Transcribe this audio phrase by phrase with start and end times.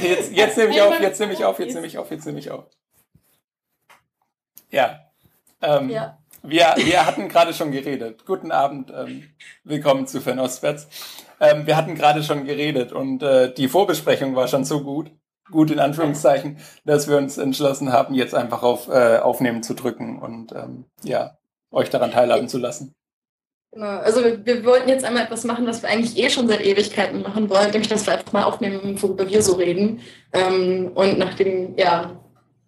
[0.00, 2.24] Okay, jetzt, jetzt nehme ich auf, jetzt nehme ich auf, jetzt nehme ich auf, jetzt
[2.24, 2.64] nehme ich auf.
[4.70, 5.00] Ja.
[5.60, 6.18] Ähm, ja.
[6.42, 8.24] Wir, wir hatten gerade schon geredet.
[8.24, 9.28] Guten Abend, ähm,
[9.62, 10.88] willkommen zu Fernostwärts.
[11.38, 15.10] Ähm, wir hatten gerade schon geredet und äh, die Vorbesprechung war schon so gut,
[15.50, 16.56] gut in Anführungszeichen,
[16.86, 21.36] dass wir uns entschlossen haben, jetzt einfach auf äh, Aufnehmen zu drücken und ähm, ja,
[21.70, 22.94] euch daran teilhaben zu lassen.
[23.72, 27.22] Genau, also wir, wollten jetzt einmal etwas machen, was wir eigentlich eh schon seit Ewigkeiten
[27.22, 30.00] machen wollen, nämlich dass wir einfach mal aufnehmen, worüber wir so reden.
[30.32, 32.20] Ähm, und nach dem, ja,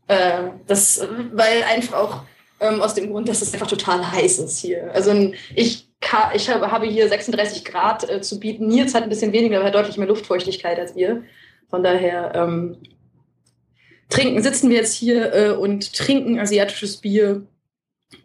[0.06, 2.22] äh, das, weil einfach auch
[2.60, 4.92] ähm, aus dem Grund, dass es einfach total heiß ist hier.
[4.94, 5.88] Also ich,
[6.34, 8.68] ich habe hier 36 Grad äh, zu bieten.
[8.68, 11.24] Nils hat ein bisschen weniger, aber hat deutlich mehr Luftfeuchtigkeit als ihr.
[11.68, 12.76] Von daher ähm,
[14.08, 17.42] trinken, sitzen wir jetzt hier äh, und trinken asiatisches Bier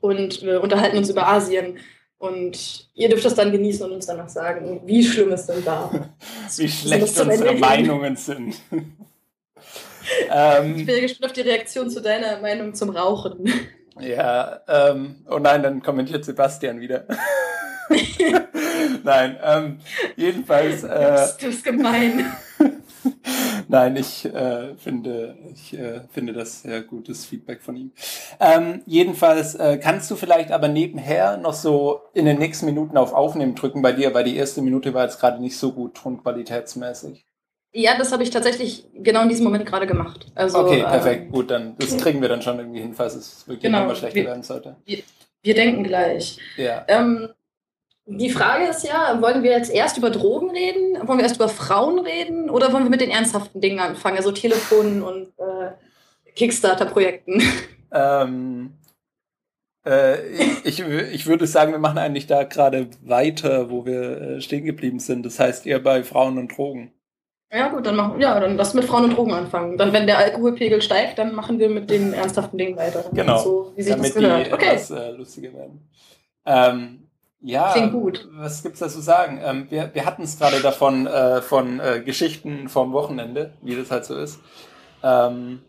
[0.02, 1.80] und äh, unterhalten uns über Asien.
[2.20, 5.92] Und ihr dürft das dann genießen und uns danach sagen, wie schlimm es denn da
[6.58, 8.56] Wie schlecht unsere Meinungen sind.
[8.72, 13.52] ich bin gespannt auf die Reaktion zu deiner Meinung zum Rauchen.
[14.00, 17.08] Ja, ähm, oh nein, dann kommentiert Sebastian wieder.
[19.04, 19.80] nein, ähm,
[20.16, 20.84] jedenfalls.
[20.84, 22.32] Äh, das ist gemein.
[23.68, 27.92] Nein, ich äh, finde, ich äh, finde das sehr gutes Feedback von ihm.
[28.40, 33.14] Ähm, jedenfalls äh, kannst du vielleicht aber nebenher noch so in den nächsten Minuten auf
[33.14, 37.26] Aufnehmen drücken bei dir, weil die erste Minute war jetzt gerade nicht so gut tonqualitätsmäßig.
[37.74, 40.26] Ja, das habe ich tatsächlich genau in diesem Moment gerade gemacht.
[40.34, 43.48] Also, okay, perfekt, ähm, gut, dann das kriegen wir dann schon irgendwie hin, falls es
[43.48, 44.78] wirklich genau, schlechter wir, werden sollte.
[44.86, 45.00] Wir,
[45.44, 46.40] wir denken gleich.
[46.56, 46.86] Ja.
[46.88, 47.30] Ähm,
[48.08, 51.08] die Frage ist ja, wollen wir jetzt erst über Drogen reden?
[51.08, 52.50] Wollen wir erst über Frauen reden?
[52.50, 54.18] Oder wollen wir mit den ernsthaften Dingen anfangen?
[54.18, 55.72] Also Telefonen und äh,
[56.36, 57.42] Kickstarter-Projekten.
[57.92, 58.74] Ähm,
[59.86, 60.20] äh,
[60.64, 65.00] ich, ich würde sagen, wir machen eigentlich da gerade weiter, wo wir äh, stehen geblieben
[65.00, 65.26] sind.
[65.26, 66.92] Das heißt eher bei Frauen und Drogen.
[67.52, 69.78] Ja, gut, dann machen ja, dann lass mit Frauen und Drogen anfangen.
[69.78, 73.06] Dann, wenn der Alkoholpegel steigt, dann machen wir mit den ernsthaften Dingen weiter.
[73.14, 73.38] Genau.
[73.38, 74.48] So, wie sich Damit das gehört.
[74.48, 74.66] die okay.
[74.66, 75.90] etwas äh, lustiger werden.
[76.46, 77.07] Ähm,
[77.40, 78.28] ja, Klingt gut.
[78.34, 79.40] was gibt's da zu sagen?
[79.44, 83.92] Ähm, wir wir hatten es gerade davon, äh, von äh, Geschichten vom Wochenende, wie das
[83.92, 84.40] halt so ist.
[85.04, 85.62] Ähm,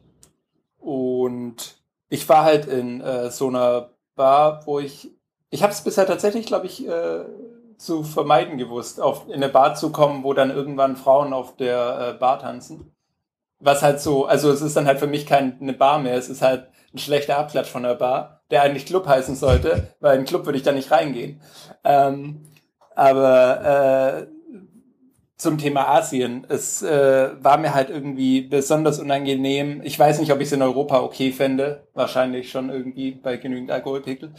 [0.78, 1.76] und
[2.08, 5.10] ich war halt in äh, so einer Bar, wo ich,
[5.50, 7.24] ich habe es bisher tatsächlich, glaube ich, äh,
[7.76, 12.14] zu vermeiden gewusst, auf, in eine Bar zu kommen, wo dann irgendwann Frauen auf der
[12.14, 12.92] äh, Bar tanzen.
[13.60, 16.42] Was halt so, also es ist dann halt für mich keine Bar mehr, es ist
[16.42, 16.68] halt
[16.98, 20.46] ein schlechter Abklatsch von der Bar der eigentlich Club heißen sollte, weil in den Club
[20.46, 21.40] würde ich da nicht reingehen.
[21.84, 22.44] Ähm,
[22.94, 24.26] aber äh,
[25.36, 29.82] zum Thema Asien, es äh, war mir halt irgendwie besonders unangenehm.
[29.84, 31.86] Ich weiß nicht, ob ich es in Europa okay fände.
[31.94, 34.32] Wahrscheinlich schon irgendwie bei genügend Alkoholpegel.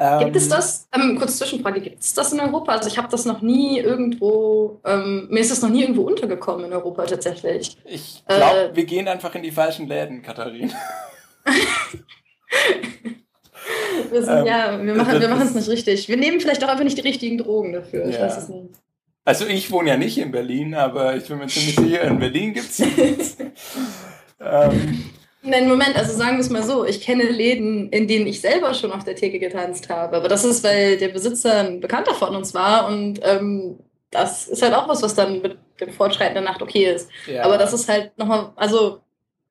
[0.00, 2.70] Ähm, gibt es das, ähm, kurz Zwischenfrage, gibt es das in Europa?
[2.70, 6.66] Also ich habe das noch nie irgendwo, ähm, mir ist das noch nie irgendwo untergekommen
[6.66, 7.76] in Europa tatsächlich.
[7.84, 10.72] Ich glaube, äh, wir gehen einfach in die falschen Läden, Katharin.
[14.10, 16.08] Wir sind, ähm, ja, wir machen wir es nicht richtig.
[16.08, 18.06] Wir nehmen vielleicht auch einfach nicht die richtigen Drogen dafür.
[18.06, 18.22] Ich ja.
[18.22, 18.70] weiß es nicht.
[19.24, 22.54] Also ich wohne ja nicht in Berlin, aber ich bin mir ziemlich sicher, in Berlin
[22.54, 22.80] gibt es
[24.40, 25.04] ähm,
[25.42, 28.74] Nein, Moment, also sagen wir es mal so, ich kenne Läden, in denen ich selber
[28.74, 30.16] schon auf der Theke getanzt habe.
[30.16, 33.78] Aber das ist, weil der Besitzer ein Bekannter von uns war und ähm,
[34.10, 37.10] das ist halt auch was, was dann mit dem Fortschreiten der Nacht okay ist.
[37.26, 37.44] Ja.
[37.44, 39.00] Aber das ist halt nochmal, also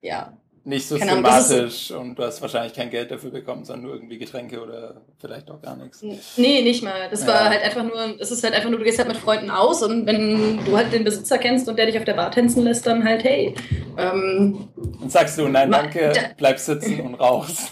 [0.01, 0.33] ja,
[0.67, 4.61] nicht systematisch Ahnung, und du hast wahrscheinlich kein Geld dafür bekommen, sondern nur irgendwie Getränke
[4.61, 6.03] oder vielleicht auch gar nichts.
[6.35, 7.07] Nee, nicht mal.
[7.09, 7.27] Das ja.
[7.27, 9.81] war halt einfach nur, es ist halt einfach nur, du gehst halt mit Freunden aus
[9.81, 12.85] und wenn du halt den Besitzer kennst und der dich auf der Bar tänzen lässt,
[12.85, 13.55] dann halt, hey.
[13.97, 14.67] Ähm,
[15.01, 17.71] und sagst du, nein, danke, bleib sitzen und raus.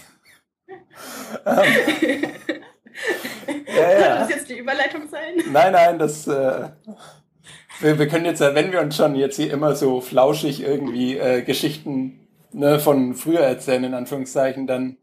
[1.44, 1.52] ja,
[3.66, 4.00] ja.
[4.00, 5.34] Soll das jetzt die Überleitung sein?
[5.52, 6.26] Nein, nein, das.
[6.26, 6.70] Äh,
[7.80, 11.42] wir, wir können jetzt, wenn wir uns schon jetzt hier immer so flauschig irgendwie äh,
[11.42, 12.25] Geschichten
[12.56, 14.96] ne, von früher erzählen, in Anführungszeichen, dann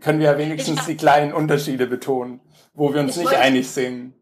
[0.00, 2.40] können wir ja wenigstens die kleinen Unterschiede betonen,
[2.74, 4.12] wo wir uns ich nicht wollte, einig sehen.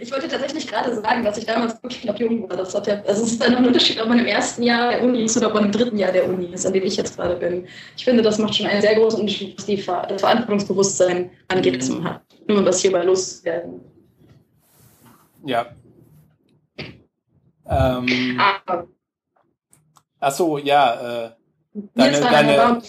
[0.00, 2.56] Ich wollte tatsächlich gerade sagen, dass ich damals wirklich noch jung war.
[2.56, 5.24] Das hat ja, also es ist ein Unterschied, ob man im ersten Jahr der Uni
[5.24, 7.36] ist oder ob man im dritten Jahr der Uni ist, an dem ich jetzt gerade
[7.36, 7.66] bin.
[7.96, 11.80] Ich finde, das macht schon einen sehr großen Unterschied, was die Ver das Verantwortungsbewusstsein angeht,
[11.80, 12.22] das man hat.
[12.46, 13.80] Nur um das hier mal loswerden.
[15.44, 15.66] Ja.
[17.68, 18.84] Ähm, ah.
[20.20, 21.30] Ach so, ja, äh,
[21.94, 22.82] Deine, deine,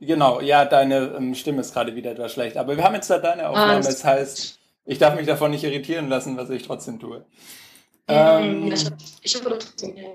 [0.00, 2.56] genau, ja, deine ähm, Stimme ist gerade wieder da schlecht.
[2.56, 3.74] Aber wir haben jetzt da deine ah, Aufnahme.
[3.74, 7.24] Ah, das heißt, ich darf mich davon nicht irritieren lassen, was ich trotzdem tue.
[8.08, 8.72] Ähm,
[9.22, 10.08] ich hoffe trotzdem, ja.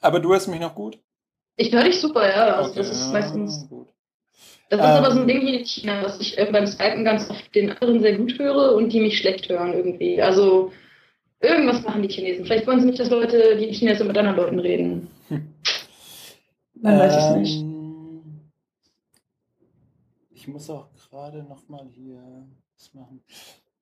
[0.00, 0.98] Aber du hörst mich noch gut?
[1.56, 2.56] Ich höre dich super, ja.
[2.56, 3.68] Also okay, das ist meistens.
[3.68, 3.88] Gut.
[4.68, 7.04] Das ist ähm, aber so ein Ding hier in China, dass ich äh, beim Skypen
[7.04, 10.20] ganz oft den anderen sehr gut höre und die mich schlecht hören irgendwie.
[10.20, 10.72] Also
[11.40, 12.44] irgendwas machen die Chinesen.
[12.44, 15.10] Vielleicht wollen sie nicht, dass Leute, die in China sind, mit anderen Leuten reden.
[15.28, 15.54] Hm.
[16.84, 17.62] Dann weiß ich es nicht.
[17.62, 18.50] Ähm,
[20.32, 22.20] Ich muss auch gerade noch mal hier
[22.76, 23.22] was machen.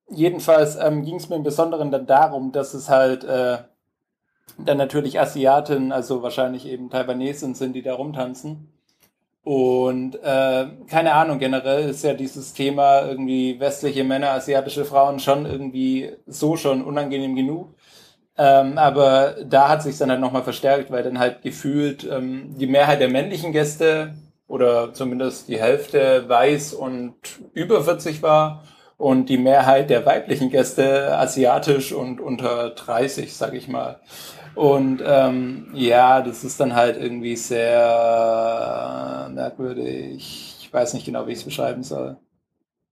[0.09, 3.57] Jedenfalls ähm, ging es mir im Besonderen dann darum, dass es halt äh,
[4.57, 8.69] dann natürlich Asiaten, also wahrscheinlich eben Taiwanesen sind, die da rumtanzen.
[9.43, 15.45] Und äh, keine Ahnung, generell ist ja dieses Thema irgendwie westliche Männer, asiatische Frauen schon
[15.45, 17.75] irgendwie so schon unangenehm genug.
[18.37, 22.67] Ähm, aber da hat sich dann halt nochmal verstärkt, weil dann halt gefühlt ähm, die
[22.67, 24.15] Mehrheit der männlichen Gäste
[24.47, 27.15] oder zumindest die Hälfte weiß und
[27.53, 28.63] über 40 war
[28.97, 33.99] und die Mehrheit der weiblichen Gäste asiatisch und unter 30, sag ich mal.
[34.55, 40.57] Und ähm, ja, das ist dann halt irgendwie sehr merkwürdig.
[40.59, 42.17] Ich weiß nicht genau, wie ich es beschreiben soll.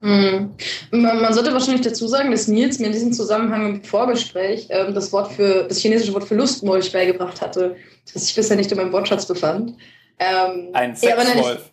[0.03, 0.55] Mhm.
[0.91, 4.93] Man, man sollte wahrscheinlich dazu sagen, dass Nils mir in diesem Zusammenhang im Vorgespräch ähm,
[4.95, 7.75] das Wort für das chinesische Wort für Lustmolch beigebracht hatte,
[8.11, 9.75] das sich bisher nicht in meinem Wortschatz befand.
[10.17, 11.71] Ähm, Ein ja, Sexwolf.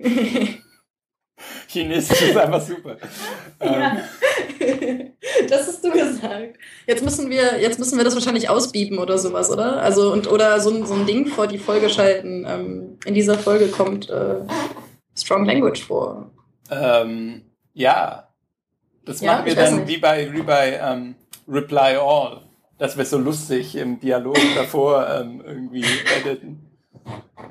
[1.68, 2.96] Chinesisch ist einfach super.
[3.62, 3.98] Ja.
[4.58, 5.12] Ähm,
[5.48, 6.58] das hast du gesagt.
[6.86, 9.80] Jetzt müssen wir, jetzt müssen wir das wahrscheinlich ausbieben oder sowas, oder?
[9.80, 12.44] Also und oder so, ein- so ein Ding vor die Folge schalten.
[12.48, 14.40] Ähm, in dieser Folge kommt äh,
[15.16, 16.30] Strong Language vor.
[16.70, 17.42] ähm,
[17.80, 18.28] ja,
[19.04, 21.14] das Ja, machen wir dann wie bei, wie bei ähm,
[21.48, 22.42] Reply All.
[22.78, 25.84] Das wir so lustig im Dialog davor ähm, irgendwie
[26.18, 26.70] editen.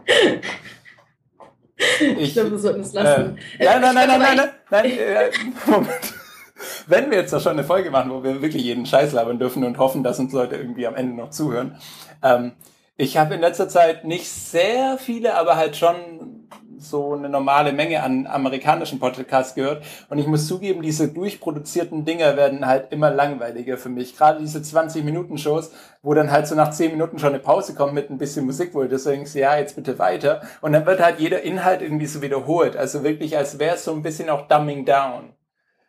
[0.05, 0.41] Ich
[2.17, 3.37] Ich, glaube, wir sollten es lassen.
[3.57, 5.29] Äh, nein, nein, nein, nein, nein, nein, nein, äh,
[5.65, 6.13] Moment.
[6.87, 9.63] Wenn wir jetzt doch schon eine Folge machen, wo wir wirklich jeden Scheiß labern dürfen
[9.63, 11.77] und hoffen, dass uns Leute irgendwie am Ende noch zuhören.
[12.21, 12.51] Ähm,
[12.97, 16.38] ich habe in letzter Zeit nicht sehr viele, aber halt schon
[16.81, 19.83] so eine normale Menge an amerikanischen Podcasts gehört.
[20.09, 24.15] Und ich muss zugeben, diese durchproduzierten Dinger werden halt immer langweiliger für mich.
[24.17, 25.71] Gerade diese 20-Minuten-Shows,
[26.01, 28.73] wo dann halt so nach 10 Minuten schon eine Pause kommt mit ein bisschen Musik,
[28.73, 30.41] wo du denkst, ja, jetzt bitte weiter.
[30.61, 32.75] Und dann wird halt jeder Inhalt irgendwie so wiederholt.
[32.77, 35.33] Also wirklich, als wäre es so ein bisschen auch Dumbing Down.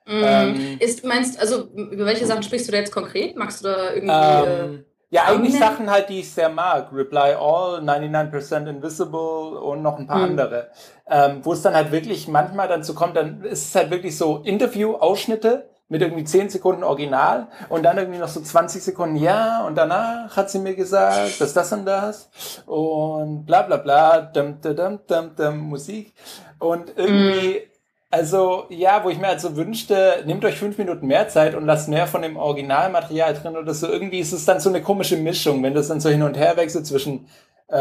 [0.06, 0.22] Mhm.
[0.24, 3.36] Ähm, Ist, meinst also über welche Sachen sprichst du da jetzt konkret?
[3.36, 4.26] Magst du da irgendwie.
[4.26, 5.58] äh, Ähm, ja, eigentlich?
[5.58, 6.92] Sachen halt, die ich sehr mag.
[6.92, 10.30] Reply All, 99% Invisible und noch ein paar Hm.
[10.30, 10.68] andere.
[11.08, 14.16] Ähm, wo es dann halt wirklich manchmal dann so kommt, dann ist es halt wirklich
[14.16, 19.66] so Interview-Ausschnitte mit irgendwie 10 Sekunden Original und dann irgendwie noch so 20 Sekunden, ja,
[19.66, 22.30] und danach hat sie mir gesagt, dass das und das
[22.66, 26.14] und bla bla bla, dum, dum, dum, dum, dum, Musik
[26.60, 27.62] und irgendwie,
[28.10, 31.64] also ja, wo ich mir halt so wünschte, nehmt euch fünf Minuten mehr Zeit und
[31.64, 33.86] lasst mehr von dem Originalmaterial drin oder so.
[33.88, 36.56] Irgendwie ist es dann so eine komische Mischung, wenn das dann so hin und her
[36.56, 37.28] wechselt zwischen
[37.68, 37.76] äh,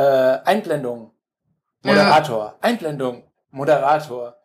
[0.45, 1.11] Einblendung,
[1.83, 4.35] Moderator, Einblendung, Moderator.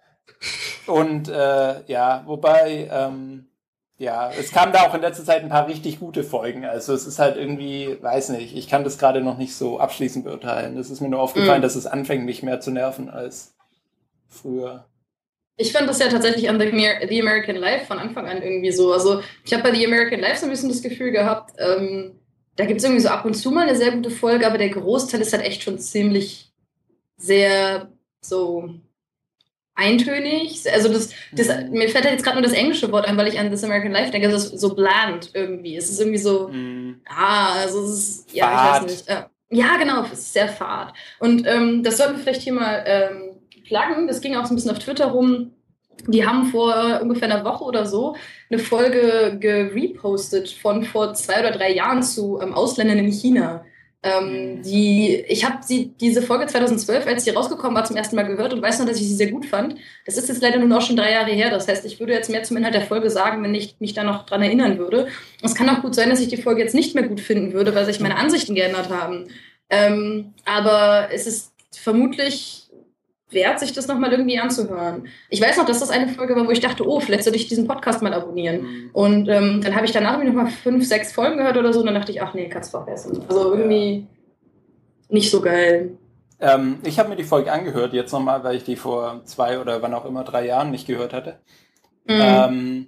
[0.87, 3.49] Und äh, ja, wobei, ähm,
[3.99, 6.65] ja, es kamen da auch in letzter Zeit ein paar richtig gute Folgen.
[6.65, 10.25] Also es ist halt irgendwie, weiß nicht, ich kann das gerade noch nicht so abschließend
[10.25, 10.79] beurteilen.
[10.79, 11.63] Es ist mir nur aufgefallen, Mhm.
[11.63, 13.55] dass es anfängt, mich mehr zu nerven als
[14.29, 14.87] früher.
[15.57, 18.73] Ich fand das ja tatsächlich an The, Amer The American Life von Anfang an irgendwie
[18.73, 18.93] so.
[18.93, 22.19] Also ich habe bei The American Life so ein bisschen das Gefühl gehabt, ähm,
[22.57, 24.69] da gibt es irgendwie so ab und zu mal eine sehr gute Folge, aber der
[24.71, 26.53] Großteil ist halt echt schon ziemlich
[27.17, 28.69] sehr so
[29.75, 30.63] eintönig.
[30.73, 31.71] Also das, das Mhm.
[31.73, 33.93] mir fällt halt jetzt gerade nur das englische Wort ein, weil ich an This American
[33.93, 35.77] Life denke, das ist so bland irgendwie.
[35.77, 37.01] Es ist irgendwie so, Mhm.
[37.07, 38.47] Ah, also es ist, ja,
[38.77, 39.09] ich weiß nicht.
[39.51, 40.95] Ja, genau, es ist sehr fad.
[41.21, 43.34] Und ähm, das sollten wir vielleicht hier mal ähm,
[43.65, 44.07] pluggen.
[44.07, 45.51] Das ging auch so ein bisschen auf Twitter rum.
[46.07, 48.17] Die haben vor ungefähr einer Woche oder so
[48.51, 53.65] eine Folge gerepostet von vor zwei oder drei Jahren zu ähm, Ausländern in China.
[54.03, 54.63] Ähm, Mhm.
[54.63, 58.61] die, ich habe diese Folge 2012, als sie rausgekommen war, zum ersten Mal gehört und
[58.61, 59.77] weiß noch, dass ich sie sehr gut fand.
[60.05, 61.49] Das ist jetzt leider nun auch schon drei Jahre her.
[61.49, 64.05] Das heißt, ich würde jetzt mehr zum Inhalt der Folge sagen, wenn ich mich da
[64.05, 65.09] noch dran erinnern würde.
[65.41, 67.75] Es kann auch gut sein, dass ich die Folge jetzt nicht mehr gut finden würde,
[67.75, 69.29] weil sich meine Ansichten geändert haben.
[69.71, 72.64] Ähm, aber es ist vermutlich
[73.31, 75.09] wert, sich das nochmal irgendwie anzuhören.
[75.29, 77.49] Ich weiß noch, dass das eine Folge war, wo ich dachte, oh, vielleicht sollte ich
[77.49, 78.63] diesen Podcast mal abonnieren.
[78.63, 78.91] Mhm.
[78.93, 81.87] Und ähm, dann habe ich danach irgendwie nochmal fünf, sechs Folgen gehört oder so und
[81.87, 83.23] dann dachte ich, ach nee, kannst vergessen.
[83.29, 84.07] Also irgendwie
[85.09, 85.97] nicht so geil.
[86.41, 89.83] Ähm, ich habe mir die Folge angehört, jetzt nochmal, weil ich die vor zwei oder
[89.83, 91.41] wann auch immer drei Jahren nicht gehört hatte.
[92.05, 92.21] Mhm.
[92.21, 92.87] Ähm,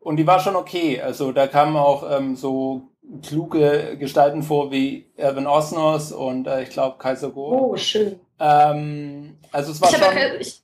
[0.00, 1.00] und die war schon okay.
[1.00, 2.88] Also da kamen auch ähm, so
[3.22, 7.70] kluge Gestalten vor wie Erwin Osnos und äh, ich glaube Kaiser Go.
[7.72, 8.18] oh, schön.
[8.40, 10.14] Ähm, also es war Ich habe schon.
[10.14, 10.62] Kai- ich,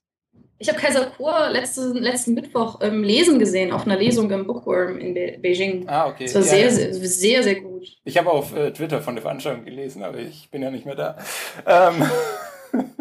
[0.59, 4.97] ich hab Kaiser Chor letzten, letzten Mittwoch ähm, lesen gesehen, auf einer Lesung im Bookworm
[4.99, 5.87] in Be Beijing.
[5.87, 6.25] Ah, okay.
[6.25, 6.71] Das war Ja, sehr, ja.
[6.71, 7.87] sehr, sehr, sehr gut.
[8.05, 10.95] Ich habe auf äh, Twitter von der Veranstaltung gelesen, aber ich bin ja nicht mehr
[10.95, 11.17] da.
[11.67, 12.11] Ähm,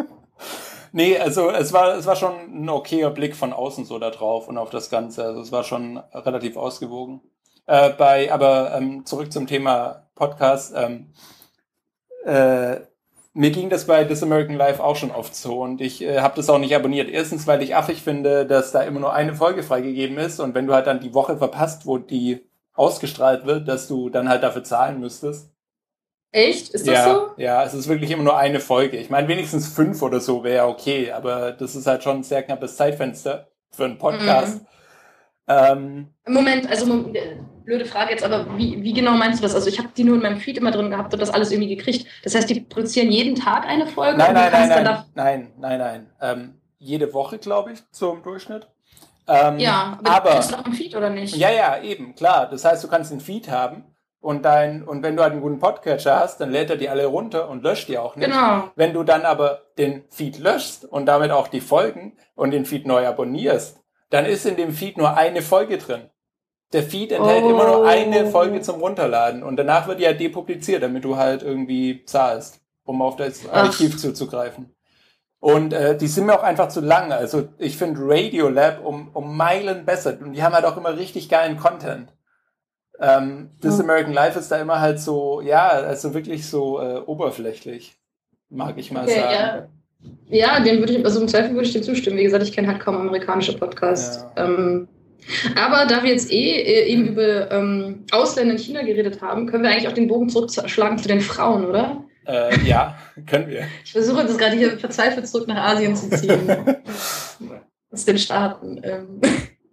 [0.92, 4.48] nee, also es war, es war schon ein okayer Blick von außen so da drauf
[4.50, 5.24] und auf das Ganze.
[5.24, 7.22] Also es war schon relativ ausgewogen.
[7.68, 10.74] Äh, bei, aber ähm, zurück zum Thema Podcast.
[10.76, 11.14] Ähm,
[12.26, 12.82] äh,
[13.36, 16.38] mir ging das bei This American Life auch schon oft so und ich äh, habe
[16.38, 17.10] das auch nicht abonniert.
[17.10, 20.68] Erstens, weil ich affig finde, dass da immer nur eine Folge freigegeben ist und wenn
[20.68, 24.64] du halt dann die Woche verpasst, wo die ausgestrahlt wird, dass du dann halt dafür
[24.64, 25.52] zahlen müsstest.
[26.32, 26.70] Echt?
[26.70, 27.28] Ist das ja, so?
[27.36, 28.98] Ja, es ist wirklich immer nur eine Folge.
[28.98, 32.44] Ich meine, wenigstens fünf oder so wäre okay, aber das ist halt schon ein sehr
[32.44, 34.62] knappes Zeitfenster für einen Podcast.
[34.62, 34.68] Mhm.
[35.48, 39.56] Ähm, Moment, also äh, blöde Frage jetzt, aber wie, wie genau meinst du das?
[39.56, 41.76] Also ich habe die nur in meinem Feed immer drin gehabt und das alles irgendwie
[41.76, 42.08] gekriegt.
[42.24, 44.18] Das heißt, die produzieren jeden Tag eine Folge?
[44.18, 48.68] Nein, nein, nein, nein, nein, nein, nein, ähm, jede Woche, glaube ich, im Durchschnitt.
[49.28, 51.36] Ähm, ja, aber, aber du auch einen Feed oder nicht?
[51.36, 52.48] Ja, ja, eben, klar.
[52.50, 53.84] Das heißt, du kannst einen Feed haben
[54.26, 57.06] und dein, und wenn du halt einen guten Podcatcher hast, dann lädt er die alle
[57.06, 58.26] runter und löscht die auch nicht.
[58.28, 58.70] Genau.
[58.76, 62.86] Wenn du dann aber den Feed löschst und damit auch die Folgen und den Feed
[62.86, 63.80] neu abonnierst,
[64.10, 66.10] dann ist in dem Feed nur eine Folge drin.
[66.74, 67.50] Der Feed enthält oh.
[67.50, 71.44] immer nur eine Folge zum Runterladen und danach wird die halt depubliziert, damit du halt
[71.44, 74.76] irgendwie zahlst, um auf das Archiv zuzugreifen.
[75.40, 77.12] Und äh, die sind mir auch einfach zu lang.
[77.12, 80.18] Also ich finde Radiolab um, um Meilen besser.
[80.20, 82.10] Und die haben halt auch immer richtig geilen Content.
[83.00, 83.84] Ähm, This oh.
[83.84, 87.96] American Life ist da immer halt so, ja, also wirklich so äh, oberflächlich,
[88.50, 89.34] mag ich mal okay, sagen.
[89.34, 89.68] Ja.
[90.28, 92.18] Ja, dem würde ich, also im Zweifel würde ich dir zustimmen.
[92.18, 94.26] Wie gesagt, ich kenne halt kaum amerikanische Podcasts.
[94.36, 94.46] Ja.
[94.46, 94.88] Ähm,
[95.56, 99.64] aber da wir jetzt eh, eh eben über ähm, Ausländer in China geredet haben, können
[99.64, 102.04] wir eigentlich auch den Bogen zurückschlagen zu den Frauen, oder?
[102.28, 103.66] Äh, ja, können wir.
[103.84, 106.50] Ich versuche das gerade hier verzweifelt zurück nach Asien zu ziehen.
[107.92, 108.80] Aus den Staaten.
[108.84, 109.22] Ähm.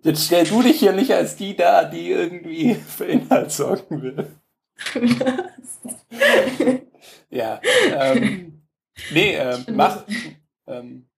[0.03, 4.27] Jetzt stell du dich hier nicht als die da, die irgendwie für Inhalt sorgen will.
[7.31, 7.61] ja.
[7.97, 8.53] Ähm,
[9.11, 10.05] Nee, äh, mach.
[10.67, 11.09] Ähm,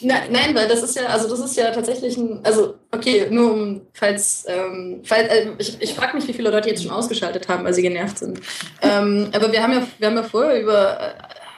[0.00, 3.52] nein, nein, weil das ist ja, also das ist ja tatsächlich ein, also okay, nur
[3.52, 7.48] um, falls, ähm, falls äh, ich, ich frage mich, wie viele Leute jetzt schon ausgeschaltet
[7.48, 8.40] haben, weil sie genervt sind.
[8.82, 11.14] ähm, aber wir haben ja, wir haben ja vorher über äh,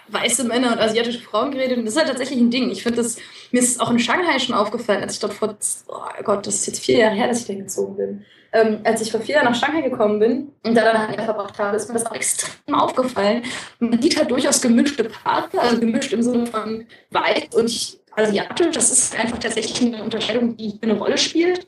[0.09, 2.71] weiße Männer und asiatische Frauen geredet und das ist halt tatsächlich ein Ding.
[2.71, 3.17] Ich finde das,
[3.53, 5.57] mir ist auch in Shanghai schon aufgefallen, als ich dort vor,
[5.89, 9.01] oh Gott, das ist jetzt vier Jahre her, dass ich da gezogen bin ähm, als
[9.01, 11.89] ich vor vier Jahren nach Shanghai gekommen bin und da dann halt verbracht habe, ist
[11.89, 13.43] mir das auch extrem aufgefallen.
[13.79, 18.75] Man sieht halt durchaus gemischte Partner, also gemischt im Sinne von weiß und asiatisch.
[18.75, 21.67] Das ist einfach tatsächlich eine Unterscheidung, die eine Rolle spielt.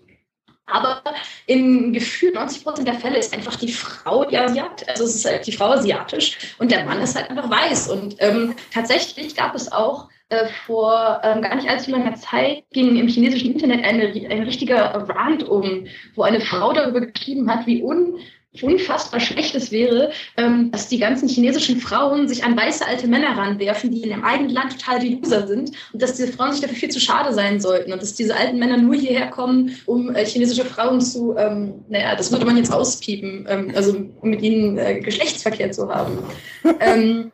[0.67, 1.03] Aber
[1.47, 5.25] in gefühlt 90 Prozent der Fälle ist einfach die Frau die Asiat, also es ist
[5.25, 7.89] halt die Frau asiatisch und der Mann ist halt einfach weiß.
[7.89, 12.97] Und ähm, tatsächlich gab es auch äh, vor ähm, gar nicht allzu langer Zeit ging
[12.97, 17.83] im chinesischen Internet eine, ein richtiger Rant um, wo eine Frau darüber geschrieben hat, wie
[17.83, 18.19] un,
[18.61, 23.37] unfassbar schlecht es wäre, ähm, dass die ganzen chinesischen Frauen sich an weiße alte Männer
[23.37, 26.61] ranwerfen, die in ihrem eigenen Land total die Loser sind und dass diese Frauen sich
[26.61, 30.15] dafür viel zu schade sein sollten und dass diese alten Männer nur hierher kommen, um
[30.15, 34.43] äh, chinesische Frauen zu, ähm, naja, das würde man jetzt auspiepen, ähm, also um mit
[34.43, 36.19] ihnen äh, Geschlechtsverkehr zu haben.
[36.81, 37.33] ähm,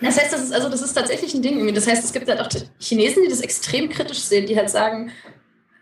[0.00, 1.74] das heißt, das ist, also das ist tatsächlich ein Ding irgendwie.
[1.74, 5.10] Das heißt, es gibt halt auch Chinesen, die das extrem kritisch sehen, die halt sagen,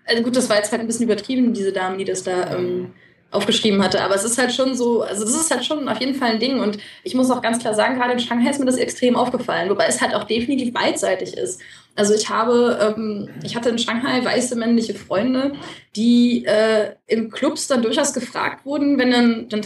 [0.07, 2.93] also gut, das war jetzt halt ein bisschen übertrieben, diese Dame, die das da ähm,
[3.33, 6.15] aufgeschrieben hatte, aber es ist halt schon so, also das ist halt schon auf jeden
[6.15, 8.67] Fall ein Ding und ich muss auch ganz klar sagen, gerade in Shanghai ist mir
[8.67, 11.61] das extrem aufgefallen, wobei es halt auch definitiv beidseitig ist.
[11.95, 15.53] Also ich habe, ähm, ich hatte in Shanghai weiße männliche Freunde,
[15.97, 19.62] die äh, im Clubs dann durchaus gefragt wurden, wenn dann, dann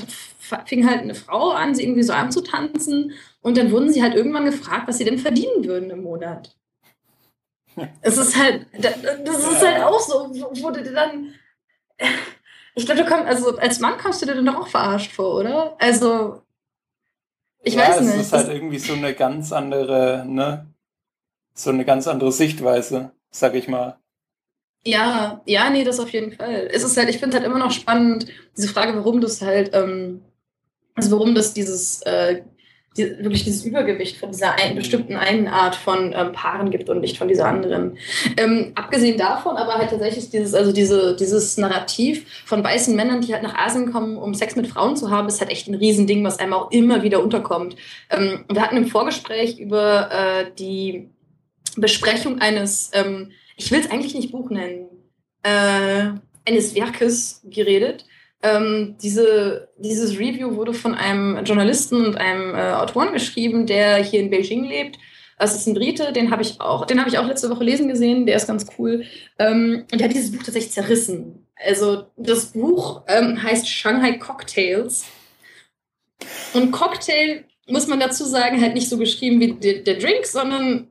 [0.67, 4.45] fing halt eine Frau an, sie irgendwie so anzutanzen und dann wurden sie halt irgendwann
[4.45, 6.57] gefragt, was sie denn verdienen würden im Monat.
[8.01, 10.31] Es ist halt, das ist halt auch so,
[10.63, 11.35] wurde dann,
[12.77, 15.35] ich glaube, du kommst, also als Mann kommst du dir dann doch auch verarscht vor,
[15.37, 15.75] oder?
[15.79, 16.43] Also,
[17.63, 18.15] ich ja, weiß nicht.
[18.15, 20.67] Es ist halt irgendwie so eine ganz andere, ne,
[21.55, 23.99] so eine ganz andere Sichtweise, sag ich mal.
[24.85, 26.69] Ja, ja, nee, das auf jeden Fall.
[26.71, 30.23] Es ist halt, ich finde halt immer noch spannend, diese Frage, warum das halt, ähm,
[30.95, 32.43] also warum das dieses äh,
[32.97, 37.01] die, wirklich dieses Übergewicht von dieser einen, bestimmten einen Art von ähm, Paaren gibt und
[37.01, 37.99] nicht von dieser anderen.
[38.37, 43.33] Ähm, abgesehen davon aber halt tatsächlich dieses, also diese, dieses Narrativ von weißen Männern, die
[43.33, 46.25] halt nach Asien kommen, um Sex mit Frauen zu haben, ist halt echt ein Riesending,
[46.25, 47.77] was einem auch immer wieder unterkommt.
[48.11, 51.11] Ähm, wir hatten im Vorgespräch über äh, die
[51.77, 54.87] Besprechung eines, ähm, ich will es eigentlich nicht Buch nennen,
[55.43, 56.11] äh,
[56.49, 58.05] eines Werkes geredet
[58.43, 64.21] ähm, diese, dieses Review wurde von einem Journalisten und einem äh, Autoren geschrieben, der hier
[64.21, 64.99] in Beijing lebt.
[65.39, 68.37] Das ist ein Brite, den habe ich auch, ich auch letzte Woche lesen gesehen, der
[68.37, 69.05] ist ganz cool.
[69.39, 71.47] Ähm, und der hat dieses Buch tatsächlich zerrissen.
[71.57, 75.05] Also das Buch ähm, heißt Shanghai Cocktails.
[76.55, 80.89] Und Cocktail muss man dazu sagen, halt nicht so geschrieben wie der, der Drink, sondern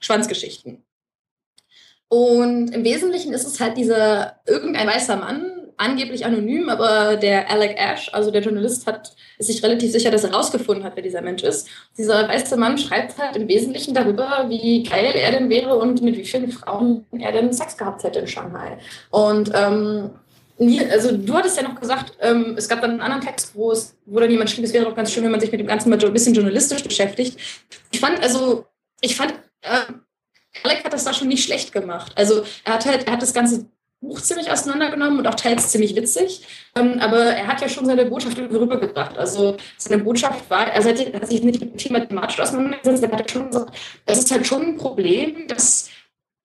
[0.00, 0.82] Schwanzgeschichten.
[2.08, 7.76] Und im Wesentlichen ist es halt dieser irgendein weißer Mann, angeblich anonym, aber der Alec
[7.78, 11.22] Ash, also der Journalist, hat, ist sich relativ sicher, dass er herausgefunden hat, wer dieser
[11.22, 11.68] Mensch ist.
[11.96, 16.16] Dieser weiße Mann schreibt halt im Wesentlichen darüber, wie geil er denn wäre und mit
[16.16, 18.78] wie vielen Frauen er denn Sex gehabt hätte in Shanghai.
[19.10, 20.10] Und ähm,
[20.90, 23.94] also du hattest ja noch gesagt, ähm, es gab dann einen anderen Text, wo es,
[24.06, 25.90] wo dann jemand schrieb, es wäre doch ganz schön, wenn man sich mit dem Ganzen
[25.90, 27.38] mal ein bisschen journalistisch beschäftigt.
[27.90, 28.64] Ich fand, also,
[29.02, 29.92] ich fand, äh,
[30.62, 32.12] Alec hat das da schon nicht schlecht gemacht.
[32.16, 33.66] Also er hat halt, er hat das ganze
[34.00, 36.46] Buch ziemlich auseinandergenommen und auch teils ziemlich witzig.
[36.74, 39.16] Ähm, aber er hat ja schon seine Botschaft rübergebracht.
[39.16, 40.96] Also seine Botschaft war, er hat,
[41.28, 44.62] sich nicht mit dem Thema thematisch auseinandergesetzt, er hat schon gesagt, es ist halt schon
[44.62, 45.90] ein Problem, dass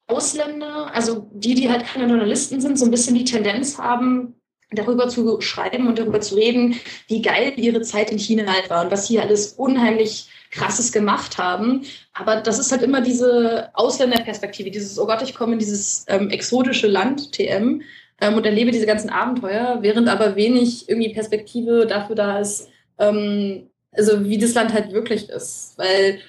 [0.07, 4.35] Ausländer, also die, die halt keine Journalisten sind, so ein bisschen die Tendenz haben,
[4.71, 6.75] darüber zu schreiben und darüber zu reden,
[7.07, 11.37] wie geil ihre Zeit in China halt war und was hier alles unheimlich Krasses gemacht
[11.37, 11.83] haben.
[12.13, 16.29] Aber das ist halt immer diese Ausländerperspektive, dieses, oh Gott, ich komme in dieses ähm,
[16.29, 17.81] exotische Land, TM,
[18.21, 23.69] ähm, und erlebe diese ganzen Abenteuer, während aber wenig irgendwie Perspektive dafür da ist, ähm,
[23.91, 25.73] also wie das Land halt wirklich ist.
[25.77, 26.19] Weil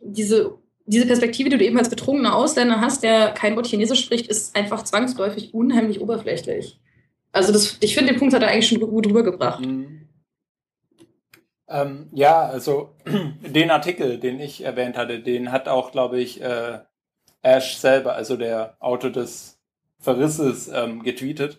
[0.00, 0.54] diese,
[0.86, 4.56] diese Perspektive, die du eben als betrunkener Ausländer hast, der kein Wort Chinesisch spricht, ist
[4.56, 6.78] einfach zwangsläufig unheimlich oberflächlich.
[7.32, 9.64] Also das, ich finde, den Punkt hat er eigentlich schon gut rübergebracht.
[9.64, 10.07] Mhm.
[11.68, 16.78] Ähm, ja, also den Artikel, den ich erwähnt hatte, den hat auch, glaube ich, äh,
[17.42, 19.58] Ash selber, also der Autor des
[19.98, 21.58] Verrisses, ähm, getweetet.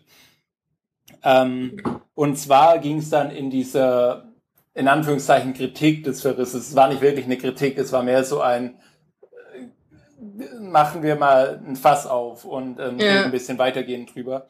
[1.24, 1.82] Ähm,
[2.16, 4.34] und zwar ging es dann in dieser,
[4.74, 6.70] in Anführungszeichen, Kritik des Verrisses.
[6.70, 8.80] Es war nicht wirklich eine Kritik, es war mehr so ein,
[9.22, 13.25] äh, machen wir mal ein Fass auf und ähm, ja.
[13.25, 14.48] ein bisschen weitergehen drüber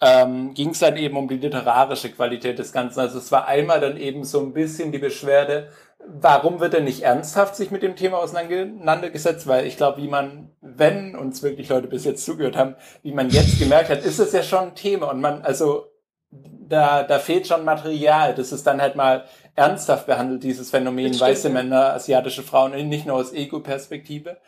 [0.00, 3.00] ähm, ging es dann eben um die literarische Qualität des Ganzen.
[3.00, 5.68] Also es war einmal dann eben so ein bisschen die Beschwerde,
[6.06, 9.46] warum wird denn nicht ernsthaft sich mit dem Thema auseinandergesetzt?
[9.46, 13.30] Weil ich glaube, wie man, wenn uns wirklich Leute bis jetzt zugehört haben, wie man
[13.30, 15.86] jetzt gemerkt hat, ist es ja schon ein Thema und man, also
[16.30, 18.34] da, da fehlt schon Material.
[18.34, 23.16] Das ist dann halt mal ernsthaft behandelt, dieses Phänomen weiße Männer, asiatische Frauen, nicht nur
[23.16, 24.38] aus Ego-Perspektive.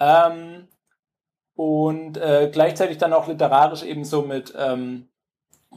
[0.00, 0.68] Ähm,
[1.54, 5.08] und äh, gleichzeitig dann auch literarisch ebenso mit ähm,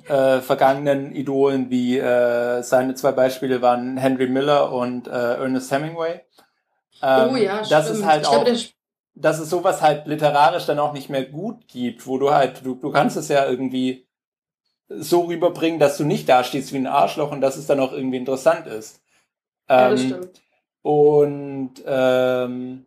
[0.07, 6.21] äh, vergangenen Idolen wie äh, seine zwei Beispiele waren Henry Miller und äh, Ernest Hemingway.
[7.01, 7.99] Ähm, oh ja, das stimmt.
[7.99, 8.57] ist halt auch, glaube,
[9.15, 12.75] dass es sowas halt literarisch dann auch nicht mehr gut gibt, wo du halt, du,
[12.75, 14.07] du kannst es ja irgendwie
[14.87, 18.17] so rüberbringen, dass du nicht dastehst wie ein Arschloch und dass es dann auch irgendwie
[18.17, 19.01] interessant ist.
[19.67, 20.41] Ähm, ja, das ähm, stimmt.
[20.81, 22.85] Und ähm,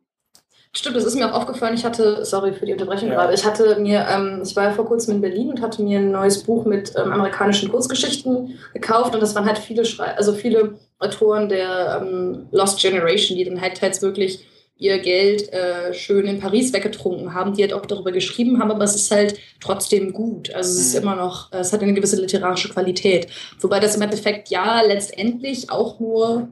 [0.72, 1.74] Stimmt, das ist mir auch aufgefallen.
[1.74, 3.14] Ich hatte, sorry für die Unterbrechung ja.
[3.14, 5.98] gerade, ich hatte mir, ähm, ich war ja vor kurzem in Berlin und hatte mir
[5.98, 10.35] ein neues Buch mit ähm, amerikanischen Kurzgeschichten gekauft und das waren halt viele, Schrei also
[10.35, 16.26] viele Autoren der ähm, Lost Generation, die dann halt teils wirklich ihr Geld äh, schön
[16.26, 20.12] in Paris weggetrunken haben, die halt auch darüber geschrieben haben, aber es ist halt trotzdem
[20.12, 20.54] gut.
[20.54, 21.02] Also es ist mhm.
[21.02, 23.26] immer noch, es hat eine gewisse literarische Qualität.
[23.61, 26.48] Wobei das im Endeffekt ja letztendlich auch nur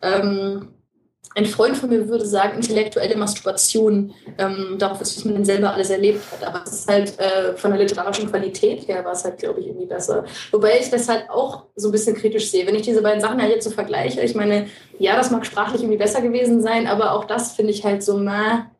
[0.00, 0.68] ähm,
[1.34, 5.72] ein Freund von mir würde sagen, intellektuelle Masturbation ähm, darauf ist, was man denn selber
[5.72, 6.46] alles erlebt hat.
[6.46, 9.66] Aber es ist halt äh, von der literarischen Qualität her war es halt, glaube ich,
[9.66, 10.24] irgendwie besser.
[10.50, 12.66] Wobei ich das halt auch so ein bisschen kritisch sehe.
[12.66, 15.82] Wenn ich diese beiden Sachen halt jetzt so vergleiche, ich meine, ja, das mag sprachlich
[15.82, 18.70] irgendwie besser gewesen sein, aber auch das finde ich halt so, na,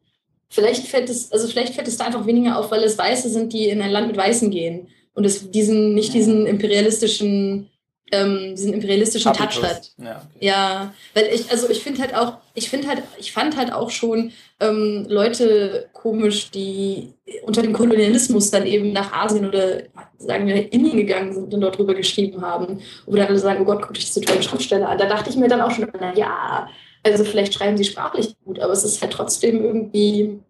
[0.49, 3.53] vielleicht fällt es, also vielleicht fällt es da einfach weniger auf, weil es Weiße sind,
[3.53, 7.71] die in ein Land mit Weißen gehen und es diesen, nicht diesen imperialistischen
[8.12, 9.55] ähm, diesen imperialistischen Habitus.
[9.57, 9.90] Touch hat.
[9.99, 10.47] Ja, okay.
[10.47, 13.90] ja, weil ich, also ich finde halt auch, ich finde halt, ich fand halt auch
[13.90, 19.83] schon ähm, Leute komisch, die unter dem Kolonialismus dann eben nach Asien oder
[20.19, 22.81] sagen wir Indien gegangen sind und dort drüber geschrieben haben.
[23.07, 24.99] Und dann alle sagen, oh Gott, guck dich diese tolle Schriftsteller an.
[24.99, 26.69] Da dachte ich mir dann auch schon, na ja,
[27.03, 30.40] also vielleicht schreiben sie sprachlich gut, aber es ist halt trotzdem irgendwie,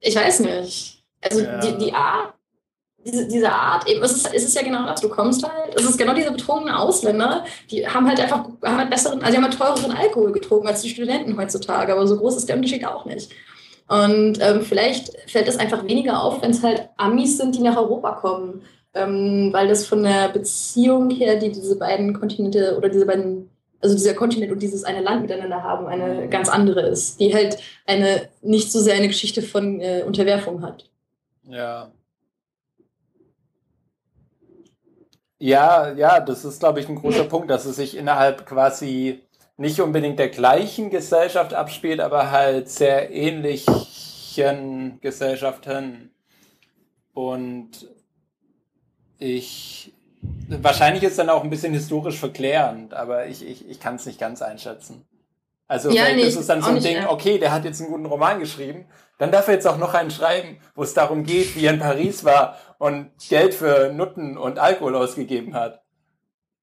[0.00, 1.02] ich weiß nicht.
[1.20, 1.60] Also ja.
[1.60, 2.34] die, die Art,
[3.08, 5.84] diese, diese Art, eben, es ist, es ist ja genau das, du kommst halt, es
[5.84, 9.44] ist genau diese betrunkenen Ausländer, die haben halt einfach, haben halt besseren, also die haben
[9.44, 13.04] halt teureren Alkohol getrunken als die Studenten heutzutage, aber so groß ist der Unterschied auch
[13.04, 13.32] nicht.
[13.88, 17.76] Und ähm, vielleicht fällt es einfach weniger auf, wenn es halt Amis sind, die nach
[17.76, 23.06] Europa kommen, ähm, weil das von der Beziehung her, die diese beiden Kontinente oder diese
[23.06, 23.48] beiden,
[23.80, 27.58] also dieser Kontinent und dieses eine Land miteinander haben, eine ganz andere ist, die halt
[27.86, 30.84] eine nicht so sehr eine Geschichte von äh, Unterwerfung hat.
[31.48, 31.90] Ja,
[35.38, 39.22] Ja, ja, das ist, glaube ich, ein großer Punkt, dass es sich innerhalb quasi
[39.56, 46.10] nicht unbedingt der gleichen Gesellschaft abspielt, aber halt sehr ähnlichen Gesellschaften.
[47.12, 47.88] Und
[49.18, 49.92] ich,
[50.48, 54.20] wahrscheinlich ist dann auch ein bisschen historisch verklärend, aber ich, ich, ich kann es nicht
[54.20, 55.04] ganz einschätzen.
[55.66, 58.06] Also ja, nee, das ist dann so ein Ding, okay, der hat jetzt einen guten
[58.06, 58.86] Roman geschrieben,
[59.18, 61.78] dann darf er jetzt auch noch einen schreiben, wo es darum geht, wie er in
[61.78, 65.82] Paris war und Geld für Nutten und Alkohol ausgegeben hat.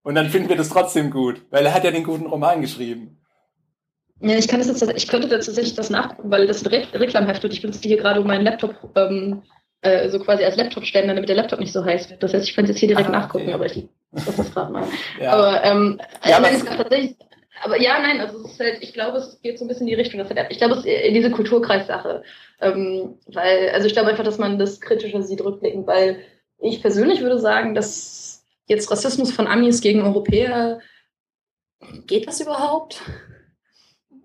[0.04, 3.18] Und dann finden wir das trotzdem gut, weil er hat ja den guten Roman geschrieben.
[4.22, 7.52] Ja, ich kann das jetzt, ich könnte tatsächlich das nachgucken, weil das Re Reklamheft und
[7.52, 9.42] ich benutze hier gerade um meinen Laptop ähm,
[9.82, 12.24] äh, so quasi als Laptop-Ständer, damit der Laptop nicht so heiß wird.
[12.24, 14.88] Das heißt, ich könnte jetzt hier direkt ah, nachgucken, aber ich das ist gerade mal.
[15.20, 15.32] Ja.
[15.32, 17.18] Aber ähm, ja, aber es tatsächlich
[17.64, 19.96] aber ja, nein, also es ist halt, ich glaube, es geht so ein bisschen in
[19.96, 20.20] die Richtung.
[20.20, 22.24] Dass halt, ich glaube, es ist in diese Kulturkreissache.
[22.62, 26.20] Ähm, weil, also ich glaube einfach, dass man das kritischer sieht rückblickend, weil
[26.60, 30.80] ich persönlich würde sagen, dass jetzt Rassismus von Amis gegen Europäer,
[32.08, 33.02] geht das überhaupt?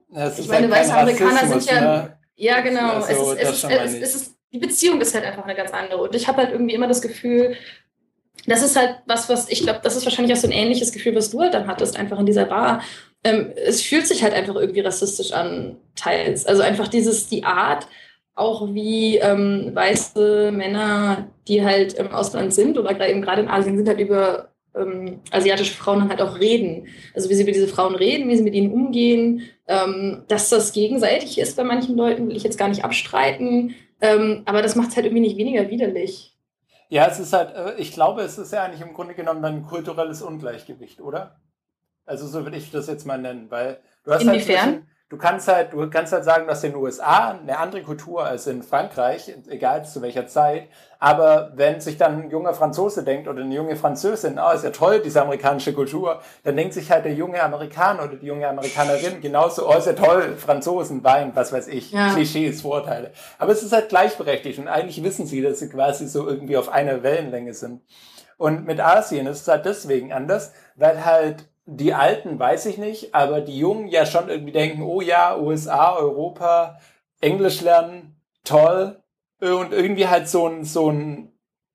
[0.08, 1.80] Das ich meine, weiße Amerikaner sind ja.
[1.80, 2.18] Ne?
[2.36, 2.94] Ja, genau.
[2.94, 6.02] Also, es, ist, es, ist, es, ist, die Beziehung ist halt einfach eine ganz andere.
[6.02, 7.54] Und ich habe halt irgendwie immer das Gefühl,
[8.46, 11.14] das ist halt was, was ich glaube, das ist wahrscheinlich auch so ein ähnliches Gefühl,
[11.14, 12.82] was du halt dann hattest, einfach in dieser Bar.
[13.22, 16.46] Ähm, es fühlt sich halt einfach irgendwie rassistisch an, teils.
[16.46, 17.86] Also einfach dieses, die Art,
[18.34, 23.76] auch wie ähm, weiße Männer, die halt im Ausland sind oder eben gerade in Asien
[23.76, 26.88] sind, halt über ähm, asiatische Frauen dann halt auch reden.
[27.14, 29.42] Also wie sie mit diesen Frauen reden, wie sie mit ihnen umgehen.
[29.66, 33.74] Ähm, dass das gegenseitig ist bei manchen Leuten, will ich jetzt gar nicht abstreiten.
[34.00, 36.34] Ähm, aber das macht es halt irgendwie nicht weniger widerlich.
[36.88, 39.62] Ja, es ist halt, äh, ich glaube, es ist ja eigentlich im Grunde genommen ein
[39.62, 41.40] kulturelles Ungleichgewicht, oder?
[42.10, 44.66] Also so würde ich das jetzt mal nennen, weil du hast halt Inwiefern?
[44.66, 48.24] halt du kannst halt, du kannst halt sagen, dass in den USA eine andere Kultur
[48.24, 50.68] als in Frankreich, egal zu welcher Zeit.
[50.98, 54.70] Aber wenn sich dann ein junger Franzose denkt oder eine junge Französin, oh, ist ja
[54.70, 59.20] toll, diese amerikanische Kultur, dann denkt sich halt der junge Amerikaner oder die junge Amerikanerin
[59.20, 62.12] genauso, oh, ist ja toll, Franzosen, Wein, was weiß ich, ja.
[62.12, 63.10] Klischees, Vorurteile.
[63.38, 66.68] Aber es ist halt gleichberechtigt und eigentlich wissen sie, dass sie quasi so irgendwie auf
[66.68, 67.82] einer Wellenlänge sind.
[68.36, 73.14] Und mit Asien ist es halt deswegen anders, weil halt die Alten weiß ich nicht,
[73.14, 76.80] aber die Jungen ja schon irgendwie denken, oh ja, USA, Europa,
[77.20, 79.00] Englisch lernen, toll.
[79.40, 81.32] Und irgendwie halt so ein, so ein,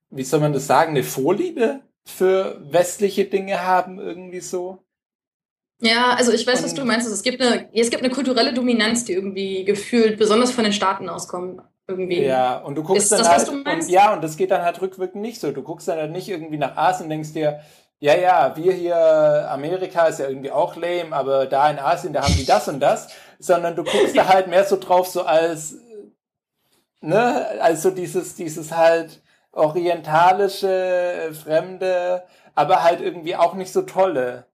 [0.09, 4.79] wie soll man das sagen, eine Vorliebe für westliche Dinge haben, irgendwie so.
[5.81, 7.07] Ja, also ich weiß, was du meinst.
[7.07, 11.09] Es gibt, eine, es gibt eine kulturelle Dominanz, die irgendwie gefühlt besonders von den Staaten
[11.09, 11.61] auskommt.
[11.87, 12.23] Irgendwie.
[12.23, 14.81] Ja, und du guckst Ist dann das, halt, und, ja, und das geht dann halt
[14.81, 15.51] rückwirkend nicht so.
[15.51, 17.59] Du guckst dann halt nicht irgendwie nach Asien und denkst dir,
[18.05, 22.21] ja, ja, wir hier, Amerika ist ja irgendwie auch lame, aber da in Asien, da
[22.21, 23.07] haben die das und das,
[23.39, 25.77] sondern du guckst da halt mehr so drauf, so als,
[27.01, 32.21] ne, also dieses, dieses halt orientalische, fremde,
[32.53, 34.45] aber halt irgendwie auch nicht so tolle.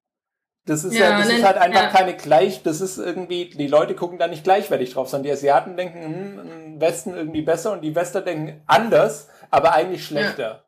[0.66, 1.90] Das ist ja, ja das ist halt einfach ja.
[1.90, 5.76] keine gleich, das ist irgendwie, die Leute gucken da nicht gleichwertig drauf, sondern die Asiaten
[5.76, 10.42] denken, hm, im Westen irgendwie besser und die Wester denken anders, aber eigentlich schlechter.
[10.42, 10.64] Ja.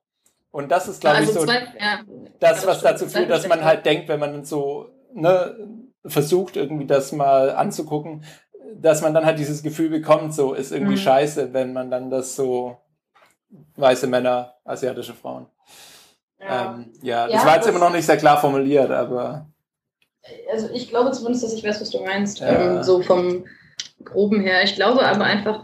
[0.53, 2.01] Und das ist, glaube also ich, so zwei, ja,
[2.39, 5.57] das, was dazu führt, dass man halt denkt, wenn man so ne,
[6.05, 8.23] versucht, irgendwie das mal anzugucken,
[8.75, 10.99] dass man dann halt dieses Gefühl bekommt, so ist irgendwie mhm.
[10.99, 12.77] scheiße, wenn man dann das so
[13.77, 15.47] weiße Männer, asiatische Frauen.
[16.39, 19.47] Ja, ähm, ja, ja das war jetzt immer noch nicht sehr klar formuliert, aber.
[20.51, 22.41] Also ich glaube zumindest, dass ich weiß, was du meinst.
[22.41, 22.75] Ja.
[22.75, 23.45] Ähm, so vom
[24.03, 24.61] Groben her.
[24.61, 25.63] Ich glaube aber einfach,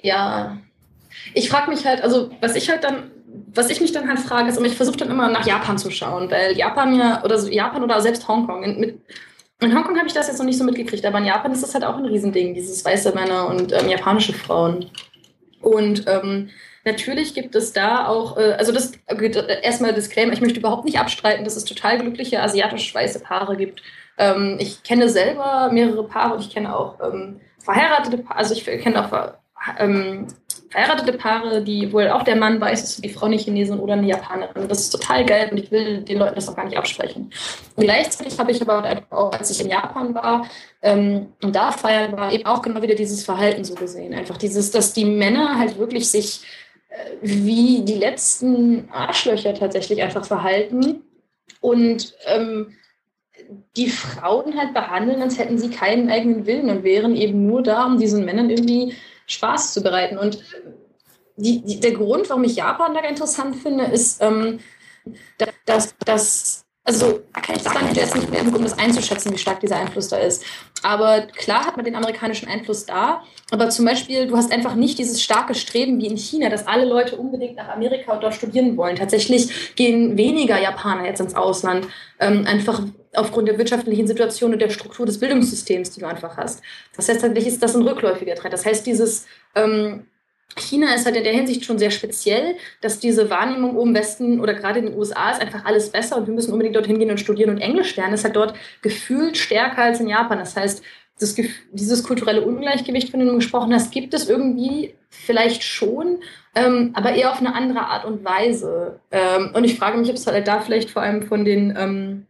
[0.00, 0.56] ja,
[1.34, 3.10] ich frage mich halt, also was ich halt dann
[3.54, 6.30] was ich mich dann halt frage, ist, ich versuche dann immer nach Japan zu schauen,
[6.30, 9.00] weil Japan ja, oder Japan oder selbst Hongkong, in, mit,
[9.60, 11.74] in Hongkong habe ich das jetzt noch nicht so mitgekriegt, aber in Japan ist das
[11.74, 14.90] halt auch ein Riesending, dieses weiße Männer und ähm, japanische Frauen.
[15.60, 16.50] Und ähm,
[16.84, 20.98] natürlich gibt es da auch, äh, also das äh, erstmal Disclaimer, ich möchte überhaupt nicht
[20.98, 23.82] abstreiten, dass es total glückliche asiatisch-weiße Paare gibt.
[24.18, 28.64] Ähm, ich kenne selber mehrere Paare und ich kenne auch ähm, verheiratete Paare, also ich
[28.64, 29.34] kenne auch
[29.78, 30.26] ähm,
[30.70, 34.06] verheiratete Paare, die wohl auch der Mann weiß, dass die Frau eine Chinesin oder eine
[34.06, 34.68] Japanerin.
[34.68, 37.30] Das ist total geil und ich will den Leuten das auch gar nicht absprechen.
[37.76, 40.46] Und gleichzeitig habe ich aber auch, als ich in Japan war
[40.82, 44.14] ähm, und da feiern war, eben auch genau wieder dieses Verhalten so gesehen.
[44.14, 46.42] Einfach dieses, dass die Männer halt wirklich sich
[46.88, 51.02] äh, wie die letzten Arschlöcher tatsächlich einfach verhalten
[51.60, 52.74] und ähm,
[53.76, 57.86] die Frauen halt behandeln, als hätten sie keinen eigenen Willen und wären eben nur da,
[57.86, 58.94] um diesen Männern irgendwie
[59.26, 60.18] Spaß zu bereiten.
[60.18, 60.42] Und
[61.36, 64.60] die, die, der Grund, warum ich Japan da interessant finde, ist, ähm,
[65.66, 69.60] dass, dass also kann ich sagen, ich jetzt nicht mehr, um das einzuschätzen, wie stark
[69.60, 70.44] dieser Einfluss da ist.
[70.82, 73.22] Aber klar hat man den amerikanischen Einfluss da.
[73.50, 76.84] Aber zum Beispiel, du hast einfach nicht dieses starke Streben wie in China, dass alle
[76.84, 78.96] Leute unbedingt nach Amerika und dort studieren wollen.
[78.96, 81.88] Tatsächlich gehen weniger Japaner jetzt ins Ausland,
[82.20, 82.82] ähm, einfach
[83.14, 86.62] aufgrund der wirtschaftlichen Situation und der Struktur des Bildungssystems, die du einfach hast.
[86.96, 88.52] Das heißt, tatsächlich ist das ein rückläufiger Trend.
[88.52, 90.06] Das heißt, dieses ähm,
[90.56, 94.54] China ist halt in der Hinsicht schon sehr speziell, dass diese Wahrnehmung oben Westen oder
[94.54, 97.18] gerade in den USA ist einfach alles besser und wir müssen unbedingt dorthin gehen und
[97.18, 100.38] studieren und Englisch lernen, ist halt dort gefühlt stärker als in Japan.
[100.38, 100.82] Das heißt,
[101.18, 101.36] das,
[101.72, 106.18] dieses kulturelle Ungleichgewicht, von dem du gesprochen hast, gibt es irgendwie vielleicht schon,
[106.54, 109.00] ähm, aber eher auf eine andere Art und Weise.
[109.10, 112.26] Ähm, und ich frage mich, ob es halt da vielleicht vor allem von den, ähm,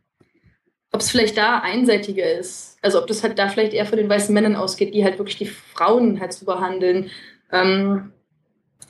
[0.94, 2.78] ob es vielleicht da einseitiger ist.
[2.80, 5.37] Also ob das halt da vielleicht eher von den weißen Männern ausgeht, die halt wirklich
[5.37, 7.11] die Frauen halt zu behandeln,
[7.50, 8.12] ähm,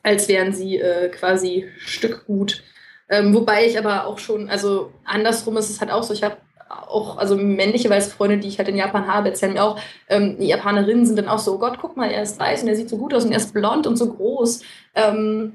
[0.02, 2.62] als wären sie äh, quasi Stückgut.
[3.08, 6.36] Ähm, wobei ich aber auch schon, also andersrum ist es halt auch so, ich habe
[6.68, 10.36] auch, also männliche weiße Freunde, die ich halt in Japan habe, erzählen mir auch, ähm,
[10.38, 12.76] die Japanerinnen sind dann auch so, oh Gott, guck mal, er ist weiß und er
[12.76, 14.60] sieht so gut aus und er ist blond und so groß.
[14.94, 15.54] Ähm,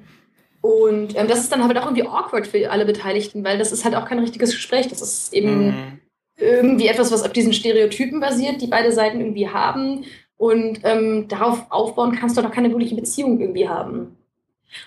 [0.61, 3.85] und ähm, das ist dann halt auch irgendwie awkward für alle Beteiligten, weil das ist
[3.85, 4.87] halt auch kein richtiges Gespräch.
[4.87, 5.99] Das ist eben mhm.
[6.39, 10.05] Irgendwie etwas, was auf diesen Stereotypen basiert, die beide Seiten irgendwie haben.
[10.37, 14.15] Und ähm, darauf aufbauen kannst du doch keine wirkliche Beziehung irgendwie haben.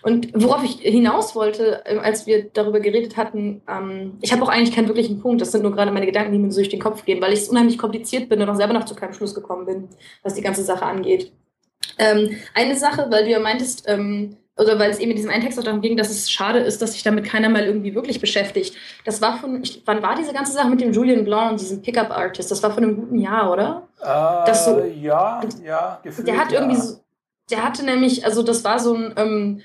[0.03, 4.49] Und worauf ich hinaus wollte, ähm, als wir darüber geredet hatten, ähm, ich habe auch
[4.49, 5.41] eigentlich keinen wirklichen Punkt.
[5.41, 7.41] Das sind nur gerade meine Gedanken, die mir so durch den Kopf gehen, weil ich
[7.41, 9.89] es unheimlich kompliziert bin und auch selber noch zu keinem Schluss gekommen bin,
[10.23, 11.33] was die ganze Sache angeht.
[11.99, 15.43] Ähm, eine Sache, weil du ja meintest, ähm, oder weil es eben in diesem einen
[15.43, 18.21] Text auch darum ging, dass es schade ist, dass sich damit keiner mal irgendwie wirklich
[18.21, 18.75] beschäftigt.
[19.05, 21.81] Das war von, ich, wann war diese ganze Sache mit dem Julian Blanc und diesem
[21.81, 22.51] Pickup-Artist?
[22.51, 23.89] Das war von einem guten Jahr, oder?
[24.01, 27.01] Äh, das so, ja, ja, gefühlt, Der hat irgendwie so,
[27.51, 29.63] der hatte nämlich, also das war so ein, ähm,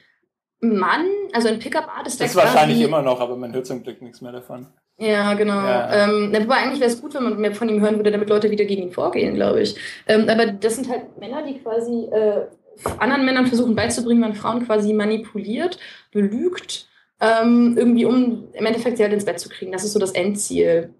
[0.59, 2.19] Mann, also ein Pickup-Artist.
[2.19, 4.67] Das ist wahrscheinlich immer noch, aber man hört zum Glück nichts mehr davon.
[4.99, 5.53] Ja, genau.
[5.53, 6.05] Ja.
[6.05, 8.49] Ähm, wobei eigentlich wäre es gut, wenn man mehr von ihm hören würde, damit Leute
[8.49, 9.75] wieder gegen ihn vorgehen, glaube ich.
[10.07, 12.47] Ähm, aber das sind halt Männer, die quasi äh,
[12.99, 15.79] anderen Männern versuchen beizubringen, man Frauen quasi manipuliert,
[16.11, 16.87] belügt,
[17.19, 19.71] ähm, irgendwie um im Endeffekt sie halt ins Bett zu kriegen.
[19.71, 20.93] Das ist so das Endziel.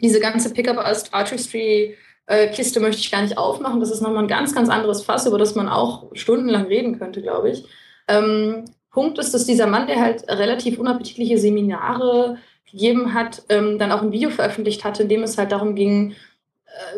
[0.00, 3.80] Diese ganze Pickup-Artistry äh, Kiste möchte ich gar nicht aufmachen.
[3.80, 7.22] Das ist nochmal ein ganz, ganz anderes Fass, über das man auch stundenlang reden könnte,
[7.22, 7.64] glaube ich.
[8.06, 12.38] Ähm, Punkt ist, dass dieser Mann, der halt relativ unappetitliche Seminare
[12.70, 16.14] gegeben hat, ähm, dann auch ein Video veröffentlicht hatte, in dem es halt darum ging,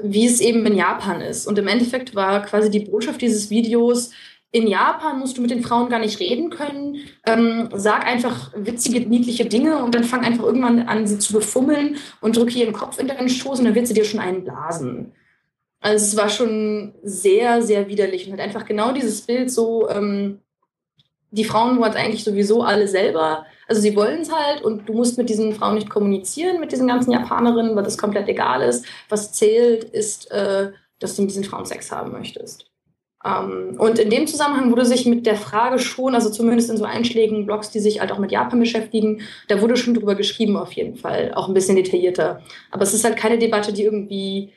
[0.03, 1.47] wie es eben in Japan ist.
[1.47, 4.11] Und im Endeffekt war quasi die Botschaft dieses Videos,
[4.53, 6.99] in Japan musst du mit den Frauen gar nicht reden können.
[7.25, 11.97] Ähm, sag einfach witzige, niedliche Dinge und dann fang einfach irgendwann an, sie zu befummeln
[12.21, 15.13] und drücke ihren Kopf in deinen Schoß und dann wird sie dir schon einen blasen.
[15.81, 20.41] Also es war schon sehr, sehr widerlich und halt einfach genau dieses Bild so, ähm,
[21.31, 23.47] die Frauen wollen eigentlich sowieso alle selber.
[23.71, 26.89] Also sie wollen es halt und du musst mit diesen Frauen nicht kommunizieren, mit diesen
[26.89, 28.85] ganzen Japanerinnen, weil das komplett egal ist.
[29.09, 32.69] Was zählt, ist, äh, dass du mit diesen Frauen Sex haben möchtest.
[33.25, 36.85] Ähm, und in dem Zusammenhang wurde sich mit der Frage schon, also zumindest in so
[36.85, 40.73] einschlägigen Blogs, die sich halt auch mit Japan beschäftigen, da wurde schon drüber geschrieben auf
[40.73, 42.43] jeden Fall, auch ein bisschen detaillierter.
[42.73, 44.53] Aber es ist halt keine Debatte, die irgendwie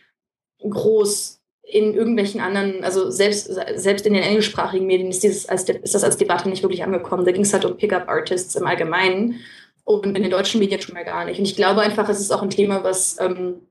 [0.60, 5.96] groß in irgendwelchen anderen, also selbst, selbst in den englischsprachigen Medien ist, dieses als, ist
[5.96, 7.26] das als Debatte nicht wirklich angekommen.
[7.26, 9.40] Da ging es halt um Pickup-Artists im Allgemeinen
[9.86, 11.40] und in den deutschen Medien schon mal gar nicht.
[11.40, 13.62] Und ich glaube einfach, es ist auch ein Thema, was ähm,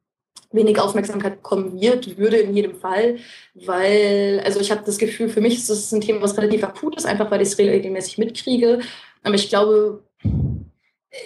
[0.53, 3.19] wenig Aufmerksamkeit bekommen wird, würde in jedem Fall,
[3.55, 6.97] weil, also ich habe das Gefühl, für mich ist das ein Thema, was relativ akut
[6.97, 8.81] ist, einfach weil ich es regelmäßig mitkriege.
[9.23, 10.03] Aber ich glaube,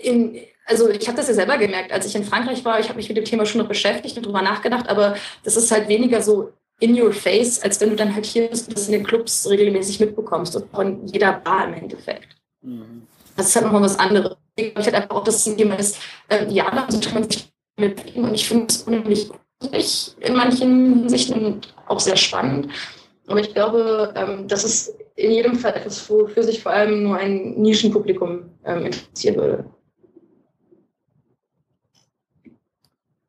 [0.02, 2.96] in, also ich habe das ja selber gemerkt, als ich in Frankreich war, ich habe
[2.96, 6.20] mich mit dem Thema schon noch beschäftigt und darüber nachgedacht, aber das ist halt weniger
[6.20, 9.04] so in your face, als wenn du dann halt hier bist und das in den
[9.04, 12.36] Clubs regelmäßig mitbekommst und von jeder Bar im Endeffekt.
[12.62, 13.06] Mhm.
[13.36, 14.36] Das ist halt nochmal was anderes.
[14.56, 15.98] Ich glaube halt einfach auch, ein Thema ist,
[16.28, 17.48] äh, ja, da kann man sich
[17.78, 19.30] mit und ich finde es unheimlich
[20.20, 22.68] in manchen Hinsichten auch sehr spannend.
[23.26, 27.16] Aber ich glaube, ähm, das ist in jedem Fall etwas, wofür sich vor allem nur
[27.16, 29.64] ein Nischenpublikum ähm, interessieren würde.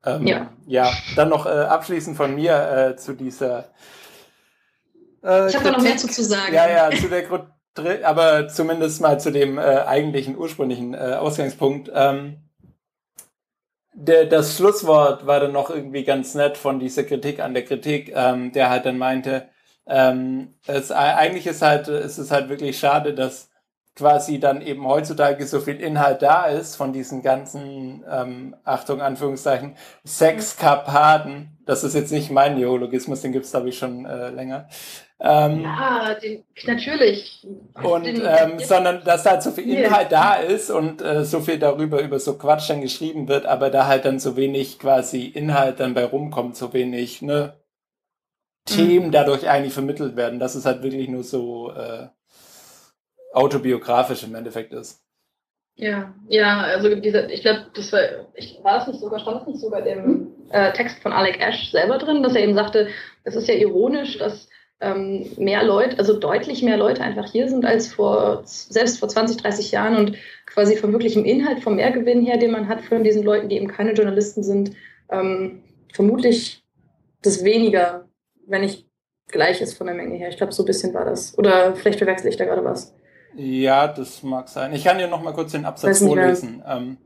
[0.07, 0.49] Ähm, ja.
[0.65, 3.65] ja, dann noch äh, abschließend von mir äh, zu dieser.
[5.23, 6.53] Äh, ich habe da noch mehr zu, zu sagen.
[6.53, 7.23] Ja, ja, zu der
[8.03, 11.91] aber zumindest mal zu dem äh, eigentlichen ursprünglichen äh, Ausgangspunkt.
[11.93, 12.49] Ähm,
[13.93, 18.11] der, das Schlusswort war dann noch irgendwie ganz nett von dieser Kritik an der Kritik,
[18.15, 19.49] ähm, der halt dann meinte,
[19.87, 23.49] ähm, es, eigentlich ist halt, es ist halt wirklich schade, dass
[23.97, 29.75] quasi dann eben heutzutage so viel Inhalt da ist von diesen ganzen, ähm, Achtung, Anführungszeichen,
[30.05, 31.57] Sexkarpaden.
[31.65, 34.69] Das ist jetzt nicht mein Neologismus, den gibt's glaube ich schon äh, länger.
[35.19, 37.45] Ähm, ja, den, natürlich.
[37.81, 41.39] Und den, ähm, sondern dass da halt so viel Inhalt da ist und äh, so
[41.39, 45.25] viel darüber über so Quatsch dann geschrieben wird, aber da halt dann so wenig quasi
[45.25, 47.59] Inhalt dann bei rumkommt, so wenig ne,
[48.65, 49.11] Themen mhm.
[49.11, 52.09] dadurch eigentlich vermittelt werden, dass es halt wirklich nur so äh,
[53.37, 55.01] autobiografisch im Endeffekt ist.
[55.75, 57.99] Ja, ja, also dieser, ich glaube, das war,
[58.33, 61.69] ich, war das nicht sogar, stand das nicht sogar im äh, Text von Alec Ash
[61.69, 62.87] selber drin, dass er eben sagte,
[63.23, 67.63] es ist ja ironisch, dass ähm, mehr Leute, also deutlich mehr Leute einfach hier sind
[67.63, 72.37] als vor, selbst vor 20, 30 Jahren und quasi vom wirklichen Inhalt, vom Mehrgewinn her,
[72.37, 74.71] den man hat von diesen Leuten, die eben keine Journalisten sind,
[75.09, 75.61] ähm,
[75.93, 76.63] vermutlich
[77.21, 78.07] das weniger,
[78.47, 78.87] wenn nicht
[79.27, 80.29] gleich ist von der Menge her.
[80.29, 81.37] Ich glaube, so ein bisschen war das.
[81.37, 82.95] Oder vielleicht verwechsel ich da gerade was.
[83.35, 84.73] Ja, das mag sein.
[84.73, 86.63] Ich kann dir noch mal kurz den Absatz vorlesen.
[86.65, 86.97] Um,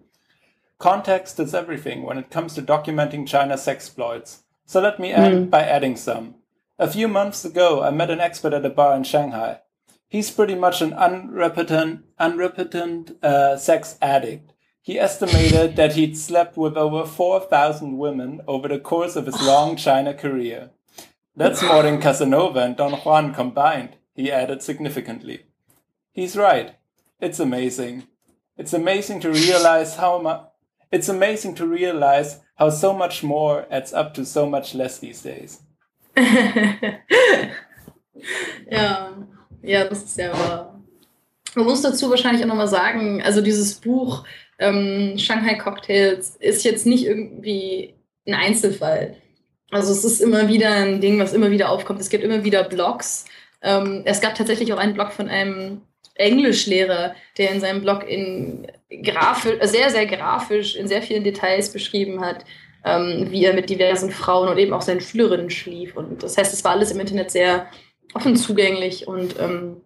[0.82, 4.40] Context is everything when it comes to documenting China's sexploits.
[4.66, 5.50] So let me end mm.
[5.52, 6.34] by adding some.
[6.80, 9.60] A few months ago, I met an expert at a bar in Shanghai.
[10.08, 14.54] He's pretty much an unrepentant, unrepentant uh, sex addict.
[14.82, 19.76] He estimated that he'd slept with over 4,000 women over the course of his long
[19.76, 20.72] China career.
[21.36, 25.44] That's more than Casanova and Don Juan combined, he added significantly.
[26.14, 26.76] He's right.
[27.20, 28.04] It's amazing.
[28.58, 30.42] It's amazing to realize how much.
[30.92, 35.22] It's amazing to realize how so much more adds up to so much less these
[35.22, 35.62] days.
[38.70, 39.14] ja,
[39.64, 40.82] ja, das ist ja wahr.
[41.56, 44.26] Man muss dazu wahrscheinlich auch nochmal sagen, also dieses Buch
[44.60, 47.94] ähm, Shanghai Cocktails ist jetzt nicht irgendwie
[48.28, 49.16] ein Einzelfall.
[49.72, 52.02] Also es ist immer wieder ein Ding, was immer wieder aufkommt.
[52.02, 53.26] Es gibt immer wieder Blogs.
[53.62, 55.82] Ähm, es gab tatsächlich auch einen Blog von einem
[56.16, 58.68] Englischlehrer, der in seinem Blog in
[59.04, 62.46] grafisch, sehr, sehr grafisch in sehr vielen Details beschrieben hat,
[62.84, 65.96] ähm, wie er mit diversen Frauen und eben auch seinen Schülerinnen schlief.
[65.96, 67.68] Und das heißt, es war alles im Internet sehr
[68.14, 69.82] offen zugänglich und ähm,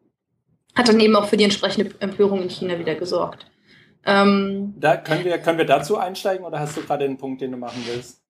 [0.76, 3.46] hat dann eben auch für die entsprechende Empörung in China wieder gesorgt.
[4.06, 7.52] Ähm, da können wir, können wir dazu einsteigen oder hast du gerade den Punkt, den
[7.52, 8.25] du machen willst?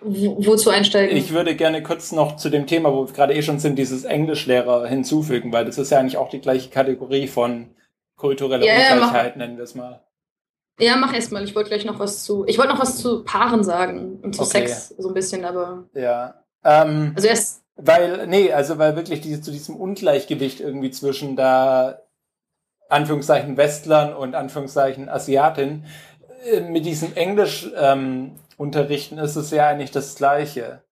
[0.00, 1.16] Wozu einsteigen?
[1.16, 4.04] Ich würde gerne kurz noch zu dem Thema, wo wir gerade eh schon sind, dieses
[4.04, 7.74] Englischlehrer hinzufügen, weil das ist ja eigentlich auch die gleiche Kategorie von
[8.16, 10.02] kultureller ja, Ungleichheit, ja, nennen wir es mal.
[10.78, 11.42] Ja, mach erst mal.
[11.44, 12.44] Ich wollte gleich noch was zu.
[12.46, 14.66] Ich wollte noch was zu Paaren sagen und zu okay.
[14.66, 15.84] Sex so ein bisschen, aber.
[15.94, 16.42] Ja.
[16.64, 17.62] Ähm, also erst.
[17.76, 22.00] Weil, nee, also weil wirklich diese, zu diesem Ungleichgewicht irgendwie zwischen da
[22.88, 25.84] Anführungszeichen Westlern und Anführungszeichen Asiatin
[26.50, 30.82] äh, mit diesem Englisch ähm, unterrichten ist es ja eigentlich das Gleiche.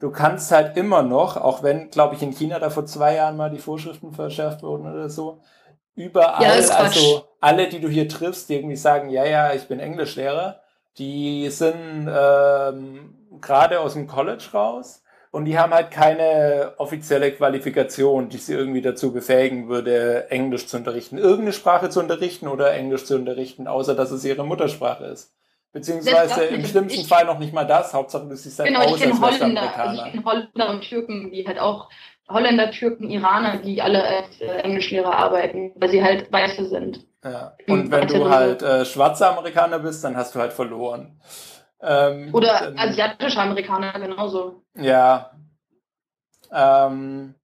[0.00, 3.36] Du kannst halt immer noch, auch wenn, glaube ich, in China da vor zwei Jahren
[3.36, 5.40] mal die Vorschriften verschärft wurden oder so,
[5.94, 9.80] überall, ja, also alle, die du hier triffst, die irgendwie sagen, ja, ja, ich bin
[9.80, 10.60] Englischlehrer,
[10.98, 18.28] die sind ähm, gerade aus dem College raus und die haben halt keine offizielle Qualifikation,
[18.28, 23.04] die sie irgendwie dazu befähigen würde, Englisch zu unterrichten, irgendeine Sprache zu unterrichten oder Englisch
[23.04, 25.32] zu unterrichten, außer dass es ihre Muttersprache ist.
[25.74, 27.92] Beziehungsweise im schlimmsten ich, Fall noch nicht mal das.
[27.92, 31.58] Hauptsache, du siehst halt genau, aus als Holländer, ich kenne Holländer und Türken, die halt
[31.58, 31.90] auch
[32.28, 37.04] Holländer, Türken, Iraner, die alle als äh, Englischlehrer arbeiten, weil sie halt Weiße sind.
[37.24, 37.56] Ja.
[37.66, 41.20] Und wenn du halt äh, schwarzer Amerikaner bist, dann hast du halt verloren.
[41.82, 44.62] Ähm, Oder dann, asiatische Amerikaner genauso.
[44.76, 45.32] Ja.
[46.52, 47.34] Ähm,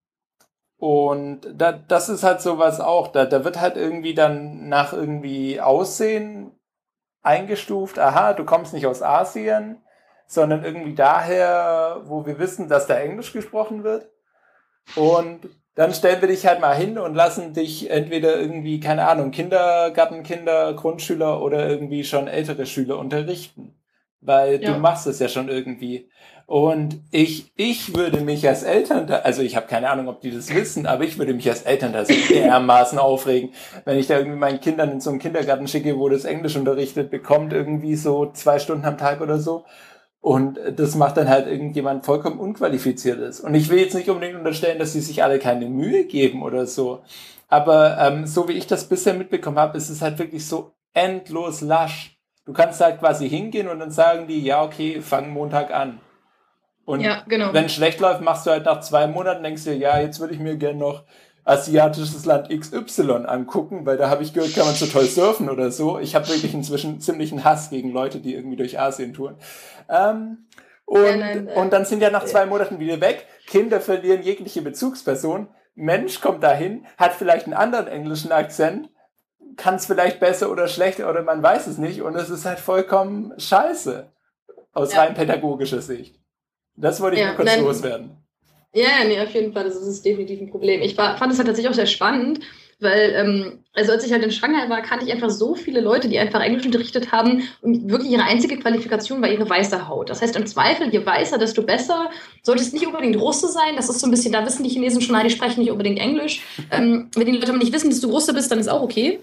[0.78, 3.08] und da, das ist halt sowas auch.
[3.08, 6.52] Da, da wird halt irgendwie dann nach irgendwie Aussehen
[7.22, 9.82] eingestuft, aha, du kommst nicht aus Asien,
[10.26, 14.08] sondern irgendwie daher, wo wir wissen, dass da Englisch gesprochen wird.
[14.96, 19.30] Und dann stellen wir dich halt mal hin und lassen dich entweder irgendwie, keine Ahnung,
[19.30, 23.74] Kindergartenkinder, Grundschüler oder irgendwie schon ältere Schüler unterrichten.
[24.20, 24.72] Weil ja.
[24.72, 26.10] du machst es ja schon irgendwie.
[26.50, 30.32] Und ich, ich würde mich als Eltern, da, also ich habe keine Ahnung, ob die
[30.32, 33.50] das wissen, aber ich würde mich als Eltern da so dermaßen aufregen,
[33.84, 37.08] wenn ich da irgendwie meinen Kindern in so einen Kindergarten schicke, wo das Englisch unterrichtet
[37.08, 39.64] bekommt, irgendwie so zwei Stunden am Tag oder so.
[40.20, 43.38] Und das macht dann halt irgendjemand vollkommen unqualifiziertes.
[43.38, 46.66] Und ich will jetzt nicht unbedingt unterstellen, dass sie sich alle keine Mühe geben oder
[46.66, 47.02] so.
[47.46, 51.60] Aber ähm, so wie ich das bisher mitbekommen habe, ist es halt wirklich so endlos
[51.60, 52.18] lasch.
[52.44, 56.00] Du kannst halt quasi hingehen und dann sagen die, ja, okay, fang Montag an.
[56.90, 57.52] Und ja, genau.
[57.52, 60.34] wenn es schlecht läuft, machst du halt nach zwei Monaten, denkst du, ja, jetzt würde
[60.34, 61.04] ich mir gerne noch
[61.44, 65.70] asiatisches Land XY angucken, weil da habe ich gehört, kann man so toll surfen oder
[65.70, 65.98] so.
[65.98, 69.36] Ich habe wirklich inzwischen ziemlichen Hass gegen Leute, die irgendwie durch Asien touren.
[69.88, 70.46] Ähm,
[70.84, 73.26] und, ja, nein, äh, und dann sind ja nach zwei Monaten wieder weg.
[73.46, 75.48] Kinder verlieren jegliche Bezugsperson.
[75.76, 78.90] Mensch kommt dahin, hat vielleicht einen anderen englischen Akzent,
[79.56, 82.02] kann es vielleicht besser oder schlechter oder man weiß es nicht.
[82.02, 84.10] Und es ist halt vollkommen scheiße
[84.72, 85.02] aus ja.
[85.02, 86.19] rein pädagogischer Sicht.
[86.80, 88.10] Das wollte ich ja, nur kurz nein, loswerden.
[88.72, 90.80] Ja, nee, auf jeden Fall, das ist definitiv ein Problem.
[90.80, 92.40] Ich war, fand es halt tatsächlich auch sehr spannend,
[92.78, 96.08] weil, ähm, also als ich halt in Shanghai war, kannte ich einfach so viele Leute,
[96.08, 100.08] die einfach Englisch unterrichtet haben und wirklich ihre einzige Qualifikation war ihre weiße Haut.
[100.08, 102.10] Das heißt, im Zweifel, je weißer, desto besser.
[102.42, 105.02] Sollte es nicht unbedingt Russe sein, das ist so ein bisschen, da wissen die Chinesen
[105.02, 106.42] schon, nein, die sprechen nicht unbedingt Englisch.
[106.70, 109.20] Ähm, wenn die Leute aber nicht wissen, dass du Russe bist, dann ist auch okay.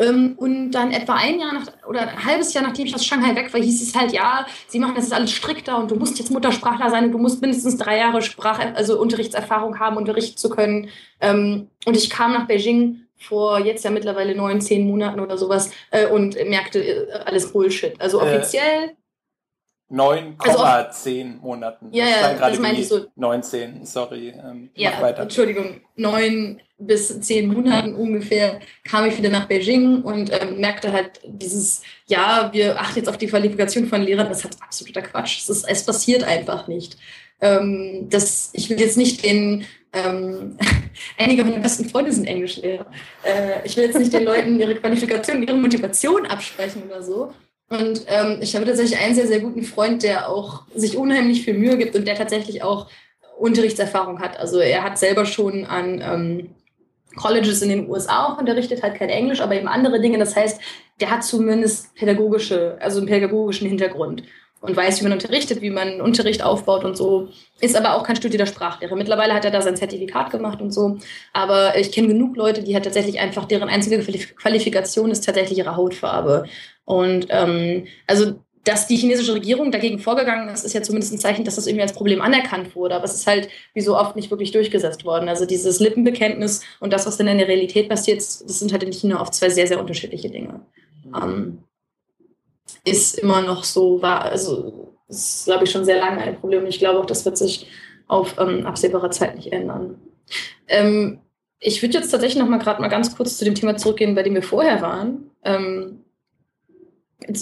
[0.00, 3.36] Ähm, und dann etwa ein Jahr nach, oder ein halbes Jahr nachdem ich aus Shanghai
[3.36, 6.18] weg war, hieß es halt, ja, sie machen das jetzt alles strikter und du musst
[6.18, 10.48] jetzt Muttersprachler sein und du musst mindestens drei Jahre Sprach, also Unterrichtserfahrung haben, unterrichten zu
[10.48, 10.88] können.
[11.20, 15.70] Ähm, und ich kam nach Beijing vor jetzt ja mittlerweile neun, zehn Monaten oder sowas
[15.90, 18.00] äh, und merkte äh, alles Bullshit.
[18.00, 18.96] Also äh, offiziell
[19.90, 21.88] 9,10 also Monaten.
[21.92, 23.06] Ja, ja, das meinte ich so.
[23.16, 24.28] 19, sorry.
[24.28, 25.22] Ähm, ja, weiter.
[25.22, 31.20] Entschuldigung, 9 bis 10 Monaten ungefähr kam ich wieder nach Beijing und ähm, merkte halt
[31.24, 35.38] dieses, ja, wir achten jetzt auf die Qualifikation von Lehrern, das ist halt absoluter Quatsch.
[35.40, 36.96] Es, ist, es passiert einfach nicht.
[37.40, 40.56] Ähm, das, ich will jetzt nicht den, ähm,
[41.18, 42.86] einige meiner besten Freunde sind Englischlehrer.
[43.24, 47.34] Äh, ich will jetzt nicht den Leuten ihre Qualifikation, ihre Motivation absprechen oder so.
[47.70, 51.54] Und ähm, ich habe tatsächlich einen sehr, sehr guten Freund, der auch sich unheimlich viel
[51.54, 52.88] Mühe gibt und der tatsächlich auch
[53.38, 54.38] Unterrichtserfahrung hat.
[54.38, 56.50] Also er hat selber schon an ähm,
[57.14, 60.18] Colleges in den USA auch unterrichtet, halt kein Englisch, aber eben andere Dinge.
[60.18, 60.60] Das heißt,
[61.00, 64.24] der hat zumindest pädagogische, also einen pädagogischen Hintergrund
[64.60, 67.28] und weiß, wie man unterrichtet, wie man Unterricht aufbaut und so.
[67.60, 68.94] Ist aber auch kein studierter Sprachlehrer.
[68.94, 70.98] Mittlerweile hat er da sein Zertifikat gemacht und so.
[71.32, 75.76] Aber ich kenne genug Leute, die halt tatsächlich einfach, deren einzige Qualifikation ist tatsächlich ihre
[75.76, 76.44] Hautfarbe.
[76.84, 78.34] Und ähm, also,
[78.64, 81.82] dass die chinesische Regierung dagegen vorgegangen ist, ist ja zumindest ein Zeichen, dass das irgendwie
[81.82, 82.94] als Problem anerkannt wurde.
[82.94, 85.30] Aber es ist halt wie so oft nicht wirklich durchgesetzt worden.
[85.30, 88.92] Also dieses Lippenbekenntnis und das, was dann in der Realität passiert, das sind halt in
[88.92, 90.60] China oft zwei sehr, sehr unterschiedliche Dinge.
[91.04, 91.14] Mhm.
[91.14, 91.58] Ähm,
[92.84, 96.62] ist immer noch so, war, also ist, glaube ich, schon sehr lange ein Problem.
[96.62, 97.66] Und ich glaube auch, das wird sich
[98.06, 100.00] auf ähm, absehbare Zeit nicht ändern.
[100.68, 101.20] Ähm,
[101.58, 104.22] ich würde jetzt tatsächlich noch mal gerade mal ganz kurz zu dem Thema zurückgehen, bei
[104.22, 105.30] dem wir vorher waren.
[105.44, 106.04] Ähm,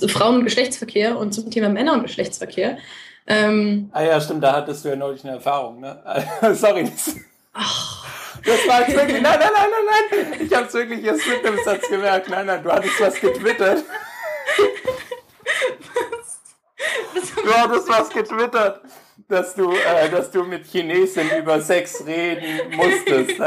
[0.08, 2.78] Frauen- und Geschlechtsverkehr und zum Thema Männer- und Geschlechtsverkehr.
[3.26, 6.02] Ähm, ah ja, stimmt, da hattest du ja neulich eine Erfahrung, ne?
[6.54, 6.84] Sorry.
[6.84, 7.14] Das,
[8.44, 9.70] das war jetzt wirklich, nein, nein, nein,
[10.10, 10.46] nein, nein.
[10.46, 12.28] Ich habe es wirklich erst mit dem Satz gemerkt.
[12.28, 13.84] Nein, nein, du hattest was getwittert.
[17.36, 18.82] Du hattest was getwittert,
[19.28, 23.40] dass du, äh, dass du mit Chinesen über Sex reden musstest.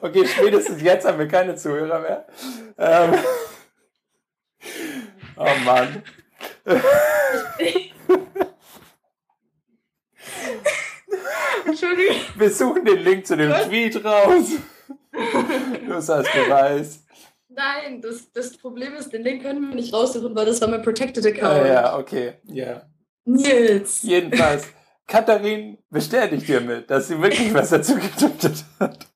[0.00, 2.26] Okay, spätestens jetzt haben wir keine Zuhörer mehr.
[2.78, 3.14] Ähm.
[5.36, 6.02] Oh Mann.
[11.64, 12.16] Entschuldigung.
[12.36, 13.66] Wir suchen den Link zu dem Was?
[13.66, 14.52] Tweet raus.
[15.88, 17.03] Das als Beweis.
[17.56, 20.82] Nein, das, das Problem ist, den Link können wir nicht raussuchen, weil das war mein
[20.82, 21.62] Protected Account.
[21.62, 22.82] Ah, ja, okay, ja.
[23.24, 24.02] Nils.
[24.02, 24.66] Jedenfalls,
[25.06, 29.06] Katharin bestätigt hiermit, dass sie wirklich was dazu getwittert hat.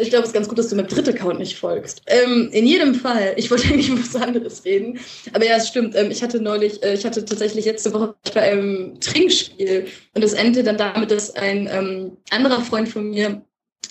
[0.00, 2.02] Ich glaube, es ist ganz gut, dass du meinem dritten Account nicht folgst.
[2.06, 4.98] Ähm, in jedem Fall, ich wollte eigentlich über was anderes reden.
[5.32, 5.94] Aber ja, es stimmt.
[5.94, 10.32] Ähm, ich hatte neulich, äh, ich hatte tatsächlich letzte Woche bei einem Trinkspiel und es
[10.32, 13.44] endete dann damit, dass ein ähm, anderer Freund von mir,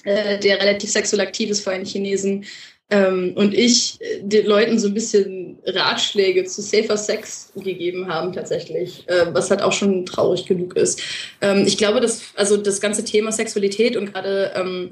[0.03, 2.45] äh, der relativ sexuell aktiv ist für einen Chinesen,
[2.93, 8.33] ähm, und ich äh, den Leuten so ein bisschen Ratschläge zu safer Sex gegeben haben
[8.33, 11.01] tatsächlich, äh, was halt auch schon traurig genug ist.
[11.41, 14.91] Ähm, ich glaube, dass also das ganze Thema Sexualität und gerade ähm,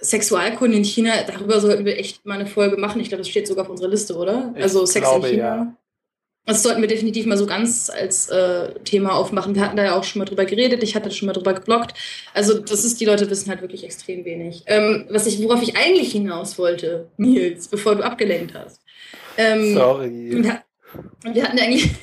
[0.00, 3.00] Sexualkunde in China, darüber sollten wir echt mal eine Folge machen.
[3.00, 4.54] Ich glaube, das steht sogar auf unserer Liste, oder?
[4.56, 5.56] Ich also Sex glaube, in China.
[5.56, 5.76] Ja.
[6.46, 9.56] Das sollten wir definitiv mal so ganz als äh, Thema aufmachen.
[9.56, 11.94] Wir hatten da ja auch schon mal drüber geredet, ich hatte schon mal drüber geblockt.
[12.34, 14.62] Also, das ist, die Leute wissen halt wirklich extrem wenig.
[14.66, 18.80] Ähm, was ich, worauf ich eigentlich hinaus wollte, Nils, bevor du abgelenkt hast.
[19.36, 20.30] Ähm, Sorry.
[20.30, 20.62] Wir,
[21.34, 21.90] wir hatten eigentlich.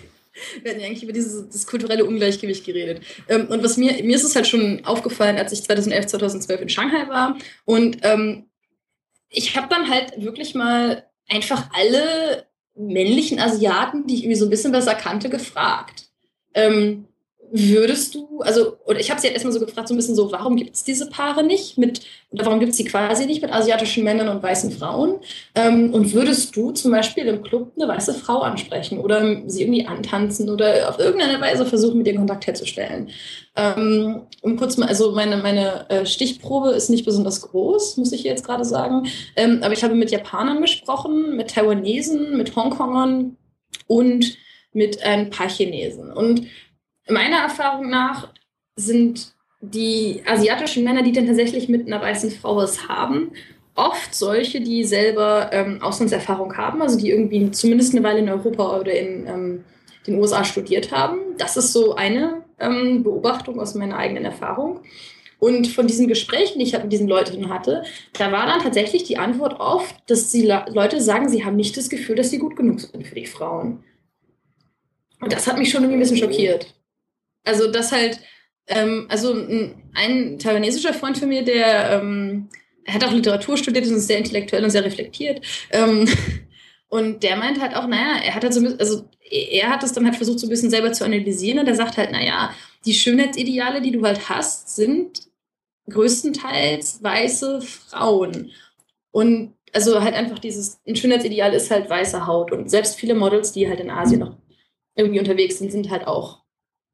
[0.63, 3.03] Wir hatten ja eigentlich über dieses das kulturelle Ungleichgewicht geredet.
[3.29, 6.69] Ähm, und was mir, mir ist es halt schon aufgefallen, als ich 2011, 2012 in
[6.69, 7.37] Shanghai war.
[7.65, 8.47] Und ähm,
[9.29, 14.49] ich habe dann halt wirklich mal einfach alle männlichen Asiaten, die ich irgendwie so ein
[14.49, 16.07] bisschen besser kannte, gefragt.
[16.53, 17.07] Ähm,
[17.55, 20.31] würdest du, also, oder ich habe sie halt erstmal so gefragt, so ein bisschen so,
[20.31, 22.01] warum gibt es diese Paare nicht mit,
[22.31, 25.19] oder warum gibt es sie quasi nicht mit asiatischen Männern und weißen Frauen?
[25.53, 29.85] Ähm, und würdest du zum Beispiel im Club eine weiße Frau ansprechen oder sie irgendwie
[29.85, 33.11] antanzen oder auf irgendeine Weise versuchen, mit ihr Kontakt herzustellen?
[33.55, 38.23] Ähm, um kurz mal, also meine, meine äh, Stichprobe ist nicht besonders groß, muss ich
[38.23, 43.37] jetzt gerade sagen, ähm, aber ich habe mit Japanern gesprochen, mit Taiwanesen, mit Hongkongern
[43.85, 44.37] und
[44.71, 46.11] mit ein paar Chinesen.
[46.11, 46.47] Und
[47.07, 48.29] meiner Erfahrung nach
[48.75, 53.31] sind die asiatischen Männer, die dann tatsächlich mit einer weißen Frau was haben,
[53.75, 58.79] oft solche, die selber ähm, Auslandserfahrung haben, also die irgendwie zumindest eine Weile in Europa
[58.79, 59.63] oder in ähm,
[60.05, 61.19] den USA studiert haben.
[61.37, 64.81] Das ist so eine ähm, Beobachtung aus meiner eigenen Erfahrung.
[65.39, 67.83] Und von diesen Gesprächen, die ich mit diesen Leuten hatte,
[68.13, 71.89] da war dann tatsächlich die Antwort oft, dass die Leute sagen, sie haben nicht das
[71.89, 73.83] Gefühl, dass sie gut genug sind für die Frauen.
[75.19, 76.73] Und das hat mich schon irgendwie ein bisschen schockiert.
[77.43, 78.19] Also, dass halt
[78.67, 79.33] Ähm, also
[79.93, 82.49] ein taiwanesischer Freund von mir, der ähm,
[82.87, 85.41] hat auch Literatur studiert und ist sehr intellektuell und sehr reflektiert.
[85.71, 86.07] Ähm,
[86.89, 90.05] und der meint halt auch, naja, er hat halt so, also er hat es dann
[90.05, 92.53] halt versucht, so ein bisschen selber zu analysieren und er sagt halt, naja,
[92.85, 95.27] die Schönheitsideale, die du halt hast, sind
[95.89, 98.51] größtenteils weiße Frauen.
[99.11, 102.51] Und also halt einfach dieses, ein Schönheitsideal ist halt weiße Haut.
[102.51, 104.37] Und selbst viele Models, die halt in Asien noch
[104.95, 106.42] irgendwie unterwegs sind, sind halt auch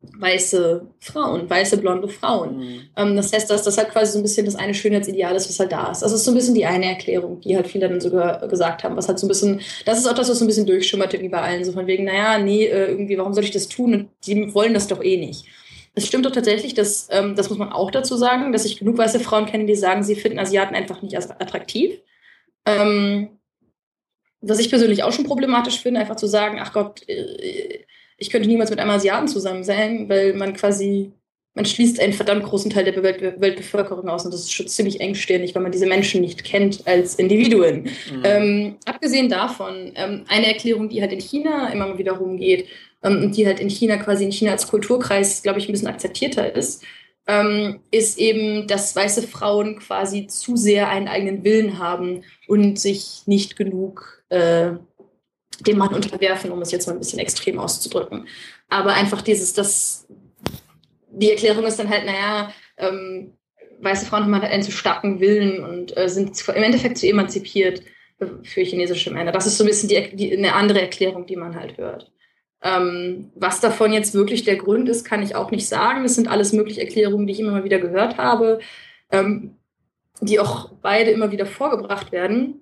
[0.02, 2.58] weiße Frauen, weiße blonde Frauen.
[2.58, 2.82] Mhm.
[2.96, 5.60] Ähm, das heißt, dass das halt quasi so ein bisschen das eine Schönheitsideal ist, was
[5.60, 6.02] halt da ist.
[6.02, 8.96] Das ist so ein bisschen die eine Erklärung, die halt viele dann sogar gesagt haben,
[8.96, 11.28] was halt so ein bisschen, das ist auch das, was so ein bisschen durchschimmerte wie
[11.28, 13.94] bei allen, so von wegen, naja, nee, äh, irgendwie, warum soll ich das tun?
[13.94, 15.46] Und die wollen das doch eh nicht.
[15.96, 18.98] Es stimmt doch tatsächlich, dass, ähm, das muss man auch dazu sagen, dass ich genug
[18.98, 22.00] weiße Frauen kenne, die sagen, sie finden Asiaten einfach nicht attraktiv.
[22.66, 23.40] Ähm,
[24.40, 27.84] was ich persönlich auch schon problematisch finde, einfach zu sagen, ach Gott, äh,
[28.20, 31.12] ich könnte niemals mit einem Asiaten zusammen sein, weil man quasi,
[31.56, 35.02] man schließt einen verdammt großen Teil der Welt, Weltbevölkerung aus und das ist schon ziemlich
[35.02, 37.84] engstirnig, weil man diese Menschen nicht kennt als Individuen.
[37.84, 38.22] Mhm.
[38.24, 42.68] Ähm, abgesehen davon, ähm, eine Erklärung, die halt in China immer wieder rumgeht
[43.04, 45.88] ähm, und die halt in China quasi in China als Kulturkreis, glaube ich, ein bisschen
[45.88, 46.84] akzeptierter ist,
[47.28, 53.22] ähm, ist eben, dass weiße Frauen quasi zu sehr einen eigenen Willen haben und sich
[53.28, 54.72] nicht genug äh,
[55.62, 58.28] dem Mann unterwerfen, um es jetzt mal ein bisschen extrem auszudrücken.
[58.70, 60.08] Aber einfach dieses, das,
[61.12, 63.34] die Erklärung ist dann halt, naja, ähm,
[63.82, 67.82] weiße Frauen haben halt einen zu starken Willen und äh, sind im Endeffekt zu emanzipiert
[68.44, 69.32] für chinesische Männer.
[69.32, 72.12] Das ist so ein bisschen die, die, eine andere Erklärung, die man halt hört.
[72.62, 76.04] Ähm, was davon jetzt wirklich der Grund ist, kann ich auch nicht sagen.
[76.04, 78.60] Das sind alles mögliche Erklärungen, die ich immer mal wieder gehört habe,
[79.12, 79.56] ähm,
[80.20, 82.62] die auch beide immer wieder vorgebracht werden.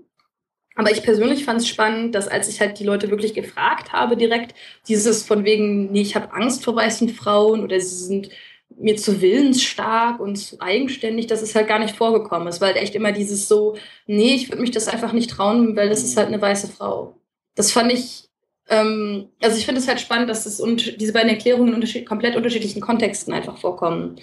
[0.78, 4.15] Aber ich persönlich fand es spannend, dass als ich halt die Leute wirklich gefragt habe
[4.15, 4.53] direkt,
[4.88, 8.30] dieses von wegen, nee, ich habe Angst vor weißen Frauen oder sie sind
[8.78, 12.47] mir zu willensstark und zu eigenständig, das ist halt gar nicht vorgekommen.
[12.47, 13.75] Es war halt echt immer dieses so,
[14.05, 17.19] nee, ich würde mich das einfach nicht trauen, weil das ist halt eine weiße Frau.
[17.55, 18.30] Das fand ich,
[18.69, 22.05] ähm, also ich finde es halt spannend, dass das und diese beiden Erklärungen in unterschied
[22.05, 24.17] komplett unterschiedlichen Kontexten einfach vorkommen.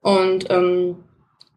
[0.00, 0.96] Und ähm,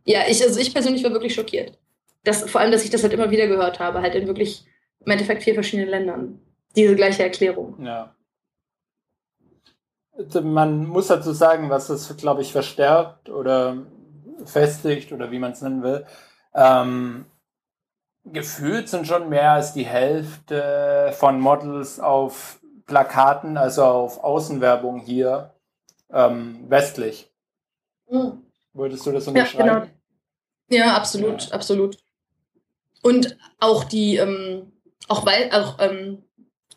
[0.06, 1.80] ja, ich, also ich persönlich war wirklich schockiert
[2.24, 4.65] das, vor allem, dass ich das halt immer wieder gehört habe, halt in wirklich
[5.05, 6.39] im Endeffekt vier verschiedenen Ländern.
[6.76, 7.84] Diese gleiche Erklärung.
[7.84, 8.15] Ja.
[10.41, 13.78] Man muss dazu sagen, was das, glaube ich, verstärkt oder
[14.45, 16.05] festigt oder wie man es nennen will.
[16.53, 17.26] Ähm,
[18.26, 25.53] gefühlt sind schon mehr als die Hälfte von Models auf Plakaten, also auf Außenwerbung hier
[26.11, 27.32] ähm, westlich.
[28.09, 28.43] Mhm.
[28.74, 29.67] Würdest du das unterschreiben?
[29.67, 29.91] Ja, genau.
[30.69, 31.55] ja absolut, ja.
[31.55, 32.03] absolut.
[33.04, 34.72] Und auch die, ähm,
[35.08, 36.24] auch weil, auch ähm,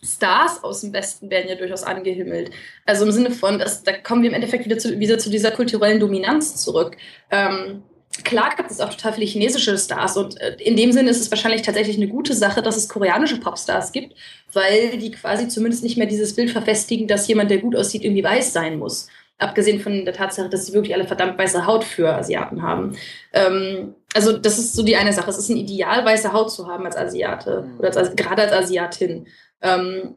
[0.04, 2.50] Stars aus dem Westen werden ja durchaus angehimmelt.
[2.84, 5.50] Also im Sinne von, dass, da kommen wir im Endeffekt wieder zu, wieder zu dieser
[5.50, 6.96] kulturellen Dominanz zurück.
[7.30, 7.82] Ähm,
[8.24, 11.30] klar gibt es auch total viele chinesische Stars und äh, in dem Sinne ist es
[11.30, 14.14] wahrscheinlich tatsächlich eine gute Sache, dass es koreanische Popstars gibt,
[14.52, 18.24] weil die quasi zumindest nicht mehr dieses Bild verfestigen, dass jemand, der gut aussieht, irgendwie
[18.24, 19.08] weiß sein muss.
[19.38, 22.96] Abgesehen von der Tatsache, dass sie wirklich alle verdammt weiße Haut für Asiaten haben.
[23.34, 25.28] Ähm, also das ist so die eine Sache.
[25.28, 27.78] Es ist ein Ideal, weiße Haut zu haben als Asiate mhm.
[27.78, 29.26] oder als, gerade als Asiatin.
[29.60, 30.16] Ähm,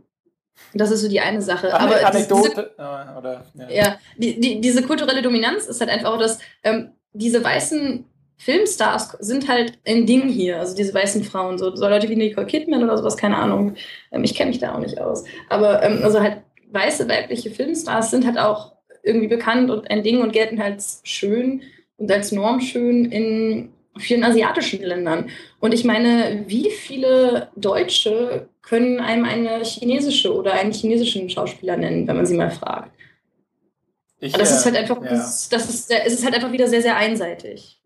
[0.73, 1.73] das ist so die eine Sache.
[1.73, 6.13] Aber Anekdote diese, äh, oder ja, ja die, die, diese kulturelle Dominanz ist halt einfach
[6.13, 8.05] auch, dass ähm, diese weißen
[8.37, 12.47] Filmstars sind halt ein Ding hier, also diese weißen Frauen, so, so Leute wie Nicole
[12.47, 13.75] Kidman oder sowas, keine Ahnung.
[14.11, 15.25] Ähm, ich kenne mich da auch nicht aus.
[15.49, 16.37] Aber ähm, also halt
[16.71, 18.73] weiße weibliche Filmstars sind halt auch
[19.03, 21.63] irgendwie bekannt und ein Ding und gelten halt schön
[21.97, 25.29] und als Norm schön in vielen asiatischen Ländern.
[25.59, 32.07] Und ich meine, wie viele Deutsche können einem eine chinesische oder einen chinesischen Schauspieler nennen,
[32.07, 32.91] wenn man sie mal fragt?
[34.19, 35.09] Ich, das äh, ist halt einfach, ja.
[35.09, 37.81] das, das ist, es ist halt einfach wieder sehr, sehr einseitig.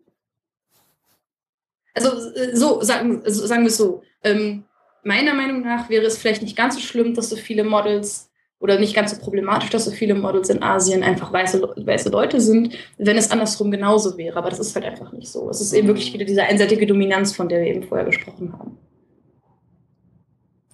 [1.94, 2.10] Also
[2.52, 4.02] so, sagen, sagen wir es so.
[4.24, 4.64] Ähm,
[5.04, 8.78] meiner Meinung nach wäre es vielleicht nicht ganz so schlimm, dass so viele Models oder
[8.78, 12.74] nicht ganz so problematisch, dass so viele Models in Asien einfach weiße, weiße Leute sind,
[12.96, 14.38] wenn es andersrum genauso wäre.
[14.38, 15.50] Aber das ist halt einfach nicht so.
[15.50, 18.78] Es ist eben wirklich wieder diese einseitige Dominanz, von der wir eben vorher gesprochen haben.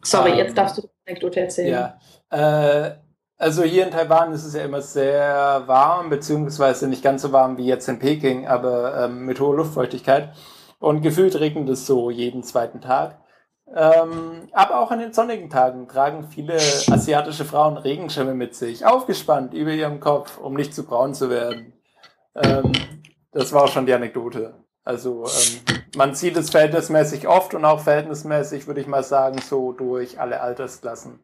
[0.03, 1.97] Sorry, jetzt darfst du die Anekdote erzählen.
[2.31, 2.87] Ja.
[2.87, 2.97] Äh,
[3.37, 7.57] also hier in Taiwan ist es ja immer sehr warm, beziehungsweise nicht ganz so warm
[7.57, 10.33] wie jetzt in Peking, aber ähm, mit hoher Luftfeuchtigkeit.
[10.79, 13.19] Und gefühlt regnet es so jeden zweiten Tag.
[13.75, 19.55] Ähm, aber auch an den sonnigen Tagen tragen viele asiatische Frauen Regenschirme mit sich, aufgespannt
[19.55, 21.73] über ihrem Kopf, um nicht zu braun zu werden.
[22.35, 22.73] Ähm,
[23.33, 24.55] das war auch schon die Anekdote.
[24.83, 29.73] Also ähm, man sieht es verhältnismäßig oft und auch verhältnismäßig, würde ich mal sagen, so
[29.73, 31.21] durch alle Altersklassen.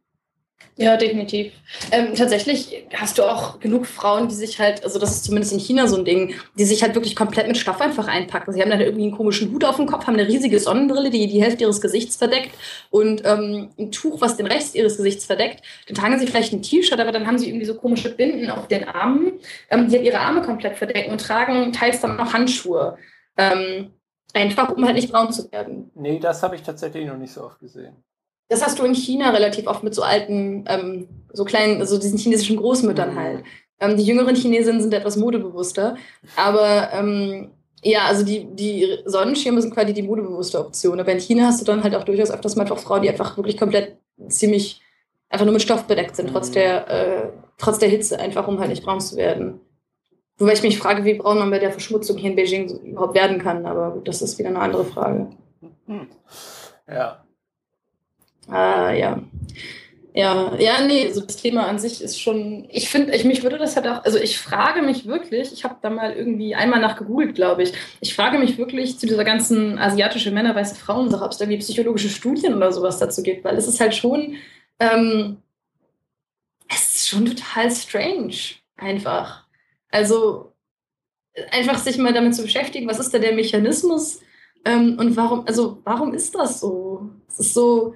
[0.78, 1.54] Ja, definitiv.
[1.90, 5.58] Ähm, tatsächlich hast du auch genug Frauen, die sich halt, also das ist zumindest in
[5.58, 8.52] China so ein Ding, die sich halt wirklich komplett mit Stoff einfach einpacken.
[8.52, 11.28] Sie haben dann irgendwie einen komischen Hut auf dem Kopf, haben eine riesige Sonnenbrille, die
[11.28, 12.50] die Hälfte ihres Gesichts verdeckt
[12.90, 15.62] und ähm, ein Tuch, was den Rest ihres Gesichts verdeckt.
[15.88, 18.68] Dann tragen sie vielleicht ein T-Shirt, aber dann haben sie irgendwie so komische Binden auf
[18.68, 19.32] den Armen,
[19.70, 22.98] ähm, die halt ihre Arme komplett verdecken und tragen teils dann noch Handschuhe.
[23.38, 23.92] Ähm,
[24.34, 25.90] einfach, um halt nicht braun zu werden.
[25.94, 27.96] Nee, das habe ich tatsächlich noch nicht so oft gesehen.
[28.48, 32.18] Das hast du in China relativ oft mit so alten, ähm, so kleinen, also diesen
[32.18, 33.18] chinesischen Großmüttern mhm.
[33.18, 33.44] halt.
[33.80, 35.96] Ähm, die jüngeren Chinesinnen sind etwas modebewusster.
[36.36, 37.50] Aber ähm,
[37.82, 41.00] ja, also die, die Sonnenschirme sind quasi die modebewusste Option.
[41.00, 43.36] Aber in China hast du dann halt auch durchaus öfters mal auch Frauen, die einfach
[43.36, 43.96] wirklich komplett
[44.28, 44.80] ziemlich
[45.28, 46.32] einfach nur mit Stoff bedeckt sind, mhm.
[46.32, 47.28] trotz, der, äh,
[47.58, 49.60] trotz der Hitze, einfach um halt nicht braun zu werden.
[50.38, 53.38] Wobei ich mich frage, wie braun man bei der Verschmutzung hier in Beijing überhaupt werden
[53.38, 53.66] kann.
[53.66, 55.30] Aber gut, das ist wieder eine andere Frage.
[55.86, 56.08] Mhm.
[56.88, 57.24] Ja,
[58.48, 59.22] Ah, ja.
[60.14, 63.58] Ja, ja, nee, also das Thema an sich ist schon, ich finde, ich, mich würde
[63.58, 66.96] das halt auch, also ich frage mich wirklich, ich habe da mal irgendwie einmal nach
[66.96, 71.32] gegoogelt, glaube ich, ich frage mich wirklich zu dieser ganzen asiatische Männer, weiße Frauen-Sache, ob
[71.32, 74.36] es da irgendwie psychologische Studien oder sowas dazu gibt, weil es ist halt schon,
[74.80, 75.36] ähm,
[76.68, 78.34] es ist schon total strange,
[78.76, 79.46] einfach.
[79.90, 80.52] Also,
[81.52, 84.20] einfach sich mal damit zu beschäftigen, was ist da der Mechanismus
[84.64, 87.10] ähm, und warum, also, warum ist das so?
[87.28, 87.94] Es ist so,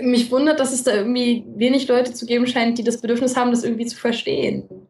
[0.00, 3.50] mich wundert, dass es da irgendwie wenig Leute zu geben scheint, die das Bedürfnis haben,
[3.50, 4.86] das irgendwie zu verstehen.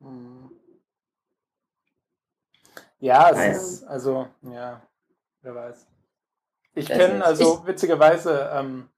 [0.00, 0.50] Hm.
[3.00, 3.60] Ja, es also.
[3.60, 4.82] ist, also, ja,
[5.42, 5.86] wer weiß.
[6.74, 8.88] Ich kenne, also ich, witzigerweise, ähm,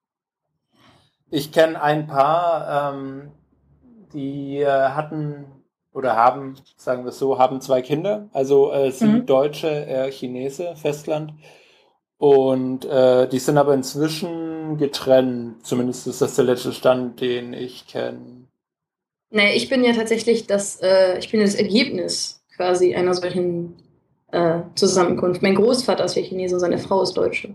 [1.30, 3.30] ich kenne ein paar, ähm,
[4.12, 5.46] die äh, hatten
[5.92, 8.28] oder haben, sagen wir es so, haben zwei Kinder.
[8.32, 9.26] Also äh, sie mhm.
[9.26, 11.34] Deutsche, er Chinese, Festland.
[12.18, 15.64] Und äh, die sind aber inzwischen getrennt.
[15.64, 18.48] Zumindest ist das der letzte Stand, den ich kenne.
[19.30, 23.76] Nee, ich bin ja tatsächlich das, äh, ich bin das Ergebnis quasi einer solchen
[24.32, 25.42] äh, Zusammenkunft.
[25.42, 27.54] Mein Großvater ist ja Chinese und seine Frau ist Deutsche.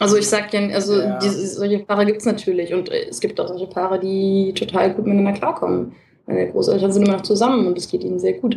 [0.00, 1.18] Also ich sag ja, also ja.
[1.18, 4.94] Diese, solche Paare gibt es natürlich und äh, es gibt auch solche Paare, die total
[4.94, 5.92] gut miteinander klarkommen.
[6.26, 8.56] Meine Großeltern sind immer noch zusammen und es geht ihnen sehr gut.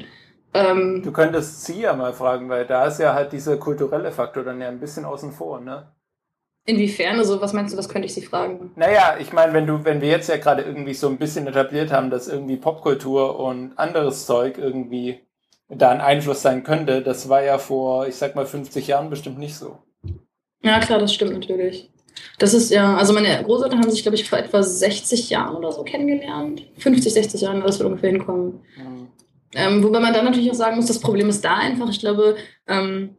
[0.53, 4.43] Ähm, du könntest sie ja mal fragen, weil da ist ja halt dieser kulturelle Faktor
[4.43, 5.91] dann ja ein bisschen außen vor, ne?
[6.65, 7.17] Inwiefern?
[7.17, 8.71] Also, was meinst du, was könnte ich sie fragen?
[8.75, 11.91] Naja, ich meine, wenn du, wenn wir jetzt ja gerade irgendwie so ein bisschen etabliert
[11.91, 15.19] haben, dass irgendwie Popkultur und anderes Zeug irgendwie
[15.67, 19.39] da ein Einfluss sein könnte, das war ja vor, ich sag mal, 50 Jahren bestimmt
[19.39, 19.79] nicht so.
[20.61, 21.89] Ja, klar, das stimmt natürlich.
[22.37, 25.71] Das ist ja, also meine Großeltern haben sich, glaube ich, vor etwa 60 Jahren oder
[25.71, 26.65] so kennengelernt.
[26.77, 28.61] 50, 60 Jahren, das wird ungefähr hinkommen.
[28.77, 29.07] Mhm.
[29.55, 31.89] Ähm, wobei man dann natürlich auch sagen muss, das Problem ist da einfach.
[31.89, 32.35] Ich glaube,
[32.67, 33.17] ähm,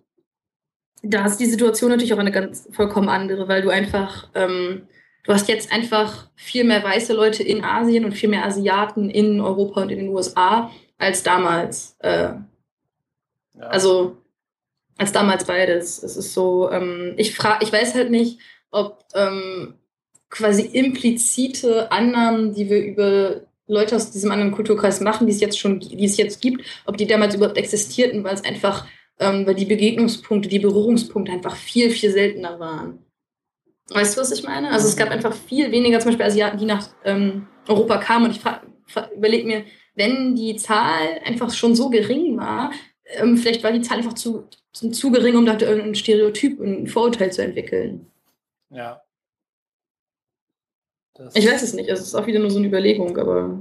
[1.03, 4.89] da ist die Situation natürlich auch eine ganz vollkommen andere, weil du einfach, ähm,
[5.25, 9.41] du hast jetzt einfach viel mehr weiße Leute in Asien und viel mehr Asiaten in
[9.41, 11.97] Europa und in den USA als damals.
[12.01, 12.47] Äh, ja.
[13.59, 14.17] Also
[14.97, 16.03] als damals beides.
[16.03, 19.75] Es ist so, ähm, ich frage, ich weiß halt nicht, ob ähm,
[20.31, 25.59] quasi implizite Annahmen, die wir über Leute aus diesem anderen Kulturkreis machen, die es jetzt
[25.59, 28.87] schon, die es jetzt gibt, ob die damals überhaupt existierten, weil es einfach,
[29.19, 32.99] ähm, weil die Begegnungspunkte, die Berührungspunkte einfach viel, viel seltener waren.
[33.91, 34.71] Weißt du, was ich meine?
[34.71, 38.27] Also es gab einfach viel weniger zum Beispiel Asiaten, die nach ähm, Europa kamen.
[38.27, 42.73] Und ich überlege mir, wenn die Zahl einfach schon so gering war,
[43.17, 46.83] ähm, vielleicht war die Zahl einfach zu, zu, zu gering, um da ein Stereotyp und
[46.83, 48.07] ein Vorurteil zu entwickeln.
[48.71, 49.04] Ja.
[51.15, 53.59] Das ich weiß es nicht, es ist auch wieder nur so eine Überlegung, aber.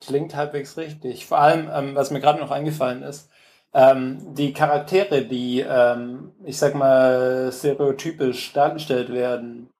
[0.00, 1.26] Klingt halbwegs richtig.
[1.26, 3.30] Vor allem, ähm, was mir gerade noch eingefallen ist,
[3.72, 9.70] ähm, die Charaktere, die, ähm, ich sag mal, stereotypisch dargestellt werden,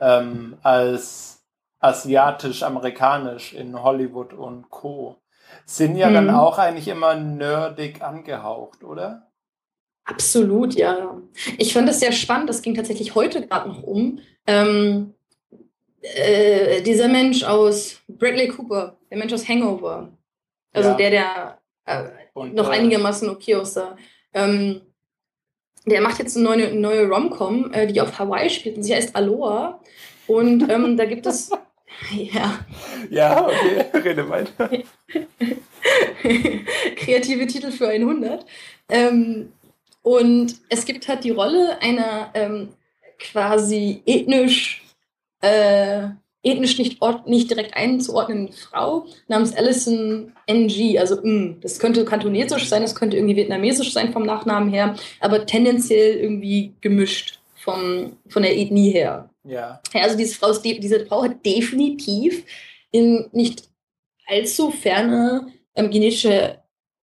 [0.00, 1.44] ähm, als
[1.80, 5.16] asiatisch-amerikanisch in Hollywood und Co.,
[5.66, 6.14] sind ja mhm.
[6.14, 9.30] dann auch eigentlich immer nerdig angehaucht, oder?
[10.04, 11.18] Absolut, ja.
[11.58, 14.20] Ich fand es sehr spannend, das ging tatsächlich heute gerade noch um.
[14.46, 15.14] Ähm,
[16.14, 20.12] äh, dieser Mensch aus Bradley Cooper, der Mensch aus Hangover,
[20.72, 20.94] also ja.
[20.96, 22.04] der, der äh,
[22.34, 23.96] Und, noch äh, einigermaßen okay aussah,
[24.34, 24.80] ähm,
[25.86, 29.14] der macht jetzt eine neue, neue Rom-Com, äh, die auf Hawaii spielt und sie heißt
[29.16, 29.80] Aloha.
[30.26, 31.50] Und ähm, da gibt es.
[32.12, 32.64] Ja.
[33.10, 34.70] Ja, okay, rede weiter.
[36.96, 38.46] Kreative Titel für 100.
[38.88, 39.52] Ähm,
[40.02, 42.68] und es gibt halt die Rolle einer ähm,
[43.18, 44.84] quasi ethnisch
[45.40, 46.08] äh,
[46.42, 50.98] ethnisch nicht, nicht direkt einzuordnende Frau namens Alison NG.
[50.98, 55.46] Also, mm, das könnte kantonesisch sein, das könnte irgendwie vietnamesisch sein vom Nachnamen her, aber
[55.46, 59.30] tendenziell irgendwie gemischt vom, von der Ethnie her.
[59.44, 59.80] Ja.
[59.92, 62.44] ja also diese Frau, diese Frau hat definitiv
[62.90, 63.68] in nicht
[64.26, 66.58] allzu ferne ähm, genetische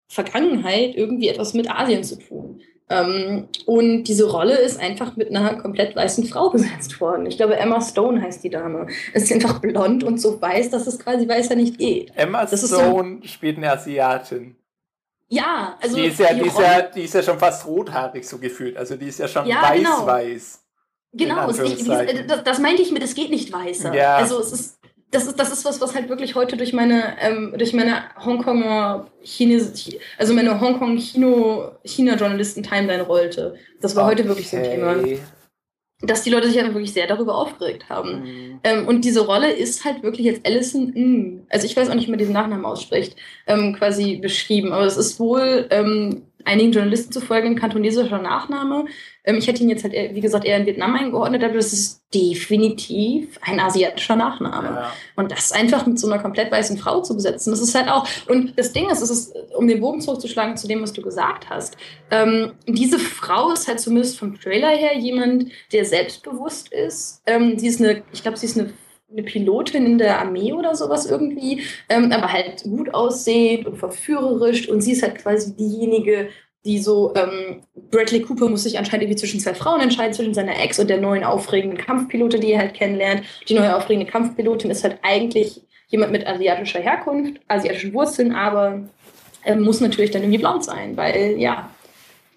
[0.07, 2.61] Vergangenheit irgendwie etwas mit Asien zu tun.
[2.88, 7.25] Ähm, und diese Rolle ist einfach mit einer komplett weißen Frau besetzt worden.
[7.25, 8.88] Ich glaube, Emma Stone heißt die Dame.
[9.13, 12.11] Es ist einfach blond und so weiß, dass es quasi weißer nicht geht.
[12.15, 14.55] Emma das Stone so spielt eine Asiatin.
[15.27, 15.95] Ja, also.
[15.95, 18.77] Die ist ja, die, die, ist ja, die ist ja schon fast rothaarig so gefühlt.
[18.77, 20.05] Also die ist ja schon ja, genau.
[20.05, 20.61] weiß-weiß.
[21.13, 21.88] Genau, ich,
[22.27, 23.93] das, das, meinte ich mit, es geht nicht weißer.
[23.93, 24.17] Ja.
[24.17, 24.79] Also es ist,
[25.16, 29.07] das ist, das ist was, was halt wirklich heute durch meine, ähm, durch meine Hongkonger
[29.24, 33.55] Chines, also meine Hongkong-China-Journalisten-Timeline rollte.
[33.82, 34.11] Das war okay.
[34.11, 34.97] heute wirklich so ein Thema.
[36.01, 38.24] Dass die Leute sich halt wirklich sehr darüber aufgeregt haben.
[38.24, 38.59] Mhm.
[38.66, 42.07] Ähm, und diese Rolle ist halt wirklich jetzt Alison, mm, also ich weiß auch nicht,
[42.07, 43.16] wie man diesen Nachnamen ausspricht,
[43.47, 44.74] ähm, quasi beschrieben.
[44.74, 48.85] Aber es ist wohl ähm, einigen Journalisten zufolge ein kantonesischer Nachname.
[49.23, 52.03] Ähm, ich hätte ihn jetzt halt, wie gesagt, eher in Vietnam eingeordnet, aber das ist
[52.13, 54.67] definitiv ein asiatischer Nachname.
[54.67, 54.93] Ja.
[55.15, 58.07] Und das einfach mit so einer komplett weißen Frau zu besetzen, das ist halt auch,
[58.27, 61.49] und das Ding ist, es ist, um den Bogen zurückzuschlagen zu dem, was du gesagt
[61.49, 61.75] hast,
[62.11, 67.21] ähm, diese Frau ist halt zumindest vom Trailer her jemand, der selbstbewusst ist.
[67.25, 68.71] Ähm, sie ist eine, ich glaube, sie ist eine
[69.16, 74.68] eine Pilotin in der Armee oder sowas irgendwie, ähm, aber halt gut aussehend und verführerisch
[74.70, 76.30] und sie ist halt quasi diejenige,
[76.66, 77.61] die so, ähm,
[77.91, 80.99] Bradley Cooper muss sich anscheinend irgendwie zwischen zwei Frauen entscheiden, zwischen seiner Ex und der
[80.99, 83.24] neuen aufregenden Kampfpilotin, die er halt kennenlernt.
[83.47, 88.82] Die neue aufregende Kampfpilotin ist halt eigentlich jemand mit asiatischer Herkunft, asiatischen Wurzeln, aber
[89.43, 91.70] äh, muss natürlich dann irgendwie blond sein, weil ja,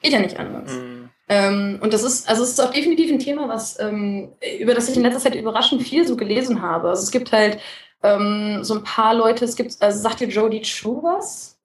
[0.02, 0.74] geht ja nicht anders.
[0.74, 0.97] Mhm.
[1.28, 4.88] Ähm, und das ist, also es ist auch definitiv ein Thema, was, ähm, über das
[4.88, 6.88] ich in letzter Zeit überraschend viel so gelesen habe.
[6.88, 7.60] Also es gibt halt
[8.02, 11.58] ähm, so ein paar Leute, es gibt, also sagt dir Jodie Chu was?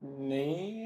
[0.00, 0.83] Nee.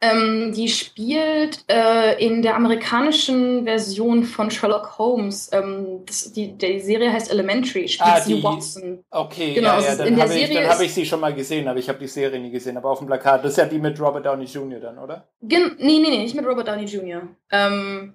[0.00, 5.50] Ähm, die spielt äh, in der amerikanischen Version von Sherlock Holmes.
[5.52, 9.04] Ähm, das, die, die Serie heißt Elementary, spielt ah, sie Watson.
[9.10, 11.88] Okay, genau, ja, ja, dann habe ich, hab ich sie schon mal gesehen, aber ich
[11.88, 12.76] habe die Serie nie gesehen.
[12.76, 14.78] Aber auf dem Plakat, das ist ja die mit Robert Downey Jr.
[14.78, 15.28] dann, oder?
[15.42, 17.22] Gen nee, nee, nee, nicht mit Robert Downey Jr.
[17.50, 18.14] Ähm,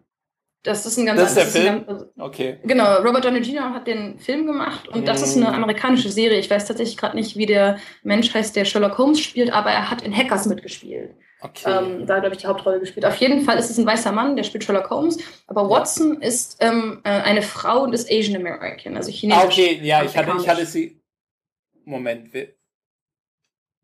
[0.63, 1.85] das ist ein ganz Das ist der Film?
[1.85, 2.59] Ganz, okay.
[2.63, 3.73] Genau, Robert Downey Jr.
[3.73, 5.05] hat den Film gemacht und mm.
[5.05, 5.55] das ist eine mm.
[5.55, 6.39] amerikanische Serie.
[6.39, 9.91] Ich weiß tatsächlich gerade nicht, wie der Mensch heißt, der Sherlock Holmes spielt, aber er
[9.91, 11.15] hat in Hackers mitgespielt.
[11.43, 11.69] Okay.
[11.69, 13.05] Ähm, da glaube ich die Hauptrolle gespielt.
[13.05, 15.17] Auf jeden Fall ist es ein weißer Mann, der spielt Sherlock Holmes,
[15.47, 19.43] aber Watson ist ähm, äh, eine Frau und ist Asian American, also chinesisch.
[19.43, 21.01] Ah, okay, ja, ich hatte, ich hatte sie.
[21.83, 22.29] Moment.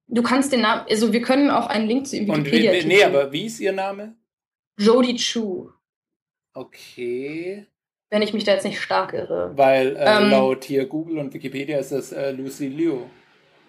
[0.08, 3.04] Du kannst den Namen, also wir können auch einen Link zu ihm Wikipedia Und Nee,
[3.04, 4.16] aber wie ist ihr Name?
[4.78, 5.72] Jodie Chu.
[6.54, 7.68] Okay.
[8.10, 9.52] Wenn ich mich da jetzt nicht stark irre.
[9.56, 13.02] Weil äh, ähm, laut hier Google und Wikipedia ist das äh, Lucy Liu.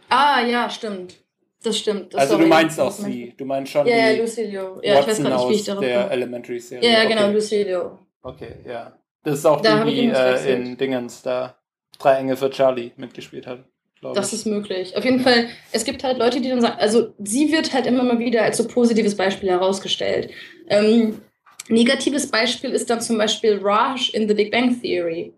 [0.09, 1.20] Ah, ja, stimmt.
[1.63, 2.15] Das stimmt.
[2.15, 3.35] Das also du meinst auch sie.
[3.37, 4.81] Du meinst schon ja, ja, Lucilio.
[4.83, 6.13] Ja, ich weiß gar nicht, wie ich darauf der komme.
[6.13, 6.91] Elementary Serie.
[6.91, 7.33] Ja, ja genau, okay.
[7.35, 7.99] Lucilio.
[8.23, 8.97] Okay, ja.
[9.23, 11.57] Das ist auch da die, die äh, in Dingens da
[11.99, 13.65] Drei Engel für Charlie mitgespielt hat.
[14.01, 14.41] Das ich.
[14.41, 14.97] ist möglich.
[14.97, 18.03] Auf jeden Fall, es gibt halt Leute, die dann sagen, also sie wird halt immer
[18.03, 20.31] mal wieder als so positives Beispiel herausgestellt.
[20.69, 21.21] Ähm,
[21.69, 25.35] negatives Beispiel ist dann zum Beispiel Raj in The Big Bang Theory.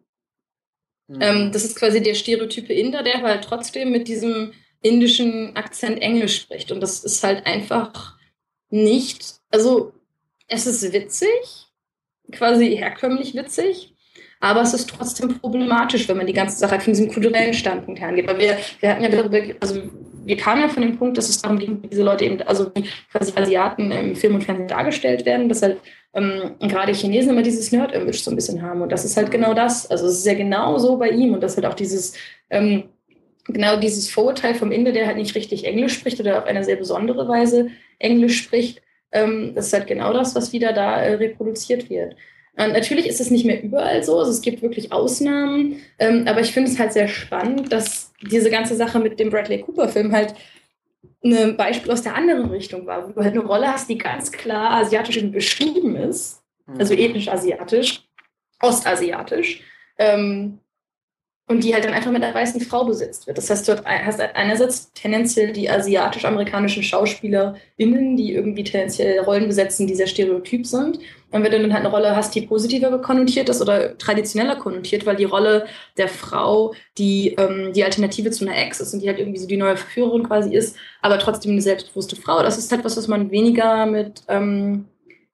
[1.08, 1.18] Mhm.
[1.20, 4.52] Ähm, das ist quasi der stereotype Inder, der halt trotzdem mit diesem
[4.82, 6.72] indischen Akzent Englisch spricht.
[6.72, 8.16] Und das ist halt einfach
[8.70, 9.92] nicht, also
[10.48, 11.28] es ist witzig,
[12.30, 13.94] quasi herkömmlich witzig,
[14.40, 18.08] aber es ist trotzdem problematisch, wenn man die ganze Sache von diesem kulturellen Standpunkt her
[18.08, 18.26] angeht.
[18.26, 19.80] Weil wir, wir hatten ja darüber, also
[20.24, 22.88] wir kamen ja von dem Punkt, dass es darum ging, diese Leute eben, also wie
[23.10, 25.78] quasi Asiaten im Film und Fernsehen dargestellt werden, dass halt
[26.14, 28.82] ähm, gerade Chinesen immer dieses Nerd-Image so ein bisschen haben.
[28.82, 29.88] Und das ist halt genau das.
[29.90, 32.14] Also es ist ja genau so bei ihm und das halt auch dieses
[32.50, 32.84] ähm,
[33.44, 36.76] genau dieses Vorurteil vom Inder, der halt nicht richtig Englisch spricht oder auf eine sehr
[36.76, 38.82] besondere Weise Englisch spricht,
[39.12, 42.16] ähm, das ist halt genau das, was wieder da äh, reproduziert wird.
[42.54, 46.40] Und natürlich ist es nicht mehr überall so, also es gibt wirklich Ausnahmen, ähm, aber
[46.40, 50.34] ich finde es halt sehr spannend, dass diese ganze Sache mit dem Bradley Cooper-Film halt
[51.24, 54.30] ein Beispiel aus der anderen Richtung war, wo du halt eine Rolle hast, die ganz
[54.32, 56.42] klar asiatisch beschrieben ist,
[56.78, 57.00] also mhm.
[57.00, 58.02] ethnisch asiatisch,
[58.60, 59.62] ostasiatisch,
[59.98, 60.58] ähm,
[61.48, 63.36] und die halt dann einfach mit einer weißen Frau besetzt wird.
[63.36, 69.94] Das heißt, du hast einerseits tendenziell die asiatisch-amerikanischen SchauspielerInnen, die irgendwie tendenziell Rollen besetzen, die
[69.94, 70.98] sehr stereotyp sind.
[71.30, 75.04] Und wenn du dann halt eine Rolle hast, die positiver konnotiert ist oder traditioneller konnotiert,
[75.04, 75.66] weil die Rolle
[75.96, 79.48] der Frau, die ähm, die Alternative zu einer Ex ist und die halt irgendwie so
[79.48, 83.08] die neue Verführerin quasi ist, aber trotzdem eine selbstbewusste Frau, das ist halt was, was
[83.08, 84.86] man weniger mit ähm,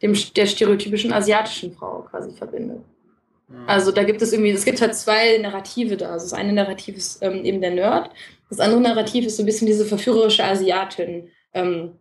[0.03, 2.79] dem, der stereotypischen asiatischen Frau quasi verbindet.
[3.67, 6.11] Also da gibt es irgendwie, es gibt halt zwei Narrative da.
[6.13, 8.11] Also das eine Narrativ ist ähm, eben der Nerd,
[8.49, 11.93] das andere Narrativ ist so ein bisschen diese verführerische Asiatin, ähm,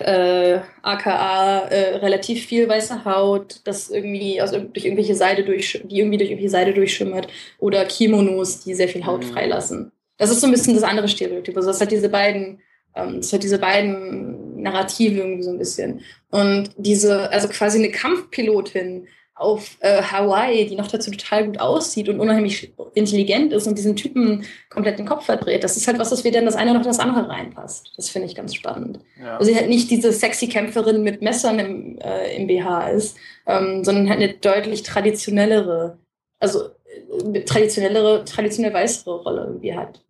[0.00, 5.98] äh, aka äh, relativ viel weiße Haut, das irgendwie aus, durch irgendwelche Seide durch, die
[5.98, 9.30] irgendwie durch irgendwelche Seide durchschimmert, oder Kimonos, die sehr viel Haut mhm.
[9.30, 9.92] freilassen.
[10.16, 11.56] Das ist so ein bisschen das andere Stereotyp.
[11.56, 12.60] Also das hat diese beiden,
[12.94, 16.00] ähm, das hat diese beiden Narrative irgendwie so ein bisschen.
[16.30, 19.06] Und diese, also quasi eine Kampfpilotin,
[19.38, 23.94] auf äh, Hawaii, die noch dazu total gut aussieht und unheimlich intelligent ist und diesen
[23.94, 25.62] Typen komplett den Kopf verdreht.
[25.62, 27.92] Das ist halt was, das weder in das eine noch das andere reinpasst.
[27.96, 29.00] Das finde ich ganz spannend.
[29.20, 29.36] Ja.
[29.36, 33.16] Also sie halt nicht diese sexy Kämpferin mit Messern im, äh, im BH ist,
[33.46, 35.98] ähm, sondern halt eine deutlich traditionellere,
[36.40, 36.64] also
[37.32, 40.00] äh, traditionellere, traditionell weißere Rolle irgendwie hat.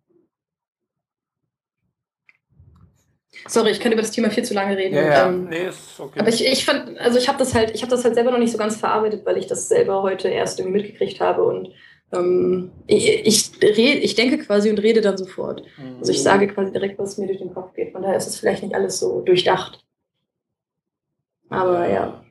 [3.47, 4.95] Sorry, ich könnte über das Thema viel zu lange reden.
[4.95, 5.27] Ja, ja.
[5.27, 6.19] Ähm, nee, ist okay.
[6.19, 8.39] Aber ich, ich fand, also ich habe das halt, ich habe das halt selber noch
[8.39, 11.69] nicht so ganz verarbeitet, weil ich das selber heute erst irgendwie mitgekriegt habe und
[12.11, 15.63] ähm, ich, ich, red, ich denke quasi und rede dann sofort.
[15.77, 15.97] Mhm.
[15.99, 17.91] Also ich sage quasi direkt, was mir durch den Kopf geht.
[17.91, 19.83] Von daher ist es vielleicht nicht alles so durchdacht.
[21.49, 22.23] Aber ja.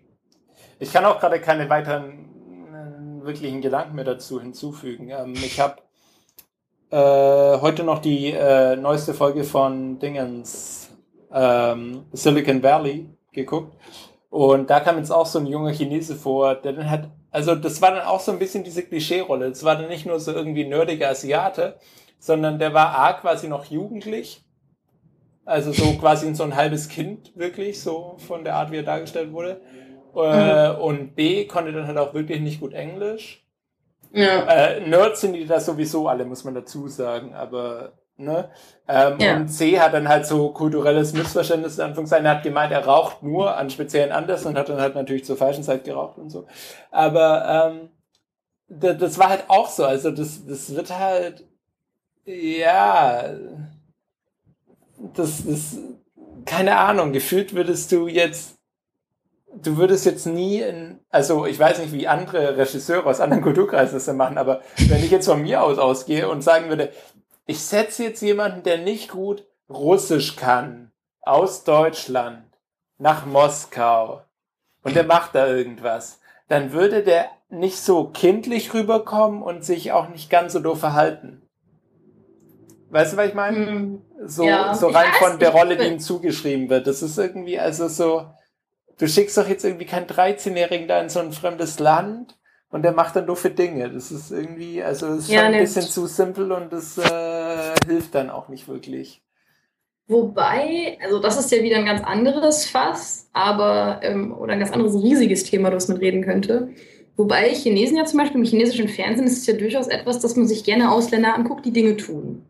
[0.79, 2.29] Ich kann auch gerade keine weiteren
[2.73, 5.11] äh, wirklichen Gedanken mehr dazu hinzufügen.
[5.11, 5.77] Ähm, ich habe
[6.91, 10.78] äh, heute noch die äh, neueste Folge von Dingens
[11.33, 13.74] ähm, Silicon Valley geguckt.
[14.31, 17.81] Und da kam jetzt auch so ein junger Chinese vor, der dann hat, also das
[17.81, 19.49] war dann auch so ein bisschen diese Klischee-Rolle.
[19.49, 21.79] Das war dann nicht nur so irgendwie nerdiger Asiate,
[22.18, 24.45] sondern der war A quasi noch jugendlich.
[25.45, 29.33] Also so quasi so ein halbes Kind, wirklich, so von der Art, wie er dargestellt
[29.33, 29.62] wurde.
[30.14, 30.79] Äh, mhm.
[30.81, 33.43] Und B konnte dann halt auch wirklich nicht gut Englisch.
[34.12, 34.45] Ja.
[34.45, 38.51] Äh, Nerds sind die da sowieso alle, muss man dazu sagen, aber Ne?
[38.89, 39.37] Ähm, ja.
[39.37, 42.27] Und C hat dann halt so kulturelles Missverständnis, in Anführungszeichen.
[42.27, 45.37] Er hat gemeint, er raucht nur an speziellen Anlässen und hat dann halt natürlich zur
[45.37, 46.47] falschen Zeit geraucht und so.
[46.91, 47.91] Aber ähm,
[48.69, 49.85] das, das war halt auch so.
[49.85, 51.47] Also das, das wird halt,
[52.25, 53.31] ja,
[55.14, 55.79] das ist,
[56.45, 58.59] keine Ahnung, gefühlt würdest du jetzt,
[59.62, 63.95] du würdest jetzt nie in, also ich weiß nicht, wie andere Regisseure aus anderen Kulturkreisen
[63.95, 66.91] das machen, aber wenn ich jetzt von mir aus ausgehe und sagen würde,
[67.49, 70.93] ich setze jetzt jemanden, der nicht gut Russisch kann,
[71.23, 72.45] aus Deutschland,
[72.99, 74.23] nach Moskau
[74.83, 80.09] und der macht da irgendwas, dann würde der nicht so kindlich rüberkommen und sich auch
[80.11, 81.43] nicht ganz so doof verhalten.
[82.91, 83.67] Weißt du, was ich meine?
[83.67, 84.03] Hm.
[84.27, 84.75] So, ja.
[84.75, 86.87] so rein von der Rolle, die ihm zugeschrieben wird.
[86.87, 88.27] Das ist irgendwie, also so,
[88.99, 92.39] du schickst doch jetzt irgendwie keinen 13-Jährigen da in so ein fremdes Land
[92.71, 93.91] und der macht dann doofe Dinge.
[93.91, 97.38] Das ist irgendwie, also es ist ja, schon ein bisschen zu simpel und das äh,
[97.87, 99.22] hilft dann auch nicht wirklich.
[100.09, 104.72] Wobei, also das ist ja wieder ein ganz anderes Fass, aber ähm, oder ein ganz
[104.72, 106.70] anderes riesiges Thema, das man reden könnte.
[107.18, 110.47] Wobei Chinesen ja zum Beispiel im chinesischen Fernsehen ist es ja durchaus etwas, dass man
[110.47, 112.47] sich gerne Ausländer anguckt, die Dinge tun.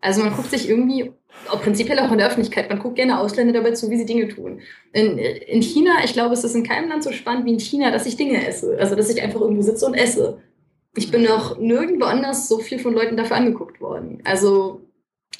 [0.00, 1.12] Also man guckt sich irgendwie,
[1.50, 4.28] auch prinzipiell auch in der Öffentlichkeit, man guckt gerne Ausländer dabei zu, wie sie Dinge
[4.28, 4.60] tun.
[4.92, 7.90] In, in China, ich glaube, es ist in keinem Land so spannend wie in China,
[7.90, 8.78] dass ich Dinge esse.
[8.78, 10.38] Also dass ich einfach irgendwo sitze und esse.
[10.96, 14.20] Ich bin noch nirgendwo anders so viel von Leuten dafür angeguckt worden.
[14.24, 14.80] Also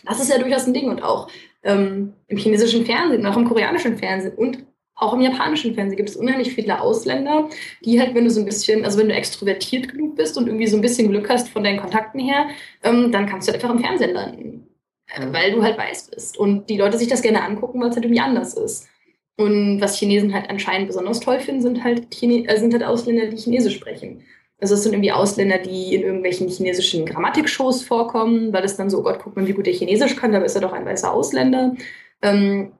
[0.04, 0.88] das ist ja durchaus ein Ding.
[0.88, 1.28] Und auch
[1.62, 6.16] ähm, im chinesischen Fernsehen, auch im koreanischen Fernsehen und auch im japanischen Fernsehen gibt es
[6.16, 7.48] unheimlich viele Ausländer,
[7.84, 10.66] die halt, wenn du so ein bisschen, also wenn du extrovertiert genug bist und irgendwie
[10.66, 12.48] so ein bisschen Glück hast von deinen Kontakten her,
[12.82, 14.66] ähm, dann kannst du einfach im Fernsehen landen.
[15.14, 15.32] Äh, mhm.
[15.32, 16.36] Weil du halt weiß bist.
[16.36, 18.88] Und die Leute sich das gerne angucken, weil es halt irgendwie anders ist.
[19.36, 23.26] Und was Chinesen halt anscheinend besonders toll finden, sind halt, Chine äh, sind halt Ausländer,
[23.26, 24.24] die Chinesisch sprechen.
[24.60, 28.98] Also es sind irgendwie Ausländer, die in irgendwelchen chinesischen Grammatikshows vorkommen, weil es dann so,
[28.98, 31.12] oh Gott, guck mal, wie gut der Chinesisch kann, da ist er doch ein weißer
[31.12, 31.76] Ausländer.
[32.22, 32.72] Ähm,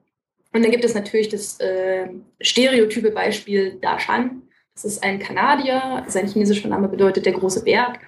[0.51, 2.07] und dann gibt es natürlich das äh,
[2.41, 4.41] stereotype Beispiel Dashan.
[4.73, 7.99] Das ist ein Kanadier, sein chinesischer Name bedeutet der große Berg.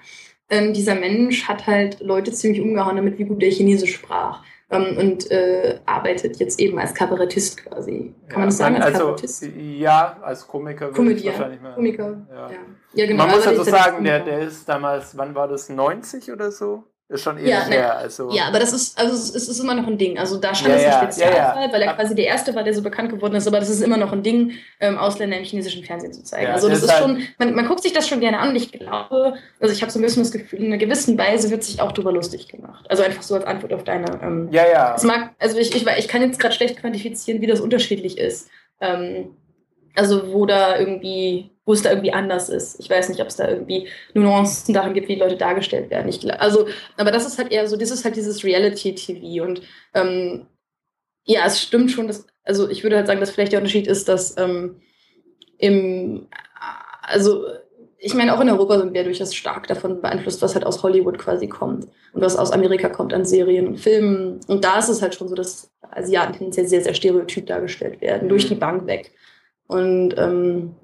[0.50, 4.44] Ähm, dieser Mensch hat halt Leute ziemlich umgehauen damit, wie gut er Chinesisch sprach.
[4.72, 8.14] Ähm, und äh, arbeitet jetzt eben als Kabarettist quasi.
[8.28, 9.44] Kann ja, man das sagen, als also, Kabarettist?
[9.56, 11.38] Ja, als Komiker Komödiant.
[11.38, 11.74] wahrscheinlich mal.
[11.74, 12.52] Komiker, ja.
[12.52, 12.58] ja.
[12.94, 16.52] ja genau, man muss also sagen, der, der ist damals, wann war das, 90 oder
[16.52, 16.86] so?
[17.12, 17.98] Ist schon ewig ja, ne, her.
[17.98, 18.32] Also.
[18.32, 20.18] Ja, aber das ist, also es ist immer noch ein Ding.
[20.18, 22.74] Also da stand ja, es ein Spezialfall, ja, weil er quasi der erste war, der
[22.74, 25.84] so bekannt geworden ist, aber das ist immer noch ein Ding, ähm, Ausländer im chinesischen
[25.84, 26.50] Fernsehen zu zeigen.
[26.54, 28.56] also das, das ist halt schon, man, man guckt sich das schon gerne an und
[28.56, 31.66] ich glaube, also ich habe so ein bisschen das Gefühl, in einer gewissen Weise wird
[31.66, 32.86] sich auch darüber lustig gemacht.
[32.90, 34.06] Also einfach so als Antwort auf deine.
[34.24, 34.96] Ähm, ja, ja.
[34.96, 38.48] Es mag, also ich, ich, ich kann jetzt gerade schlecht quantifizieren, wie das unterschiedlich ist.
[38.80, 39.36] Ähm,
[39.96, 42.82] also wo da irgendwie, wo es da irgendwie anders ist.
[42.82, 46.10] Ich weiß nicht, ob es da irgendwie Nuancen darin gibt, wie Leute dargestellt werden.
[46.10, 46.68] Ich, also,
[46.98, 49.62] aber das ist halt eher so, das ist halt dieses Reality-TV und
[49.94, 50.48] ähm,
[51.24, 54.10] ja, es stimmt schon, dass, also ich würde halt sagen, dass vielleicht der Unterschied ist,
[54.10, 54.82] dass ähm,
[55.60, 56.28] im,
[57.04, 57.46] also
[57.98, 61.20] ich meine, auch in Europa sind wir durchaus stark davon beeinflusst, was halt aus Hollywood
[61.20, 64.42] quasi kommt und was aus Amerika kommt an Serien und Filmen.
[64.48, 68.26] Und da ist es halt schon so, dass Asiaten tendenziell sehr, sehr stereotyp dargestellt werden,
[68.26, 68.30] mhm.
[68.30, 69.12] durch die Bank weg.
[69.68, 70.76] Und ähm,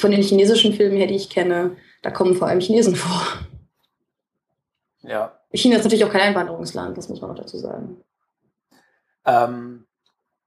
[0.00, 3.22] von den chinesischen Filmen her, die ich kenne, da kommen vor allem Chinesen vor.
[5.02, 5.38] Ja.
[5.52, 8.02] China ist natürlich auch kein Einwanderungsland, das muss man auch dazu sagen.
[9.26, 9.86] Ähm,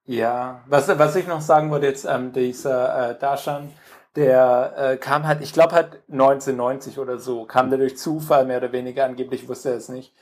[0.06, 3.72] ja, was, was ich noch sagen wollte jetzt, ähm, dieser äh, Darshan,
[4.16, 8.58] der äh, kam halt, ich glaube halt 1990 oder so, kam der durch Zufall mehr
[8.58, 10.14] oder weniger, angeblich wusste er es nicht,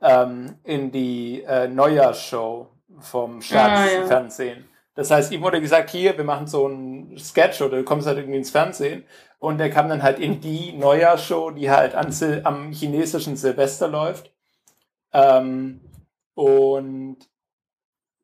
[0.00, 2.68] ähm, in die äh, Neujahrsshow
[3.00, 4.67] vom Staatsfernsehen.
[4.98, 8.18] Das heißt, ihm wurde gesagt, hier, wir machen so einen Sketch oder du kommst halt
[8.18, 9.04] irgendwie ins Fernsehen.
[9.38, 14.32] Und er kam dann halt in die Neujahrsshow, die halt an am chinesischen Silvester läuft.
[15.12, 15.82] Ähm,
[16.34, 17.18] und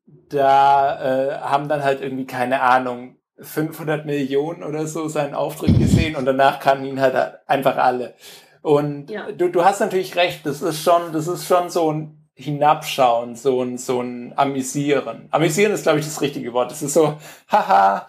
[0.05, 6.17] da äh, haben dann halt irgendwie, keine Ahnung, 500 Millionen oder so seinen Auftritt gesehen
[6.17, 7.15] und danach kamen ihn halt
[7.47, 8.15] einfach alle.
[8.61, 9.31] Und ja.
[9.31, 13.61] du, du hast natürlich recht, das ist schon, das ist schon so ein Hinabschauen, so
[13.61, 15.29] ein, so ein Amüsieren.
[15.31, 16.69] Amüsieren ist, glaube ich, das richtige Wort.
[16.69, 17.17] Das ist so,
[17.49, 18.07] haha,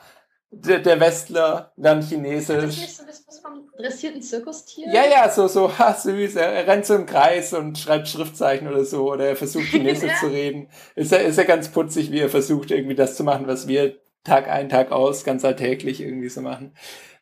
[0.50, 2.56] der, der Westler, dann Chinesisch.
[2.56, 4.92] Das ist nicht so das vom dressierten Zirkustier?
[4.92, 6.36] Ja, ja, so, so, ha, süß.
[6.36, 10.10] Er, er rennt so im Kreis und schreibt Schriftzeichen oder so, oder er versucht Chinesisch
[10.10, 10.18] ja.
[10.18, 10.68] zu reden.
[10.94, 13.96] Ist ja, ist ja ganz putzig, wie er versucht, irgendwie das zu machen, was wir
[14.24, 16.74] Tag ein, Tag aus, ganz alltäglich irgendwie so machen.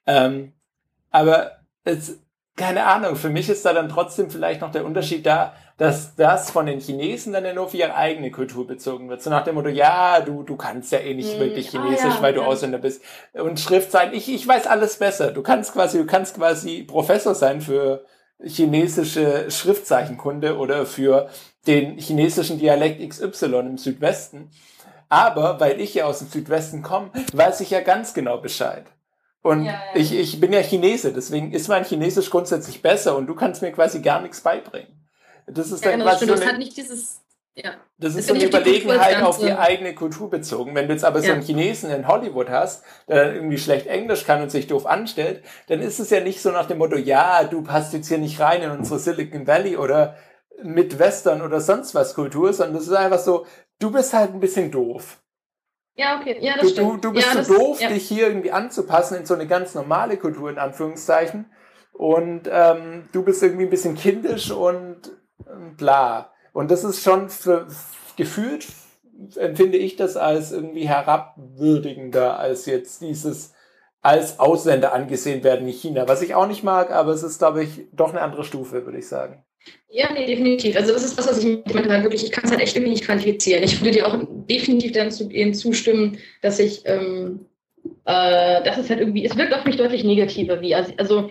[0.06, 0.54] Ähm,
[1.10, 2.18] aber es,
[2.56, 6.50] keine Ahnung, für mich ist da dann trotzdem vielleicht noch der Unterschied da, dass das
[6.50, 9.22] von den Chinesen dann ja nur auf ihre eigene Kultur bezogen wird.
[9.22, 11.40] So nach dem Motto, ja, du, du kannst ja eh nicht hm.
[11.40, 12.46] wirklich Chinesisch, ah, ja, weil du ja.
[12.46, 13.02] Ausländer bist.
[13.32, 15.32] Und Schriftzeichen, ich, ich weiß alles besser.
[15.32, 18.04] Du kannst quasi, du kannst quasi Professor sein für
[18.42, 21.28] chinesische Schriftzeichenkunde oder für
[21.66, 24.50] den chinesischen Dialekt XY im Südwesten.
[25.08, 28.84] Aber weil ich ja aus dem Südwesten komme, weiß ich ja ganz genau Bescheid.
[29.42, 29.80] Und ja, ja.
[29.94, 33.72] Ich, ich bin ja Chinese, deswegen ist mein Chinesisch grundsätzlich besser und du kannst mir
[33.72, 35.03] quasi gar nichts beibringen.
[35.46, 37.20] Das ist ja, dann genau, quasi so eine, halt nicht dieses,
[37.56, 37.74] ja.
[37.98, 40.74] Das ist so eine Überlegenheit auf die eigene Kultur bezogen.
[40.74, 41.26] Wenn du jetzt aber ja.
[41.26, 44.86] so einen Chinesen in Hollywood hast, der dann irgendwie schlecht Englisch kann und sich doof
[44.86, 48.18] anstellt, dann ist es ja nicht so nach dem Motto, ja, du passt jetzt hier
[48.18, 50.16] nicht rein in unsere Silicon Valley oder
[50.62, 53.46] Midwestern oder sonst was Kultur, sondern das ist einfach so,
[53.78, 55.20] du bist halt ein bisschen doof.
[55.96, 57.04] Ja, okay, ja, das du, stimmt.
[57.04, 57.88] Du, du bist ja, so doof, ja.
[57.88, 61.52] dich hier irgendwie anzupassen in so eine ganz normale Kultur, in Anführungszeichen.
[61.92, 65.12] Und ähm, du bist irgendwie ein bisschen kindisch und
[65.76, 66.32] bla.
[66.52, 67.66] Und das ist schon für,
[68.16, 68.66] gefühlt,
[69.36, 73.52] empfinde ich das als irgendwie herabwürdigender als jetzt dieses
[74.02, 76.06] als Ausländer angesehen werden in China.
[76.06, 78.98] Was ich auch nicht mag, aber es ist, glaube ich, doch eine andere Stufe, würde
[78.98, 79.42] ich sagen.
[79.88, 80.76] Ja, nee, definitiv.
[80.76, 83.04] Also das ist das, was ich halt wirklich, ich kann es halt echt irgendwie nicht
[83.04, 83.62] quantifizieren.
[83.62, 87.46] Ich würde dir auch definitiv dann zu, eben zustimmen, dass ich, ähm,
[88.04, 91.30] äh, dass es halt irgendwie, es wirkt auf mich deutlich negativer wie, also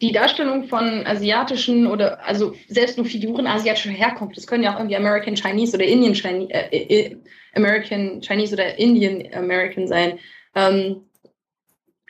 [0.00, 4.78] die Darstellung von asiatischen oder also selbst nur Figuren asiatischer Herkunft, das können ja auch
[4.78, 7.16] irgendwie American Chinese oder Indian Chinese, äh, äh,
[7.54, 10.18] American Chinese oder Indian American sein.
[10.54, 11.02] Ähm,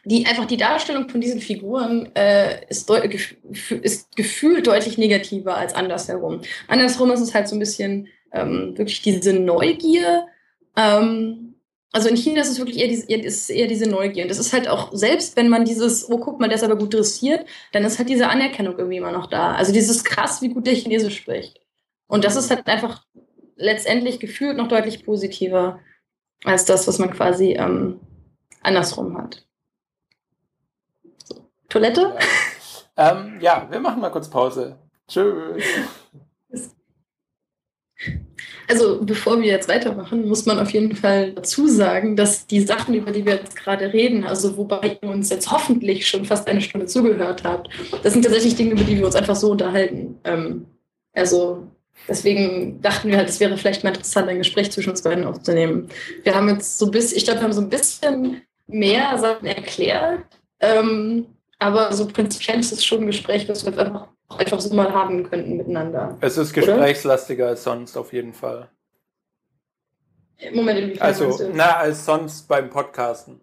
[0.05, 2.91] die einfach die Darstellung von diesen Figuren äh, ist,
[3.82, 6.41] ist gefühlt deutlich negativer als andersherum.
[6.68, 10.26] Andersherum ist es halt so ein bisschen ähm, wirklich diese Neugier.
[10.74, 11.49] Ähm,
[11.93, 14.22] also in China ist es wirklich eher diese, ist eher diese Neugier.
[14.22, 16.76] Und das ist halt auch, selbst wenn man dieses, oh, guck mal, der ist aber
[16.76, 19.55] gut dressiert, dann ist halt diese Anerkennung irgendwie immer noch da.
[19.55, 21.61] Also dieses krass, wie gut der Chinesisch spricht.
[22.07, 23.05] Und das ist halt einfach
[23.57, 25.80] letztendlich gefühlt noch deutlich positiver
[26.45, 28.01] als das, was man quasi ähm,
[28.62, 29.45] andersrum hat.
[31.68, 32.16] Toilette?
[32.97, 33.12] Ja.
[33.12, 34.78] Ähm, ja, wir machen mal kurz Pause.
[35.09, 35.64] Tschüss.
[38.70, 42.94] Also bevor wir jetzt weitermachen, muss man auf jeden Fall dazu sagen, dass die Sachen,
[42.94, 46.60] über die wir jetzt gerade reden, also wobei ihr uns jetzt hoffentlich schon fast eine
[46.60, 47.68] Stunde zugehört habt,
[48.04, 50.20] das sind tatsächlich Dinge, über die wir uns einfach so unterhalten.
[50.22, 50.66] Ähm,
[51.14, 51.66] also
[52.08, 55.88] deswegen dachten wir halt, es wäre vielleicht mal interessant, ein Gespräch zwischen uns beiden aufzunehmen.
[56.22, 59.48] Wir haben jetzt so ein bisschen, ich glaube, wir haben so ein bisschen mehr Sachen
[59.48, 60.22] erklärt.
[60.60, 61.26] Ähm,
[61.58, 64.06] aber so prinzipiell ist es schon ein Gespräch, das wir einfach,
[64.39, 66.16] einfach so mal haben könnten miteinander.
[66.20, 68.68] Es ist gesprächslastiger als sonst auf jeden Fall.
[70.53, 73.41] Moment, inwiefern Also, na, als sonst beim Podcasten.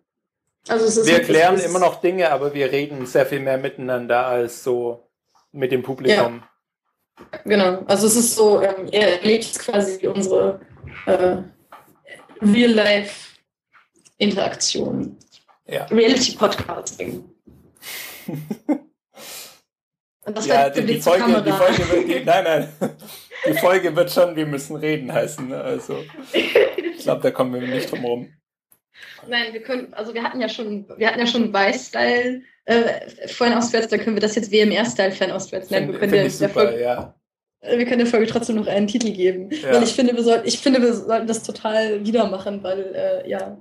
[0.67, 5.07] Also wir erklären immer noch Dinge, aber wir reden sehr viel mehr miteinander als so
[5.51, 6.41] mit dem Publikum.
[6.41, 6.49] Ja.
[7.45, 10.59] Genau, also es ist so, ähm, er erlebt quasi unsere
[11.05, 11.37] äh,
[12.41, 15.17] Real-Life-Interaktion.
[15.65, 15.85] Ja.
[15.85, 17.23] Reality-Podcasting.
[20.27, 22.67] Und das ja, die, die, Folge, die Folge wird, die, nein, nein,
[23.47, 25.47] die Folge wird schon, wir müssen reden heißen.
[25.47, 25.61] Ne?
[25.61, 26.03] Also,
[26.33, 28.33] ich glaube, da kommen wir nicht drum rum.
[29.25, 33.87] Nein, wir können, also wir hatten ja schon, wir hatten ja schon Weiß-Style äh, Fernostwärts,
[33.87, 35.93] da können wir das jetzt WMR-Style Fernostwärts nennen.
[35.93, 37.15] Finde find ich super, Folge, ja.
[37.61, 39.49] wir können der Folge trotzdem noch einen Titel geben.
[39.51, 39.75] Ja.
[39.75, 43.29] Weil ich finde, wir sollten, ich finde, wir sollten das total wieder machen, weil, äh,
[43.29, 43.57] ja.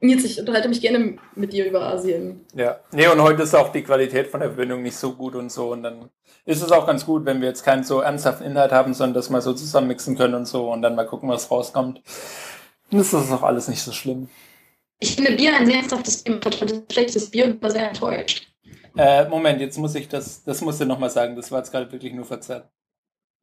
[0.00, 2.44] Nils, ich unterhalte mich gerne mit dir über Asien.
[2.54, 2.80] Ja.
[2.92, 5.72] Nee, und heute ist auch die Qualität von der Verbindung nicht so gut und so.
[5.72, 6.10] Und dann
[6.44, 9.30] ist es auch ganz gut, wenn wir jetzt keinen so ernsthaften Inhalt haben, sondern das
[9.30, 12.02] mal so zusammenmixen können und so und dann mal gucken, was rauskommt.
[12.90, 14.28] Dann ist das auch alles nicht so schlimm.
[15.00, 16.40] Ich finde Bier ein sehr ernsthaftes Thema.
[16.92, 18.46] Schlechtes Bier und war sehr enttäuscht.
[18.96, 21.36] Äh, Moment, jetzt muss ich das, das musst du nochmal sagen.
[21.36, 22.68] Das war jetzt gerade wirklich nur verzerrt.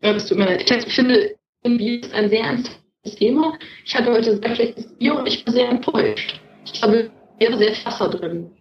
[0.02, 0.70] Ja, das tut mir leid.
[0.70, 3.58] Ich finde, Bier ist ein sehr ernstes Thema.
[3.86, 6.40] Ich hatte heute sehr schlechtes Bier und ich war sehr enttäuscht.
[6.66, 8.52] Ich habe Bier sehr Wasser drin.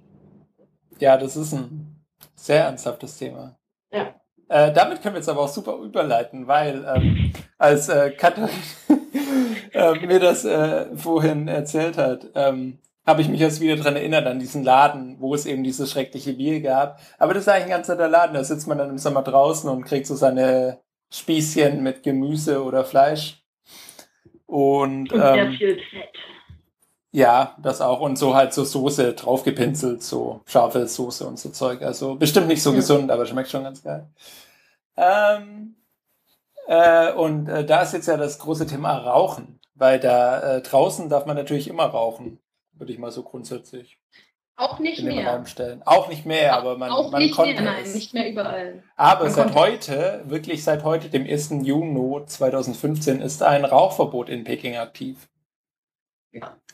[0.99, 3.57] Ja, das ist ein sehr ernsthaftes Thema.
[3.93, 4.15] Ja.
[4.49, 8.49] Äh, damit können wir jetzt aber auch super überleiten, weil ähm, als äh, Katrin
[9.73, 14.27] äh, mir das äh, vorhin erzählt hat, ähm, habe ich mich jetzt wieder dran erinnert
[14.27, 17.01] an diesen Laden, wo es eben dieses schreckliche Bier gab.
[17.19, 18.35] Aber das ist eigentlich ein ganz netter Laden.
[18.35, 20.81] Da sitzt man dann im Sommer draußen und kriegt so seine
[21.13, 23.43] Spießchen mit Gemüse oder Fleisch.
[24.47, 26.13] Und, und sehr ähm, viel Fett.
[27.13, 28.01] Ja, das auch.
[28.01, 31.83] Und so halt so Soße draufgepinselt, so scharfe Soße und so Zeug.
[31.83, 32.77] Also bestimmt nicht so ja.
[32.77, 34.09] gesund, aber schmeckt schon ganz geil.
[34.97, 35.77] Ähm,
[36.67, 39.61] äh, und äh, da ist jetzt ja das große Thema Rauchen.
[39.75, 42.39] Weil da äh, draußen darf man natürlich immer rauchen,
[42.73, 43.99] würde ich mal so grundsätzlich.
[44.55, 45.33] Auch nicht in den mehr.
[45.33, 45.83] Raum stellen.
[45.85, 47.95] Auch nicht mehr, aber man, auch man nicht konnte mehr, nein, es.
[47.95, 48.83] nicht mehr überall.
[48.97, 51.51] Aber man seit heute, wirklich seit heute, dem 1.
[51.63, 55.29] Juni 2015, ist ein Rauchverbot in Peking aktiv.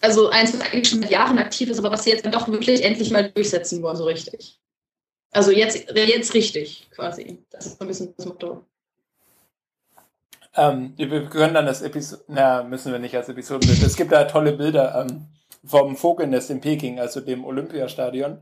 [0.00, 2.48] Also eins, was eigentlich schon seit Jahren aktiv ist, aber was sie jetzt dann doch
[2.48, 4.60] wirklich endlich mal durchsetzen wollen, so richtig.
[5.32, 7.44] Also jetzt, jetzt richtig, quasi.
[7.50, 8.64] Das ist so ein bisschen das Motto.
[10.54, 13.66] Ähm, wir können dann das Episode, na, müssen wir nicht als Episode.
[13.68, 15.06] Es gibt da tolle Bilder.
[15.06, 15.26] Ähm,
[15.64, 18.38] vom Vogelnest in Peking, also dem Olympiastadion,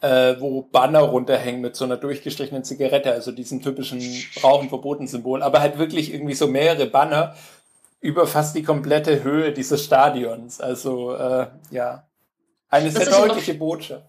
[0.00, 4.00] äh, wo Banner runterhängen mit so einer durchgestrichenen Zigarette, also diesem typischen
[4.42, 7.34] Rauchen verboten Symbol, aber halt wirklich irgendwie so mehrere Banner
[8.04, 10.60] über fast die komplette Höhe dieses Stadions.
[10.60, 12.06] Also äh, ja,
[12.68, 14.04] eine sehr deutliche Botschaft.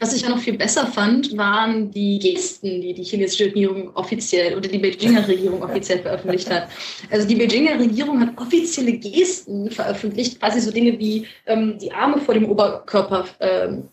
[0.00, 4.56] Was ich ja noch viel besser fand, waren die Gesten, die die chinesische Regierung offiziell
[4.56, 6.68] oder die Beijinger Regierung offiziell veröffentlicht hat.
[7.10, 12.20] Also die Beijinger Regierung hat offizielle Gesten veröffentlicht, quasi so Dinge wie ähm, die Arme
[12.20, 13.88] vor dem Oberkörper ähm,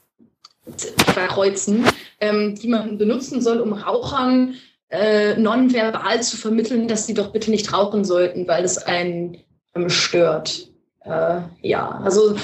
[1.13, 1.85] verkreuzen,
[2.19, 4.55] ähm, die man benutzen soll, um Rauchern
[4.93, 9.39] äh, nonverbal zu vermitteln, dass sie doch bitte nicht rauchen sollten, weil es einen
[9.73, 10.69] ähm, stört.
[11.03, 12.35] Äh, ja, also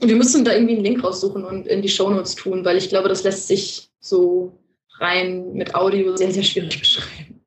[0.00, 3.10] wir müssen da irgendwie einen Link raussuchen und in die Shownotes tun, weil ich glaube,
[3.10, 4.58] das lässt sich so
[4.98, 7.44] rein mit Audio sehr, sehr schwierig beschreiben.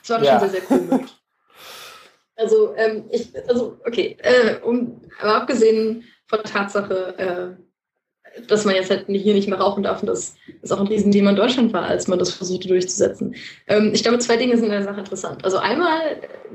[0.00, 0.40] Das war ja.
[0.40, 1.00] schon sehr, sehr cool.
[2.34, 7.65] also, ähm, ich, also, okay, äh, um, aber abgesehen von der Tatsache, äh,
[8.48, 11.30] dass man jetzt halt hier nicht mehr rauchen darf und das ist auch ein Riesenthema
[11.30, 13.34] in Deutschland war, als man das versuchte durchzusetzen.
[13.66, 15.44] Ähm, ich glaube, zwei Dinge sind in der Sache interessant.
[15.44, 16.00] Also einmal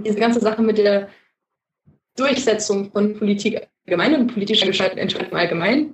[0.04, 1.10] diese ganze Sache mit der
[2.16, 5.94] Durchsetzung von Politik allgemein und politischer Entscheidung allgemein.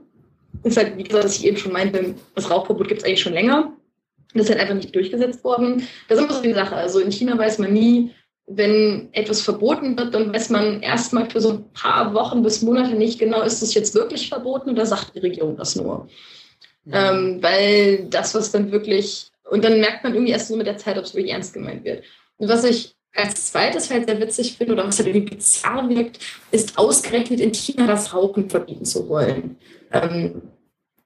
[0.63, 3.33] Ist halt, wie gesagt, was ich eben schon meinte, das Rauchverbot gibt es eigentlich schon
[3.33, 3.73] länger.
[4.33, 5.87] Das ist halt einfach nicht durchgesetzt worden.
[6.07, 6.75] Das ist immer so die Sache.
[6.75, 8.11] Also in China weiß man nie,
[8.47, 12.95] wenn etwas verboten wird, dann weiß man erstmal für so ein paar Wochen bis Monate
[12.95, 16.07] nicht genau, ist es jetzt wirklich verboten oder sagt die Regierung das nur?
[16.85, 16.93] Mhm.
[16.93, 20.77] Ähm, weil das, was dann wirklich, und dann merkt man irgendwie erst so mit der
[20.77, 22.03] Zeit, ob es wirklich ernst gemeint wird.
[22.37, 26.19] Und was ich als zweites halt sehr witzig finde oder was halt irgendwie bizarr wirkt,
[26.51, 29.57] ist ausgerechnet in China das Rauchen verbieten zu wollen.
[29.91, 30.41] Ähm,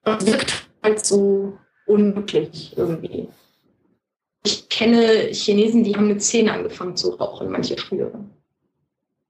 [0.03, 3.29] das wirkt halt so unmöglich irgendwie.
[4.43, 8.11] Ich kenne Chinesen, die haben mit zehn angefangen zu rauchen, manche früher.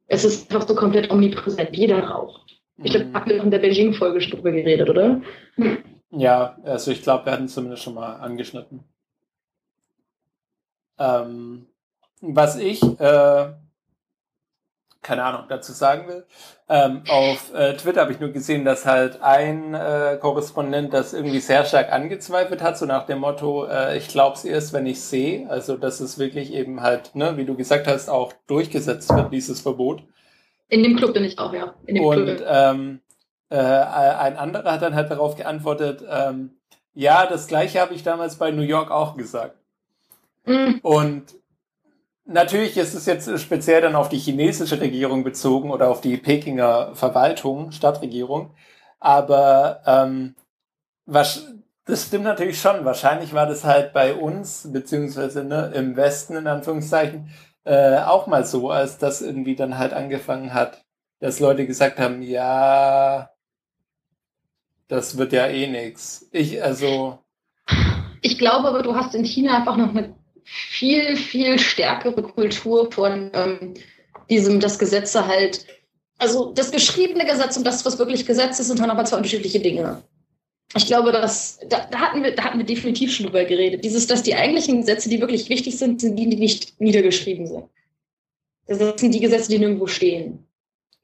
[0.08, 1.76] Es ist einfach so komplett omnipräsent.
[1.76, 2.60] Jeder raucht.
[2.84, 5.22] Ich glaube, wir haben in der Beijing-Folge drüber geredet, oder?
[6.12, 8.84] Ja, also ich glaube, wir hatten es zumindest schon mal angeschnitten.
[10.98, 11.68] Ähm,
[12.22, 13.52] was ich, äh,
[15.02, 16.26] keine Ahnung, dazu sagen will.
[16.70, 21.40] Ähm, auf äh, Twitter habe ich nur gesehen, dass halt ein äh, Korrespondent das irgendwie
[21.40, 25.02] sehr stark angezweifelt hat, so nach dem Motto, äh, ich glaube es erst, wenn ich
[25.02, 25.50] sehe.
[25.50, 29.62] Also, dass es wirklich eben halt, ne, wie du gesagt hast, auch durchgesetzt wird, dieses
[29.62, 30.04] Verbot.
[30.70, 31.74] In dem Club bin ich auch, ja.
[31.88, 33.02] Und ähm,
[33.50, 36.52] äh, ein anderer hat dann halt darauf geantwortet, ähm,
[36.94, 39.56] ja, das gleiche habe ich damals bei New York auch gesagt.
[40.46, 40.80] Mhm.
[40.84, 41.24] Und
[42.32, 46.96] Natürlich ist es jetzt speziell dann auf die chinesische Regierung bezogen oder auf die Pekinger
[46.96, 48.56] Verwaltung, Stadtregierung.
[49.00, 50.36] Aber ähm,
[51.06, 51.48] was,
[51.86, 52.86] das stimmt natürlich schon.
[52.86, 57.30] Wahrscheinlich war das halt bei uns, beziehungsweise ne, im Westen in Anführungszeichen,
[57.66, 60.86] äh, auch mal so, als das irgendwie dann halt angefangen hat,
[61.20, 63.30] dass Leute gesagt haben, ja,
[64.88, 66.28] das wird ja eh nix.
[66.32, 67.20] Ich, also.
[68.22, 70.16] Ich glaube aber, du hast in China einfach noch eine
[70.52, 73.74] viel, viel stärkere Kultur von ähm,
[74.30, 75.66] diesem, dass Gesetze halt,
[76.18, 79.62] also das geschriebene Gesetz und das, was wirklich Gesetz ist, sind dann aber zwei unterschiedliche
[79.62, 80.04] Dinge.
[80.76, 83.84] Ich glaube, dass, da, da, hatten wir, da hatten wir definitiv schon drüber geredet.
[83.84, 87.66] Dieses, dass die eigentlichen Gesetze, die wirklich wichtig sind, sind die, die nicht niedergeschrieben sind.
[88.68, 90.48] Das sind die Gesetze, die nirgendwo stehen.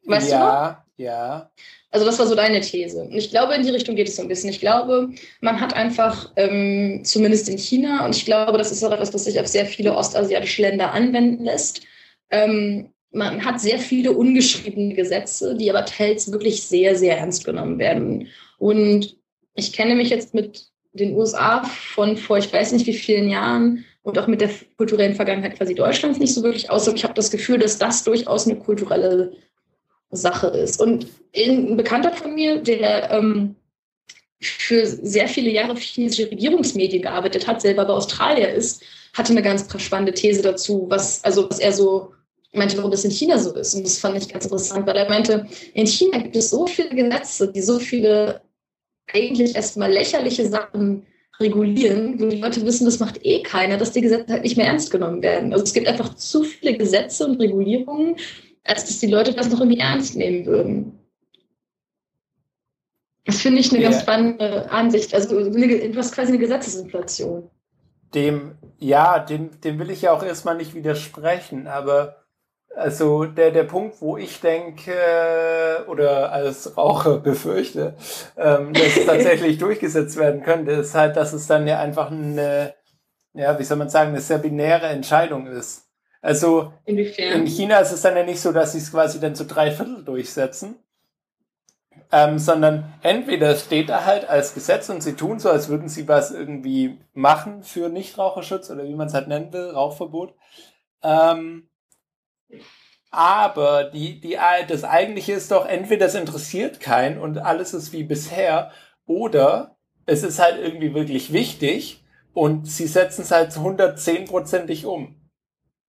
[0.06, 1.04] Weißt ja, du?
[1.04, 1.52] Ja, ja.
[1.92, 3.02] Also das war so deine These.
[3.02, 4.50] Und ich glaube, in die Richtung geht es so ein bisschen.
[4.50, 5.10] Ich glaube,
[5.40, 9.24] man hat einfach, ähm, zumindest in China, und ich glaube, das ist auch etwas, was
[9.24, 11.82] sich auf sehr viele ostasiatische Länder anwenden lässt,
[12.30, 17.80] ähm, man hat sehr viele ungeschriebene Gesetze, die aber teils wirklich sehr, sehr ernst genommen
[17.80, 18.28] werden.
[18.58, 19.16] Und
[19.56, 23.86] ich kenne mich jetzt mit den USA von vor, ich weiß nicht wie vielen Jahren
[24.04, 27.14] und auch mit der kulturellen Vergangenheit quasi Deutschlands nicht so wirklich aus, aber ich habe
[27.14, 29.34] das Gefühl, dass das durchaus eine kulturelle
[30.12, 30.82] Sache ist.
[30.82, 33.56] Und ein Bekannter von mir, der ähm,
[34.40, 39.42] für sehr viele Jahre für chinesische Regierungsmedien gearbeitet hat, selber bei Australier ist, hatte eine
[39.42, 42.14] ganz spannende These dazu, was, also was er so
[42.54, 43.74] meinte, warum das in China so ist.
[43.74, 46.90] Und das fand ich ganz interessant, weil er meinte, in China gibt es so viele
[46.90, 48.42] Gesetze, die so viele
[49.12, 51.06] eigentlich erstmal lächerliche Sachen
[51.40, 54.68] regulieren, wo die Leute wissen, das macht eh keiner, dass die Gesetze halt nicht mehr
[54.68, 55.54] ernst genommen werden.
[55.54, 58.16] Also es gibt einfach zu viele Gesetze und Regulierungen,
[58.68, 61.00] als dass die Leute das noch irgendwie ernst nehmen würden.
[63.26, 63.90] Das finde ich eine ja.
[63.90, 65.14] ganz spannende Ansicht.
[65.14, 67.50] Also du hast quasi eine Gesetzesinflation.
[68.14, 72.24] Dem, ja, dem, dem will ich ja auch erstmal nicht widersprechen, aber
[72.74, 74.94] also der, der Punkt, wo ich denke
[75.88, 77.96] oder als Raucher befürchte,
[78.38, 82.76] ähm, dass es tatsächlich durchgesetzt werden könnte, ist halt, dass es dann ja einfach eine,
[83.34, 85.87] ja, wie soll man sagen, eine sehr binäre Entscheidung ist.
[86.22, 87.42] Also Inwiefern?
[87.42, 89.72] in China ist es dann ja nicht so, dass sie es quasi dann zu drei
[89.72, 90.76] Viertel durchsetzen,
[92.12, 96.08] ähm, sondern entweder steht da halt als Gesetz und sie tun so, als würden sie
[96.08, 100.34] was irgendwie machen für Nichtraucherschutz oder wie man es halt nennen will, Rauchverbot.
[101.04, 101.70] Ähm,
[103.12, 104.38] aber die, die,
[104.68, 108.72] das eigentliche ist doch, entweder es interessiert keinen und alles ist wie bisher,
[109.06, 112.04] oder es ist halt irgendwie wirklich wichtig
[112.34, 115.17] und sie setzen es halt 110%ig um.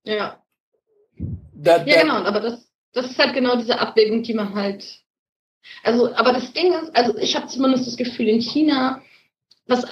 [0.09, 0.43] Ja.
[1.53, 5.03] Da, da, ja, genau, aber das, das ist halt genau diese Abwägung, die man halt.
[5.83, 9.03] Also, aber das Ding ist, also ich habe zumindest das Gefühl, in China,
[9.67, 9.85] was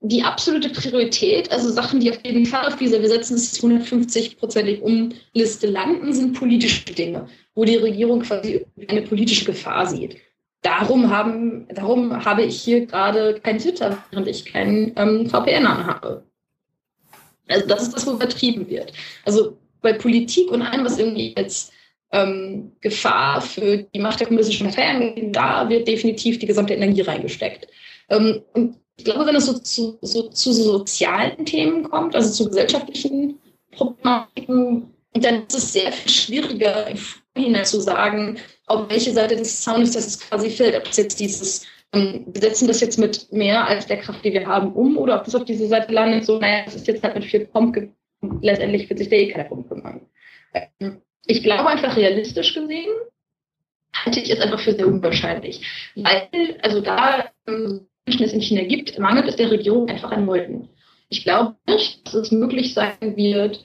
[0.00, 4.82] die absolute Priorität, also Sachen, die auf jeden Fall auf dieser, wir setzen es 150-prozentig
[4.82, 10.18] um Liste landen, sind politische Dinge, wo die Regierung quasi eine politische Gefahr sieht.
[10.62, 16.25] Darum, haben, darum habe ich hier gerade kein Twitter, während ich keinen ähm, VPN anhabe.
[17.48, 18.92] Also das ist das, wo übertrieben wird.
[19.24, 21.72] Also bei Politik und allem, was irgendwie jetzt
[22.12, 27.02] ähm, Gefahr für die Macht der kommunistischen Partei angeht, da wird definitiv die gesamte Energie
[27.02, 27.68] reingesteckt.
[28.08, 32.48] Ähm, und ich glaube, wenn es so zu, so zu sozialen Themen kommt, also zu
[32.48, 33.38] gesellschaftlichen
[33.72, 39.62] Problematiken, dann ist es sehr viel schwieriger, im Vorhinein zu sagen, auf welche Seite des
[39.62, 40.76] Zaunes das quasi fällt.
[40.76, 41.66] Ob es jetzt dieses,
[41.96, 45.24] wir setzen das jetzt mit mehr als der Kraft, die wir haben, um, oder ob
[45.24, 47.76] das auf diese Seite landet, so, naja, das ist jetzt halt mit viel Pomp,
[48.40, 50.00] letztendlich wird sich der eh keiner drum kümmern.
[51.26, 52.90] Ich glaube einfach realistisch gesehen,
[53.92, 55.60] halte ich es einfach für sehr unwahrscheinlich.
[55.94, 60.26] Weil, also da ähm, Menschen es in China gibt, mangelt es der Regierung einfach an
[60.26, 60.68] Leuten.
[61.08, 63.64] Ich glaube nicht, dass es möglich sein wird,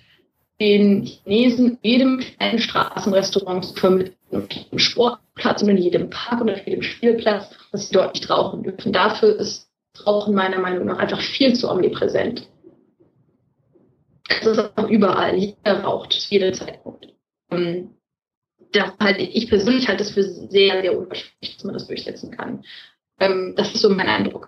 [0.59, 6.81] den Chinesen jedem kleinen Straßenrestaurant zu vermitteln, jedem Sportplatz und in jedem Park oder jedem
[6.81, 8.93] Spielplatz, dass sie dort nicht rauchen dürfen.
[8.93, 9.71] Dafür ist
[10.05, 12.47] Rauchen meiner Meinung nach einfach viel zu omnipräsent.
[14.29, 15.35] Es ist auch überall.
[15.35, 17.13] Jeder raucht zu jedem Zeitpunkt.
[17.51, 17.95] Ähm,
[18.71, 22.63] da halte ich persönlich halte es für sehr, sehr unwahrscheinlich, dass man das durchsetzen kann.
[23.19, 24.47] Ähm, das ist so mein Eindruck.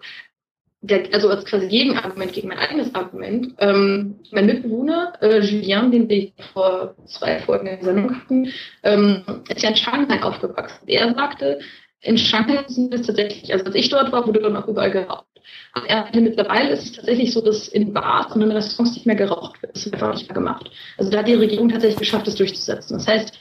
[0.86, 3.54] Der, also als quasi Gegenargument gegen mein eigenes Argument.
[3.60, 8.52] Ähm, mein Mitbewohner, äh, Julien, den wir vor zwei Folgen in der Sendung hatten,
[8.84, 10.86] ähm, ist ja in Shanghai aufgewachsen.
[10.88, 11.60] Er sagte,
[12.02, 15.26] in Shanghai sind es tatsächlich, also als ich dort war, wurde dort auch überall geraucht.
[15.72, 19.06] Aber er hatte mittlerweile ist es tatsächlich so, dass in Bars und in Restaurants nicht
[19.06, 19.76] mehr geraucht wird.
[19.76, 20.70] Das wird einfach nicht mehr gemacht.
[20.98, 22.98] Also da hat die Regierung tatsächlich geschafft, das durchzusetzen.
[22.98, 23.40] Das heißt,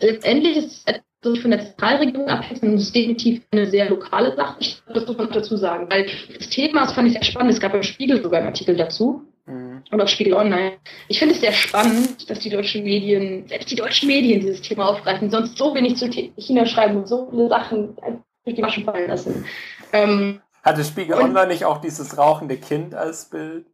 [0.00, 4.34] letztendlich ist es so von der Zentralregierung abhängt, sondern es ist definitiv eine sehr lokale
[4.34, 4.58] Sache.
[4.92, 5.86] Das muss man dazu sagen.
[5.88, 8.76] Weil das Thema, das fand ich sehr spannend, es gab im Spiegel sogar einen Artikel
[8.76, 9.24] dazu.
[9.46, 9.82] Mhm.
[9.90, 10.72] Und auf Spiegel Online.
[11.08, 14.88] Ich finde es sehr spannend, dass die deutschen Medien, selbst die deutschen Medien dieses Thema
[14.88, 17.96] aufgreifen, sonst so wenig zu China schreiben und so viele Sachen
[18.44, 19.44] durch die Masche fallen lassen.
[19.92, 23.66] Ähm, Hatte Spiegel Online nicht auch dieses rauchende Kind als Bild?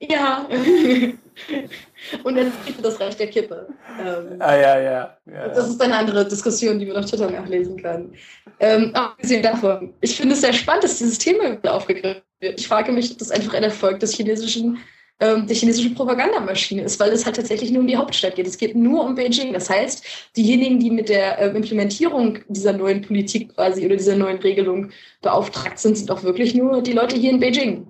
[0.00, 0.46] Ja.
[2.24, 3.68] und dann gibt das Recht der Kippe.
[3.98, 7.80] Ähm, ah, ja, ja, ja, Das ist eine andere Diskussion, die man auf Twitter nachlesen
[7.82, 8.12] kann.
[8.58, 12.60] Ähm, abgesehen davon, ich finde es sehr spannend, dass dieses Thema aufgegriffen wird.
[12.60, 14.78] Ich frage mich, ob das einfach ein Erfolg des chinesischen
[15.20, 18.46] ähm, die chinesische Propagandamaschine ist, weil es halt tatsächlich nur um die Hauptstadt geht.
[18.46, 19.52] Es geht nur um Beijing.
[19.52, 20.02] Das heißt,
[20.36, 24.90] diejenigen, die mit der äh, Implementierung dieser neuen Politik quasi oder dieser neuen Regelung
[25.20, 27.86] beauftragt sind, sind auch wirklich nur die Leute hier in Beijing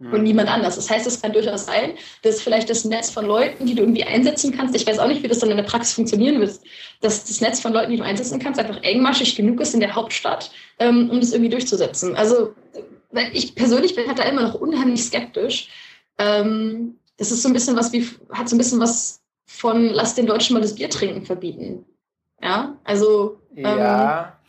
[0.00, 0.22] und hm.
[0.22, 0.76] niemand anders.
[0.76, 4.04] Das heißt, es kann durchaus sein, dass vielleicht das Netz von Leuten, die du irgendwie
[4.04, 6.58] einsetzen kannst, ich weiß auch nicht, wie das dann in der Praxis funktionieren wird,
[7.02, 9.94] dass das Netz von Leuten, die du einsetzen kannst, einfach engmaschig genug ist in der
[9.94, 12.16] Hauptstadt, ähm, um das irgendwie durchzusetzen.
[12.16, 12.54] Also
[13.32, 15.68] ich persönlich bin halt da immer noch unheimlich skeptisch.
[16.18, 20.14] Ähm, das ist so ein bisschen was wie, hat so ein bisschen was von lass
[20.14, 21.84] den Deutschen mal das Bier trinken verbieten.
[22.42, 24.39] Ja, also ähm, ja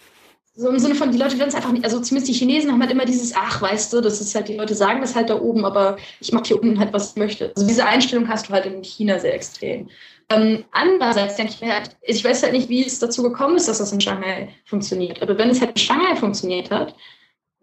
[0.53, 2.82] so im Sinne von, die Leute werden es einfach nicht, also zumindest die Chinesen haben
[2.82, 5.40] halt immer dieses, ach, weißt du, das ist halt, die Leute sagen das halt da
[5.40, 7.52] oben, aber ich mache hier unten halt, was ich möchte.
[7.56, 9.90] Also diese Einstellung hast du halt in China sehr extrem.
[10.30, 13.68] Ähm, andererseits denke ich mir halt, ich weiß halt nicht, wie es dazu gekommen ist,
[13.68, 15.22] dass das in Shanghai funktioniert.
[15.22, 16.95] Aber wenn es halt in Shanghai funktioniert hat,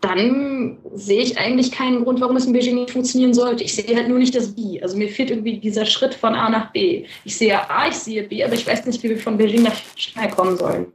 [0.01, 3.65] dann sehe ich eigentlich keinen Grund, warum es in Beijing nicht funktionieren sollte.
[3.65, 4.81] Ich sehe halt nur nicht das Wie.
[4.83, 7.05] Also mir fehlt irgendwie dieser Schritt von A nach B.
[7.25, 9.77] Ich sehe A, ich sehe B, aber ich weiß nicht, wie wir von Beijing nach
[9.97, 10.93] Shanghai kommen sollen.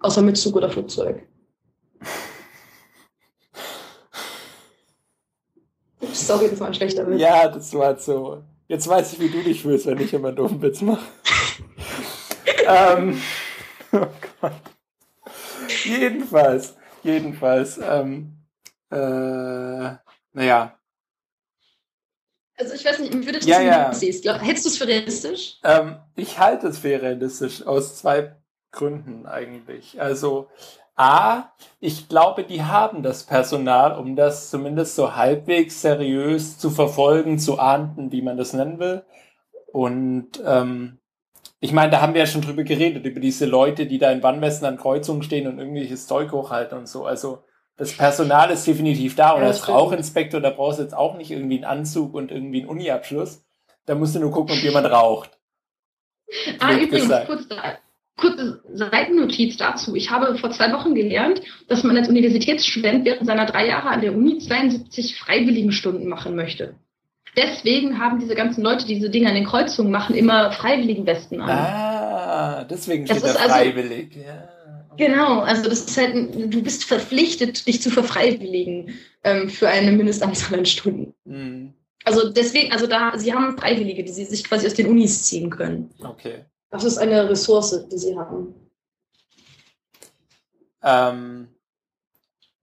[0.00, 1.22] Außer mit Zug oder Flugzeug.
[6.12, 7.20] Sorry, das war ein schlechter Witz.
[7.20, 8.42] Ja, das war so.
[8.68, 11.04] Jetzt weiß ich, wie du dich fühlst, wenn ich immer einen doofen Witz mache.
[12.66, 13.20] ähm,
[13.92, 14.06] oh
[14.40, 14.52] Gott.
[15.84, 18.38] Jedenfalls, jedenfalls, ähm,
[18.90, 18.96] äh,
[20.32, 20.78] naja.
[22.56, 23.92] Also ich weiß nicht, wie würdest du ja, das ja.
[23.92, 24.24] siehst?
[24.24, 25.58] Hältst du es für realistisch?
[25.64, 28.36] Ähm, ich halte es für realistisch, aus zwei
[28.70, 30.00] Gründen eigentlich.
[30.00, 30.48] Also
[30.96, 37.38] A, ich glaube, die haben das Personal, um das zumindest so halbwegs seriös zu verfolgen,
[37.38, 39.04] zu ahnden, wie man das nennen will.
[39.72, 40.98] Und ähm,
[41.58, 44.22] ich meine, da haben wir ja schon drüber geredet, über diese Leute, die da in
[44.22, 47.06] Wannmessen an Kreuzungen stehen und irgendwelches Zeug hochhalten und so.
[47.06, 47.42] Also
[47.76, 51.32] das Personal ist definitiv da und ja, als Rauchinspektor, da brauchst du jetzt auch nicht
[51.32, 53.44] irgendwie einen Anzug und irgendwie einen Uniabschluss.
[53.86, 55.38] Da musst du nur gucken, ob jemand raucht.
[56.60, 57.78] Ah, übrigens, kurz da
[58.16, 59.94] kurze Seitennotiz dazu.
[59.94, 64.00] Ich habe vor zwei Wochen gelernt, dass man als Universitätsstudent während seiner drei Jahre an
[64.00, 66.74] der Uni 72 Freiwilligenstunden machen möchte.
[67.36, 71.50] Deswegen haben diese ganzen Leute, die diese Dinge an den Kreuzungen machen, immer Freiwilligenwesten an.
[71.50, 74.16] Ah, deswegen steht das da also freiwillig.
[74.16, 74.48] Also, ja.
[74.96, 80.58] Genau, also das ist halt, du bist verpflichtet, dich zu verfreiwilligen ähm, für eine Mindestanzahl
[80.60, 81.14] an Stunden.
[81.24, 81.74] Mhm.
[82.04, 85.50] Also deswegen, also da, sie haben Freiwillige, die sie sich quasi aus den Unis ziehen
[85.50, 85.90] können.
[85.98, 86.44] Okay.
[86.74, 88.52] Das ist eine Ressource, die sie haben.
[90.82, 91.54] Ähm,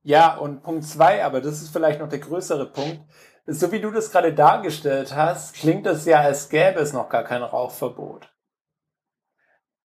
[0.04, 3.00] ja, und Punkt zwei, aber das ist vielleicht noch der größere Punkt.
[3.48, 7.24] So wie du das gerade dargestellt hast, klingt es ja, als gäbe es noch gar
[7.24, 8.28] kein Rauchverbot.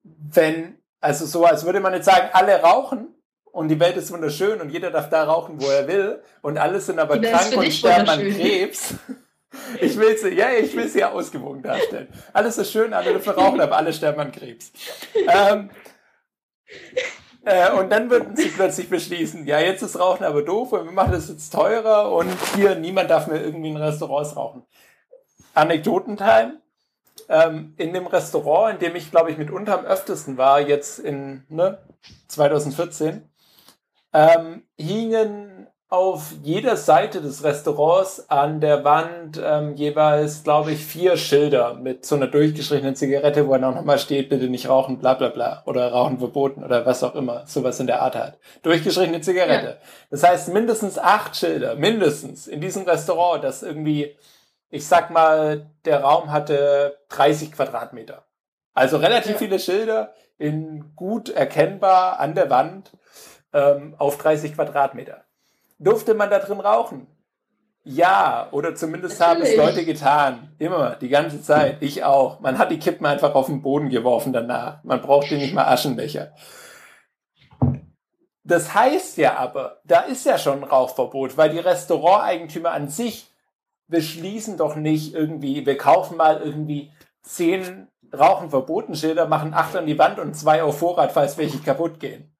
[0.02, 4.60] Wenn, also so, als würde man jetzt sagen, alle rauchen und die Welt ist wunderschön
[4.60, 8.08] und jeder darf da rauchen, wo er will und alle sind aber krank und sterben
[8.08, 8.94] an Krebs.
[9.80, 12.08] Ich will sie, ja, ich will sie ja ausgewogen darstellen.
[12.32, 14.72] Alles ist schön, alle dürfen rauchen, aber alle sterben an Krebs.
[15.14, 15.70] Ähm,
[17.44, 20.92] äh, und dann würden sie plötzlich beschließen, ja, jetzt ist Rauchen aber doof und wir
[20.92, 24.66] machen das jetzt teurer und hier niemand darf mehr irgendwie in Restaurants rauchen.
[25.54, 26.60] Anekdotentime.
[27.28, 31.44] Ähm, in dem Restaurant, in dem ich, glaube ich, mitunter am öftesten war, jetzt in
[31.48, 31.78] ne,
[32.28, 33.28] 2014,
[34.12, 35.65] ähm, hingen
[35.96, 42.04] auf jeder Seite des Restaurants an der Wand ähm, jeweils, glaube ich, vier Schilder mit
[42.04, 45.62] so einer durchgestrichenen Zigarette, wo dann auch nochmal steht, bitte nicht rauchen, bla bla bla.
[45.64, 47.46] Oder rauchen verboten oder was auch immer.
[47.46, 48.34] Sowas in der Art halt.
[48.62, 49.66] Durchgestrichene Zigarette.
[49.66, 49.76] Ja.
[50.10, 54.14] Das heißt mindestens acht Schilder, mindestens in diesem Restaurant, das irgendwie,
[54.68, 58.26] ich sag mal, der Raum hatte 30 Quadratmeter.
[58.74, 59.38] Also relativ ja.
[59.38, 62.92] viele Schilder in gut erkennbar an der Wand
[63.54, 65.25] ähm, auf 30 Quadratmeter.
[65.78, 67.06] Durfte man da drin rauchen?
[67.84, 69.56] Ja, oder zumindest Natürlich.
[69.56, 70.54] haben es Leute getan.
[70.58, 71.76] Immer, die ganze Zeit.
[71.80, 72.40] Ich auch.
[72.40, 74.82] Man hat die Kippen einfach auf den Boden geworfen danach.
[74.82, 76.32] Man brauchte nicht mal Aschenbecher.
[78.42, 83.28] Das heißt ja aber, da ist ja schon ein Rauchverbot, weil die Restauranteigentümer an sich
[83.88, 86.92] beschließen doch nicht irgendwie, wir kaufen mal irgendwie
[87.22, 91.58] zehn Rauchen verboten Schilder, machen acht an die Wand und zwei auf Vorrat, falls welche
[91.58, 92.35] kaputt gehen.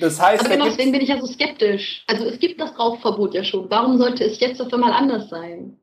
[0.00, 2.04] Das heißt, Aber genau deswegen bin ich ja so skeptisch.
[2.06, 3.70] Also es gibt das Rauchverbot ja schon.
[3.70, 5.78] Warum sollte es jetzt auf einmal anders sein?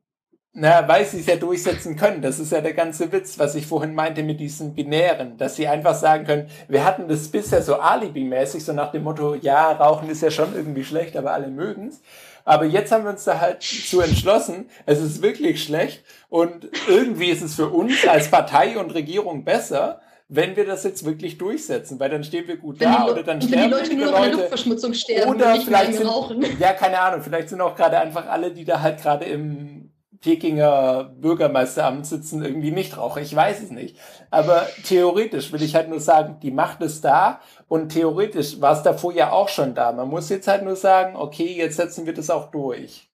[0.58, 2.22] Na, weil sie es ja durchsetzen können.
[2.22, 5.68] Das ist ja der ganze Witz, was ich vorhin meinte mit diesen Binären, dass sie
[5.68, 10.08] einfach sagen können, wir hatten das bisher so alibimäßig, so nach dem Motto, ja, Rauchen
[10.08, 12.00] ist ja schon irgendwie schlecht, aber alle mögen's.
[12.46, 17.26] Aber jetzt haben wir uns da halt zu entschlossen, es ist wirklich schlecht und irgendwie
[17.26, 22.00] ist es für uns als Partei und Regierung besser, wenn wir das jetzt wirklich durchsetzen,
[22.00, 24.16] weil dann stehen wir gut wenn da oder dann sterben wenn die Leute nur noch
[24.16, 26.44] an der Luftverschmutzung sterben oder vielleicht sind, rauchen.
[26.58, 31.04] ja keine Ahnung, vielleicht sind auch gerade einfach alle, die da halt gerade im Pekinger
[31.20, 33.20] Bürgermeisteramt sitzen, irgendwie nicht rauche.
[33.20, 33.96] Ich weiß es nicht.
[34.30, 38.82] Aber theoretisch will ich halt nur sagen, die Macht ist da und theoretisch war es
[38.82, 39.92] davor ja auch schon da.
[39.92, 43.08] Man muss jetzt halt nur sagen, okay, jetzt setzen wir das auch durch.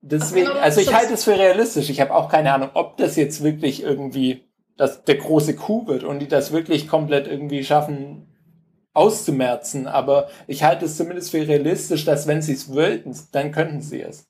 [0.00, 1.90] Deswegen, also ich halte es für realistisch.
[1.90, 4.49] Ich habe auch keine Ahnung, ob das jetzt wirklich irgendwie
[4.80, 8.26] das, der große Coup wird und die das wirklich komplett irgendwie schaffen
[8.94, 9.86] auszumerzen.
[9.86, 14.00] Aber ich halte es zumindest für realistisch, dass wenn sie es wollten, dann könnten sie
[14.00, 14.26] es.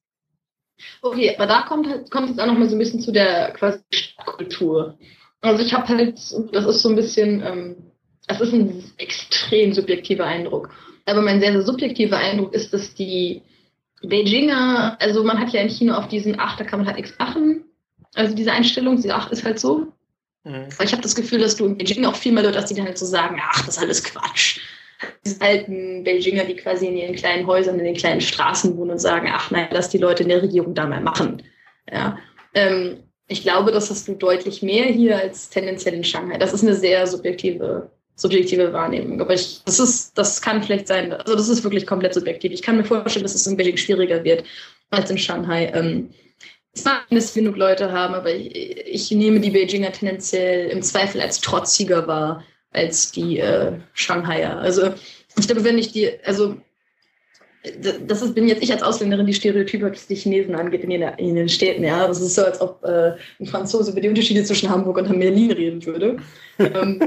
[1.02, 3.52] Okay, aber da kommt halt, kommt jetzt auch noch mal so ein bisschen zu der
[3.52, 3.78] quasi
[4.24, 4.98] Kultur.
[5.40, 6.14] Also ich habe halt,
[6.52, 7.76] das ist so ein bisschen, ähm,
[8.26, 10.70] es ist ein extrem subjektiver Eindruck.
[11.06, 13.42] Aber mein sehr, sehr subjektiver Eindruck ist, dass die
[14.02, 17.16] Beijinger, also man hat ja in China auf diesen, ach, da kann man halt nichts
[17.20, 17.66] machen.
[18.14, 19.92] Also diese Einstellung, diese ach, ist halt so.
[20.44, 20.68] Mhm.
[20.82, 22.86] Ich habe das Gefühl, dass du in Beijing auch viel mehr Leute hast, die dann
[22.86, 24.60] halt so sagen, ach, das ist alles Quatsch.
[25.24, 28.98] Diese alten Beijinger, die quasi in ihren kleinen Häusern, in den kleinen Straßen wohnen und
[28.98, 31.42] sagen, ach nein, lass die Leute in der Regierung da mal machen.
[31.90, 32.18] Ja.
[32.54, 36.36] Ähm, ich glaube, das hast du deutlich mehr hier als tendenziell in Shanghai.
[36.36, 39.20] Das ist eine sehr subjektive, subjektive Wahrnehmung.
[39.20, 42.52] Aber ich, das ist, das kann vielleicht sein, also das ist wirklich komplett subjektiv.
[42.52, 44.44] Ich kann mir vorstellen, dass es in Beijing schwieriger wird
[44.90, 45.70] als in Shanghai.
[45.72, 46.10] Ähm,
[46.74, 51.40] zwar dass genug Leute haben, aber ich, ich, nehme die Beijinger tendenziell im Zweifel als
[51.40, 54.58] trotziger wahr als die äh, Shanghaier.
[54.58, 54.94] Also
[55.36, 56.56] ich glaube, wenn ich die, also
[58.08, 61.02] das ist, bin jetzt ich als Ausländerin, die Stereotype, was die Chinesen angeht, in den,
[61.18, 61.84] in den Städten.
[61.84, 65.18] Ja, das ist so, als ob äh, ein Franzose über die Unterschiede zwischen Hamburg und
[65.18, 66.16] Berlin reden würde.
[66.58, 67.02] ähm,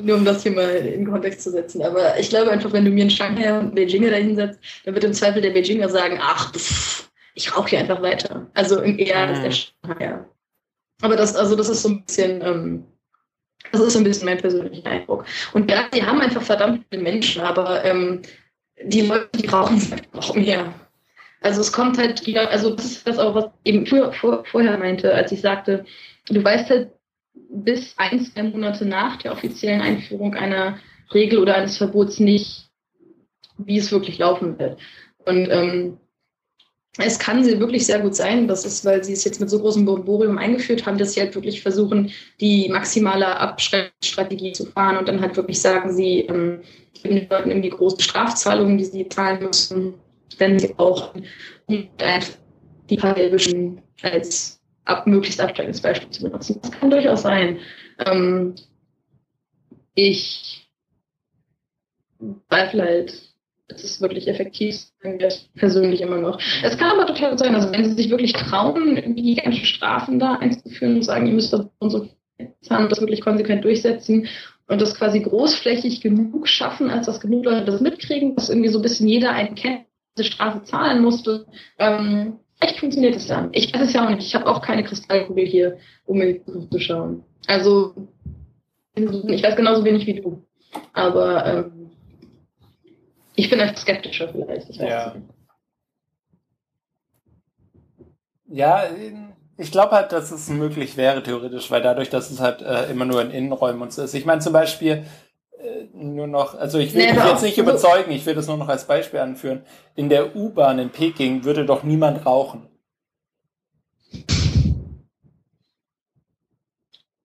[0.00, 1.82] nur um das hier mal in Kontext zu setzen.
[1.82, 5.12] Aber ich glaube einfach, wenn du mir einen Shanghai und Beijinger dahinsetzt, dann wird im
[5.12, 7.05] Zweifel der Beijinger sagen, ach, pff,
[7.36, 8.50] ich rauche hier einfach weiter.
[8.54, 9.54] Also eher als der mhm.
[9.94, 10.24] Shanghai.
[11.02, 12.84] Aber das, also das ist so ein bisschen, ähm,
[13.70, 15.26] das ist so ein bisschen mein persönlicher Eindruck.
[15.52, 18.22] Und ja, die haben einfach verdammt viele Menschen, aber ähm,
[18.82, 19.80] die Leute, die rauchen
[20.14, 20.72] noch mehr.
[21.42, 25.14] Also es kommt halt, also das ist das auch, was eben vor, vor, vorher meinte,
[25.14, 25.84] als ich sagte,
[26.28, 26.90] du weißt halt
[27.50, 30.78] bis ein, zwei Monate nach der offiziellen Einführung einer
[31.12, 32.70] Regel oder eines Verbots nicht,
[33.58, 34.80] wie es wirklich laufen wird.
[35.18, 35.98] Und ähm,
[36.98, 39.60] es kann sie wirklich sehr gut sein, das ist, weil sie es jetzt mit so
[39.60, 42.10] großem Bomborium eingeführt haben, dass sie halt wirklich versuchen,
[42.40, 46.60] die maximale Abschreckstrategie zu fahren und dann halt wirklich sagen, sie ähm,
[46.94, 49.94] geben den Leuten irgendwie große Strafzahlungen, die sie zahlen müssen,
[50.38, 51.12] wenn sie auch
[51.68, 56.58] die Parallelwischen als ab, möglichst abschreckendes Beispiel zu benutzen.
[56.62, 57.58] Das kann durchaus sein.
[58.06, 58.54] Ähm,
[59.94, 60.70] ich
[62.48, 63.35] zweifle halt
[63.68, 66.40] ist wirklich effektiv, sagen wir persönlich immer noch.
[66.62, 70.34] Es kann aber total sein, also wenn sie sich wirklich trauen, irgendwie gigantische Strafen da
[70.34, 72.08] einzuführen und sagen, ihr müsst das und so
[72.62, 74.28] zahlen das wirklich konsequent durchsetzen
[74.68, 78.78] und das quasi großflächig genug schaffen, als dass genug Leute das mitkriegen, dass irgendwie so
[78.78, 79.86] ein bisschen jeder einen kennt,
[80.16, 81.46] diese Strafe zahlen musste.
[81.78, 83.50] Ähm, vielleicht funktioniert es dann.
[83.52, 84.26] Ich weiß es ja auch nicht.
[84.26, 87.24] Ich habe auch keine Kristallkugel hier, um die Zukunft zu schauen.
[87.46, 87.94] Also,
[88.94, 90.42] ich weiß genauso wenig wie du.
[90.92, 91.85] Aber ähm,
[93.36, 94.70] ich bin einfach skeptischer vielleicht.
[94.70, 95.14] Ich ja.
[98.48, 98.84] ja,
[99.58, 103.04] ich glaube halt, dass es möglich wäre, theoretisch, weil dadurch, dass es halt äh, immer
[103.04, 104.14] nur in Innenräumen und so ist.
[104.14, 105.04] Ich meine zum Beispiel
[105.58, 108.56] äh, nur noch, also ich will nee, dich jetzt nicht überzeugen, ich will das nur
[108.56, 109.64] noch als Beispiel anführen.
[109.94, 112.68] In der U-Bahn in Peking würde doch niemand rauchen.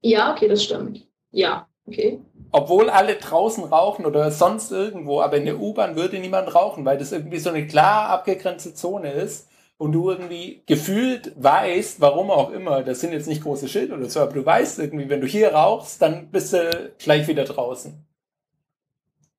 [0.01, 1.07] Ja, okay, das stimmt.
[1.31, 2.19] Ja, okay
[2.51, 6.97] obwohl alle draußen rauchen oder sonst irgendwo, aber in der U-Bahn würde niemand rauchen, weil
[6.97, 9.47] das irgendwie so eine klar abgegrenzte Zone ist
[9.77, 14.09] und du irgendwie gefühlt weißt, warum auch immer, das sind jetzt nicht große Schilder oder
[14.09, 18.05] so, aber du weißt irgendwie, wenn du hier rauchst, dann bist du gleich wieder draußen.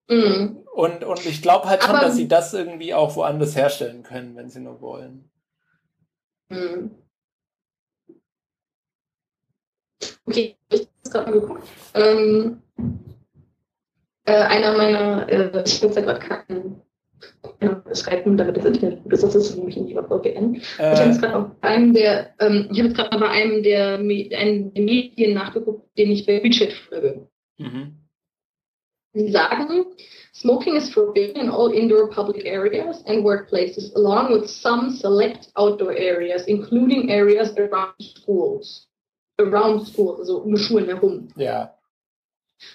[0.08, 0.58] Mhm.
[0.74, 4.36] Und, und ich glaube halt schon, aber, dass sie das irgendwie auch woanders herstellen können,
[4.36, 5.30] wenn sie nur wollen.
[6.48, 6.90] Mhm.
[10.24, 11.68] Okay, ich habe gerade mal geguckt.
[11.94, 12.61] Ähm,
[14.24, 16.82] äh, einer meiner, äh, ich bin seit gerade keinen
[17.94, 20.54] schreiben, damit das Internet gut ist, das ist nämlich nicht über VPN.
[20.54, 23.62] Äh, ich habe jetzt gerade auf einem der, ähm, ich habe jetzt gerade bei einem
[23.62, 27.28] der, einem der Medien nachgeguckt, den ich bei WeChat folge.
[27.58, 27.98] Mhm.
[29.14, 29.84] Sie sagen,
[30.32, 35.92] smoking is forbidden in all indoor public areas and workplaces, along with some select outdoor
[35.92, 38.88] areas, including areas around schools.
[39.38, 41.28] Around schools, also um Schulen herum.
[41.36, 41.74] Ja.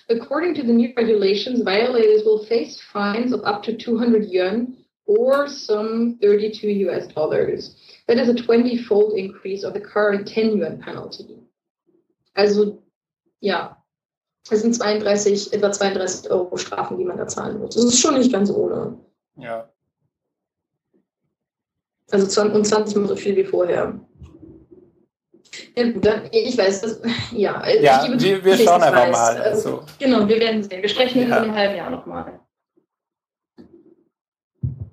[0.10, 5.48] According to the new regulations, violators will face fines of up to 200 yuan or
[5.48, 7.76] some 32 US dollars.
[8.08, 11.40] That is a 20-fold increase of the current 10 yuan penalty.
[12.36, 12.84] Also,
[13.42, 13.78] ja,
[14.50, 17.76] es sind 32, etwa 32 Euro Strafen, die man da zahlen muss.
[17.76, 18.98] Das ist schon nicht ganz ohne.
[19.36, 19.70] Ja.
[22.10, 24.00] Also 20, und 20 mal so viel wie vorher.
[25.78, 27.02] Ja, gut, dann, ich weiß, das,
[27.32, 27.64] ja.
[27.68, 29.12] Ja, ich, wir, wir schauen einfach weiß.
[29.12, 29.42] mal.
[29.44, 30.82] Also, genau, wir werden sehen.
[30.82, 31.26] Wir sprechen ja.
[31.26, 32.40] in einem halben Jahr nochmal.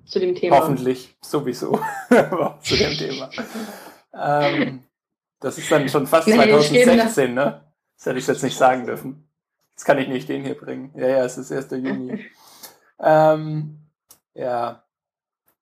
[0.05, 0.57] Zu dem Thema.
[0.57, 1.79] Hoffentlich, sowieso.
[2.61, 3.31] zu dem Thema.
[4.13, 4.83] ähm,
[5.39, 7.63] das ist dann schon fast 2016, ne?
[7.97, 9.27] Das hätte ich jetzt nicht sagen dürfen.
[9.71, 10.93] Jetzt kann ich nicht den hier bringen.
[10.95, 11.71] Ja, ja, es ist 1.
[11.71, 12.25] Juni.
[12.99, 13.79] ähm,
[14.35, 14.84] ja.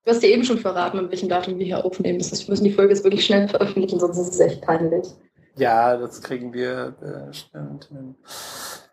[0.04, 2.18] Du hast dir eben schon verraten, an welchem Datum wir hier aufnehmen.
[2.18, 5.08] Das heißt, wir müssen die Folge jetzt wirklich schnell veröffentlichen, sonst ist es echt peinlich.
[5.56, 8.14] Ja, das kriegen wir bestimmt hin.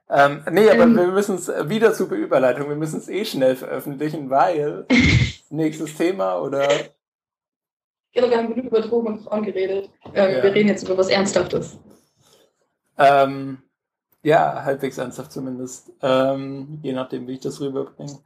[0.10, 2.70] Ähm, nee, aber ähm, wir müssen es wieder zur Überleitung.
[2.70, 4.86] Wir müssen es eh schnell veröffentlichen, weil
[5.50, 6.68] nächstes Thema oder.
[8.14, 9.90] Genau, wir haben genug über Drogen und Frauen geredet.
[10.14, 10.44] Ähm, ja.
[10.44, 11.78] Wir reden jetzt über was Ernsthaftes.
[12.98, 13.60] Ähm,
[14.24, 15.92] ja, halbwegs ernsthaft zumindest.
[16.02, 18.20] Ähm, je nachdem, wie ich das rüberbringe.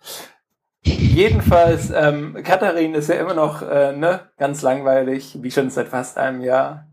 [0.85, 6.17] Jedenfalls, ähm, Katharin ist ja immer noch äh, ne, ganz langweilig, wie schon seit fast
[6.17, 6.87] einem Jahr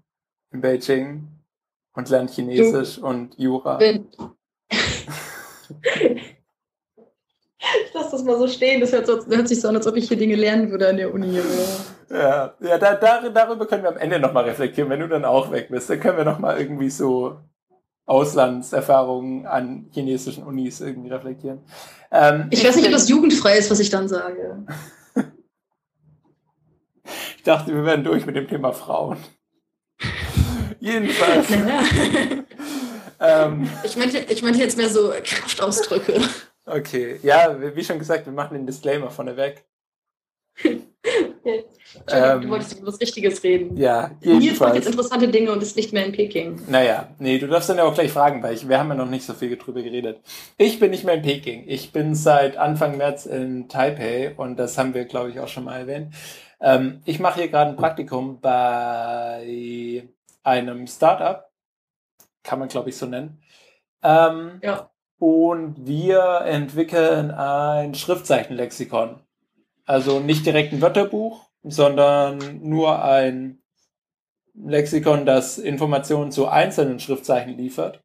[0.51, 1.29] in Beijing
[1.95, 3.79] und lernt Chinesisch du, und Jura.
[3.81, 4.01] ich
[7.93, 10.09] lasse das mal so stehen, das hört, so, hört, sich so an, als ob ich
[10.09, 11.39] hier Dinge lernen würde an der Uni.
[12.11, 15.51] Ja, ja da, da, darüber können wir am Ende nochmal reflektieren, wenn du dann auch
[15.51, 15.91] weg bist.
[15.91, 17.39] Dann können wir nochmal irgendwie so
[18.07, 21.61] Auslandserfahrungen an chinesischen Unis irgendwie reflektieren.
[22.11, 24.67] Ähm, ich, weiß nicht, ob das jugendfrei ist, was ich dann sage.
[27.37, 29.19] ich dachte, wir wären durch mit dem Thema Frauen.
[30.81, 31.47] Jedenfalls.
[33.21, 36.21] ähm, ich, meinte, ich meinte jetzt mehr so Kraftausdrücke.
[36.67, 39.65] Okay, ja, wie schon gesagt, wir machen den Disclaimer vorne weg.
[42.11, 43.77] Ähm, du wolltest über was Richtiges reden.
[43.77, 44.45] Ja, jedenfalls.
[44.45, 46.59] Nils macht jetzt interessante Dinge und ist nicht mehr in Peking.
[46.67, 49.09] Naja, nee, du darfst dann ja auch gleich fragen, weil ich, wir haben ja noch
[49.11, 50.21] nicht so viel drüber geredet.
[50.57, 51.65] Ich bin nicht mehr in Peking.
[51.67, 55.65] Ich bin seit Anfang März in Taipei und das haben wir, glaube ich, auch schon
[55.65, 56.15] mal erwähnt.
[56.61, 60.09] Ähm, ich mache hier gerade ein Praktikum bei
[60.43, 61.51] einem Startup.
[62.43, 63.43] Kann man, glaube ich, so nennen.
[64.03, 64.91] Ähm, ja.
[65.19, 69.22] Und wir entwickeln ein Schriftzeichenlexikon.
[69.93, 73.59] Also nicht direkt ein Wörterbuch, sondern nur ein
[74.55, 78.01] Lexikon, das Informationen zu einzelnen Schriftzeichen liefert.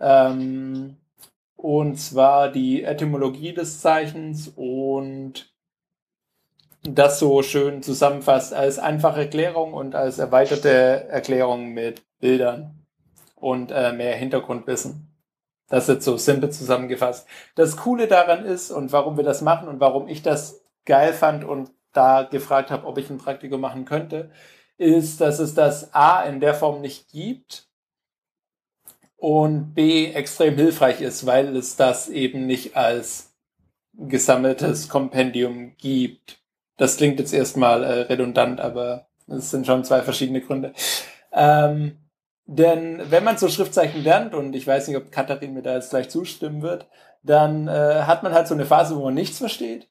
[0.00, 0.96] Ähm,
[1.54, 5.54] und zwar die Etymologie des Zeichens und
[6.82, 12.84] das so schön zusammenfasst als einfache Erklärung und als erweiterte Erklärung mit Bildern
[13.36, 15.16] und äh, mehr Hintergrundwissen.
[15.68, 17.28] Das ist so simpel zusammengefasst.
[17.54, 20.59] Das Coole daran ist und warum wir das machen und warum ich das
[20.90, 24.30] geil fand und da gefragt habe, ob ich ein Praktikum machen könnte,
[24.76, 27.68] ist, dass es das A in der Form nicht gibt
[29.16, 33.36] und B extrem hilfreich ist, weil es das eben nicht als
[33.92, 36.40] gesammeltes Kompendium gibt.
[36.76, 40.72] Das klingt jetzt erstmal äh, redundant, aber es sind schon zwei verschiedene Gründe.
[41.32, 41.98] Ähm,
[42.46, 45.90] denn wenn man so Schriftzeichen lernt, und ich weiß nicht, ob Katharin mir da jetzt
[45.90, 46.88] gleich zustimmen wird,
[47.22, 49.89] dann äh, hat man halt so eine Phase, wo man nichts versteht.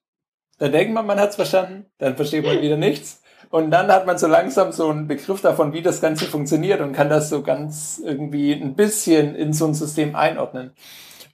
[0.60, 3.22] Dann denkt man, man hat es verstanden, dann versteht man wieder nichts.
[3.50, 6.94] Und dann hat man so langsam so einen Begriff davon, wie das Ganze funktioniert und
[6.94, 10.74] kann das so ganz irgendwie ein bisschen in so ein System einordnen.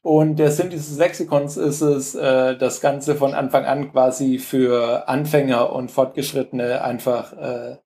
[0.01, 5.09] Und der Sinn dieses Lexikons ist es, äh, das Ganze von Anfang an quasi für
[5.09, 7.77] Anfänger und Fortgeschrittene einfach äh,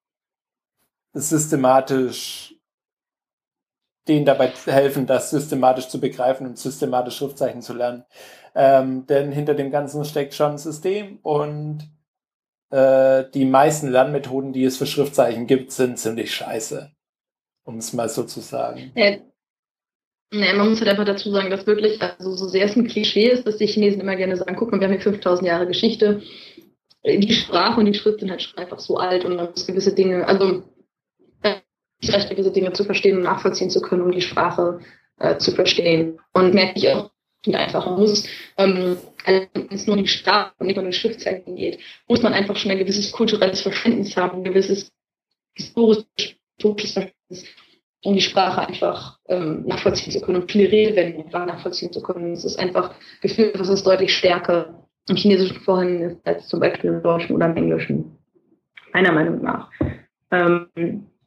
[1.14, 2.56] systematisch
[4.10, 8.04] denen dabei helfen, das systematisch zu begreifen und systematisch Schriftzeichen zu lernen.
[8.62, 11.90] Ähm, denn hinter dem Ganzen steckt schon ein System und
[12.72, 16.92] äh, die meisten Lernmethoden, die es für Schriftzeichen gibt, sind ziemlich scheiße.
[17.64, 18.92] Um es mal so zu sagen.
[18.96, 19.16] Ja.
[20.32, 23.48] Man muss halt einfach dazu sagen, dass wirklich, also so sehr es ein Klischee ist,
[23.48, 26.22] dass die Chinesen immer gerne sagen, guck mal, wir haben hier 5000 Jahre Geschichte.
[27.06, 30.28] Die Sprache und die Schrift sind halt einfach so alt und man muss gewisse Dinge,
[30.28, 30.64] also
[32.02, 34.80] ich recht, gewisse Dinge zu verstehen und nachvollziehen zu können, um die Sprache
[35.18, 36.20] äh, zu verstehen.
[36.34, 37.12] Und merke ich auch,
[37.44, 37.92] viel einfacher.
[37.92, 41.80] Man muss, ähm, wenn es nur um die Sprache und nicht um die Schriftzeichen geht,
[42.08, 44.92] muss man einfach schon ein gewisses kulturelles Verständnis haben, ein gewisses
[45.54, 47.46] historisches Verständnis,
[48.04, 52.34] um die Sprache einfach ähm, nachvollziehen zu können und viele Redewendungen nachvollziehen zu können.
[52.34, 56.92] Es ist einfach gefühlt, dass es deutlich stärker im Chinesischen vorhanden ist als zum Beispiel
[56.92, 58.18] im Deutschen oder im Englischen.
[58.94, 59.70] Meiner Meinung nach.
[60.32, 60.68] Ähm,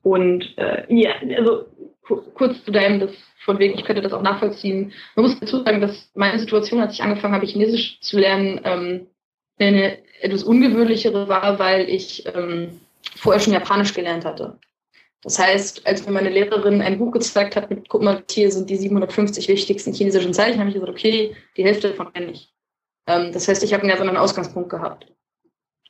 [0.02, 1.66] und äh, ja, also
[2.03, 3.11] kurz zu deinem, das
[3.45, 4.93] von wegen, ich könnte das auch nachvollziehen.
[5.16, 9.07] Man muss dazu sagen, dass meine Situation, als ich angefangen habe, Chinesisch zu lernen, ähm,
[9.59, 12.81] eine etwas ungewöhnlichere war, weil ich ähm,
[13.16, 14.59] vorher schon Japanisch gelernt hatte.
[15.23, 18.69] Das heißt, als mir meine Lehrerin ein Buch gezeigt hat mit, guck mal, hier sind
[18.70, 22.53] die 750 wichtigsten chinesischen Zeichen, habe ich gesagt, okay, die Hälfte davon kenne ich.
[23.07, 25.07] Ähm, das heißt, ich habe einen ganz anderen Ausgangspunkt gehabt.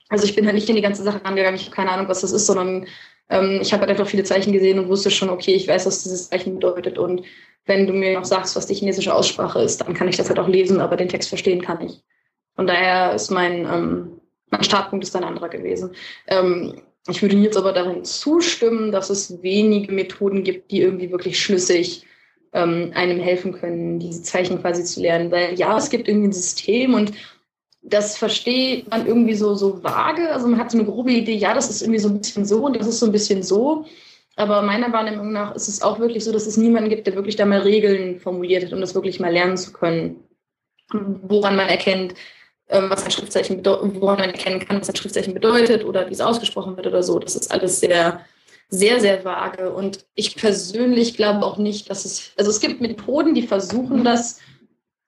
[0.09, 2.21] Also ich bin halt nicht in die ganze Sache rangegangen, ich habe keine Ahnung, was
[2.21, 2.87] das ist, sondern
[3.29, 6.03] Ähm, ich habe halt einfach viele Zeichen gesehen und wusste schon, okay, ich weiß, was
[6.03, 6.99] dieses Zeichen bedeutet.
[6.99, 7.23] Und
[7.67, 10.39] wenn du mir noch sagst, was die chinesische Aussprache ist, dann kann ich das halt
[10.39, 12.03] auch lesen, aber den Text verstehen kann ich.
[12.57, 14.21] Von daher ist mein, ähm,
[14.51, 15.93] mein Startpunkt ist ein anderer gewesen.
[16.27, 21.41] Ähm, ich würde jetzt aber darin zustimmen, dass es wenige Methoden gibt, die irgendwie wirklich
[21.41, 22.07] schlüssig
[22.53, 25.31] ähm, einem helfen können, diese Zeichen quasi zu lernen.
[25.31, 27.13] Weil ja, es gibt irgendwie ein System und
[27.83, 30.33] das versteht man irgendwie so, so vage.
[30.33, 32.65] Also man hat so eine grobe Idee, ja, das ist irgendwie so ein bisschen so
[32.65, 33.85] und das ist so ein bisschen so.
[34.37, 37.37] Aber meiner Wahrnehmung nach ist es auch wirklich so, dass es niemanden gibt, der wirklich
[37.37, 40.25] da mal Regeln formuliert hat, um das wirklich mal lernen zu können.
[40.91, 42.15] Woran man erkennt,
[42.69, 46.21] ähm, was ein Schriftzeichen woran man erkennen kann, was ein Schriftzeichen bedeutet oder wie es
[46.21, 47.19] ausgesprochen wird oder so.
[47.19, 48.25] Das ist alles sehr,
[48.69, 49.73] sehr, sehr vage.
[49.73, 54.41] Und ich persönlich glaube auch nicht, dass es, also es gibt Methoden, die versuchen das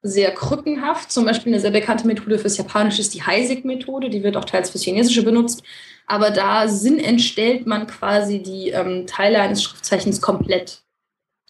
[0.05, 1.11] sehr krückenhaft.
[1.11, 4.11] Zum Beispiel eine sehr bekannte Methode fürs Japanische ist die Heisig-Methode.
[4.11, 5.63] Die wird auch teils fürs Chinesische benutzt.
[6.07, 10.83] Aber da Sinn entstellt man quasi die ähm, Teile eines Schriftzeichens komplett.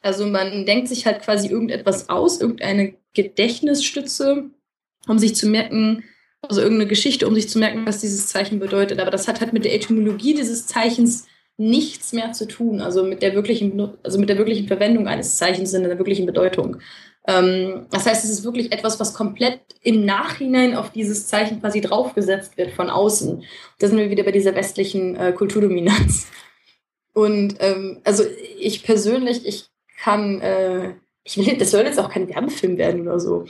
[0.03, 4.51] Also man denkt sich halt quasi irgendetwas aus, irgendeine Gedächtnisstütze,
[5.09, 6.05] um sich zu merken,
[6.43, 9.01] also irgendeine Geschichte, um sich zu merken, was dieses Zeichen bedeutet.
[9.01, 11.27] Aber das hat halt mit der Etymologie dieses Zeichens
[11.57, 15.73] nichts mehr zu tun, also mit der wirklichen, also mit der wirklichen Verwendung eines Zeichens
[15.73, 16.79] in der wirklichen Bedeutung.
[17.27, 21.81] Ähm, das heißt, es ist wirklich etwas, was komplett im Nachhinein auf dieses Zeichen quasi
[21.81, 23.43] draufgesetzt wird von außen.
[23.79, 26.27] Da sind wir wieder bei dieser westlichen äh, Kulturdominanz.
[27.15, 28.25] Und ähm, also
[28.59, 29.67] ich persönlich, ich
[29.99, 33.47] kann, äh, ich will, das soll jetzt auch kein Werbefilm werden oder so.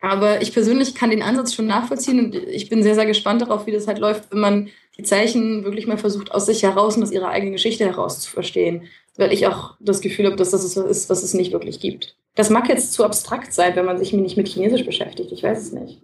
[0.00, 3.66] Aber ich persönlich kann den Ansatz schon nachvollziehen und ich bin sehr, sehr gespannt darauf,
[3.66, 4.68] wie das halt läuft, wenn man
[4.98, 8.30] die Zeichen wirklich mal versucht, aus sich heraus und aus ihrer eigenen Geschichte heraus zu
[8.30, 8.82] verstehen.
[9.16, 12.16] Weil ich auch das Gefühl habe, dass das was ist, was es nicht wirklich gibt.
[12.34, 15.30] Das mag jetzt zu abstrakt sein, wenn man sich nicht mit Chinesisch beschäftigt.
[15.30, 16.02] Ich weiß es nicht.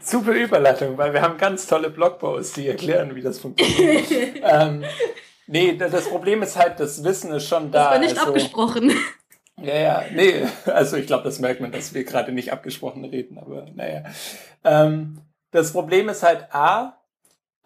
[0.00, 4.04] Super Überleitung, weil wir haben ganz tolle Blogposts, die erklären, wie das funktioniert.
[4.42, 4.84] ähm,
[5.46, 7.84] nee, das Problem ist halt, das Wissen ist schon da.
[7.84, 8.92] Das war nicht also, abgesprochen.
[9.60, 13.38] Ja, ja, nee, also ich glaube, das merkt man, dass wir gerade nicht abgesprochen reden,
[13.38, 14.04] aber naja.
[14.64, 16.95] Ähm, das Problem ist halt A,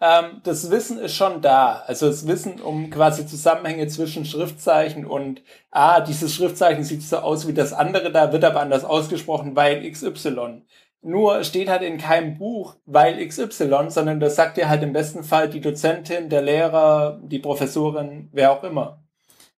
[0.01, 1.83] ähm, das Wissen ist schon da.
[1.85, 7.47] Also das Wissen um quasi Zusammenhänge zwischen Schriftzeichen und A, dieses Schriftzeichen sieht so aus
[7.47, 10.63] wie das andere, da wird aber anders ausgesprochen, weil XY.
[11.03, 15.23] Nur steht halt in keinem Buch, weil XY, sondern das sagt dir halt im besten
[15.23, 19.03] Fall die Dozentin, der Lehrer, die Professorin, wer auch immer.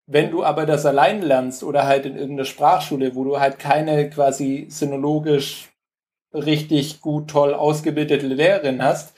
[0.06, 4.10] Wenn du aber das allein lernst oder halt in irgendeiner Sprachschule, wo du halt keine
[4.10, 5.70] quasi sinologisch
[6.34, 9.13] richtig gut, toll ausgebildete Lehrerin hast,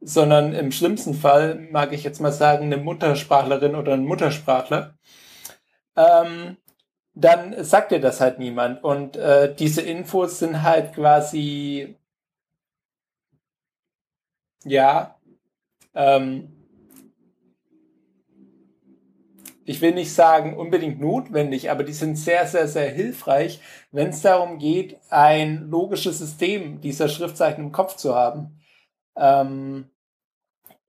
[0.00, 4.94] sondern im schlimmsten Fall, mag ich jetzt mal sagen, eine Muttersprachlerin oder ein Muttersprachler,
[5.96, 6.56] ähm,
[7.14, 8.82] dann sagt dir das halt niemand.
[8.82, 11.96] Und äh, diese Infos sind halt quasi,
[14.64, 15.16] ja,
[15.94, 16.56] ähm,
[19.64, 23.60] ich will nicht sagen unbedingt notwendig, aber die sind sehr, sehr, sehr hilfreich,
[23.92, 28.60] wenn es darum geht, ein logisches System dieser Schriftzeichen im Kopf zu haben.
[29.16, 29.89] Ähm,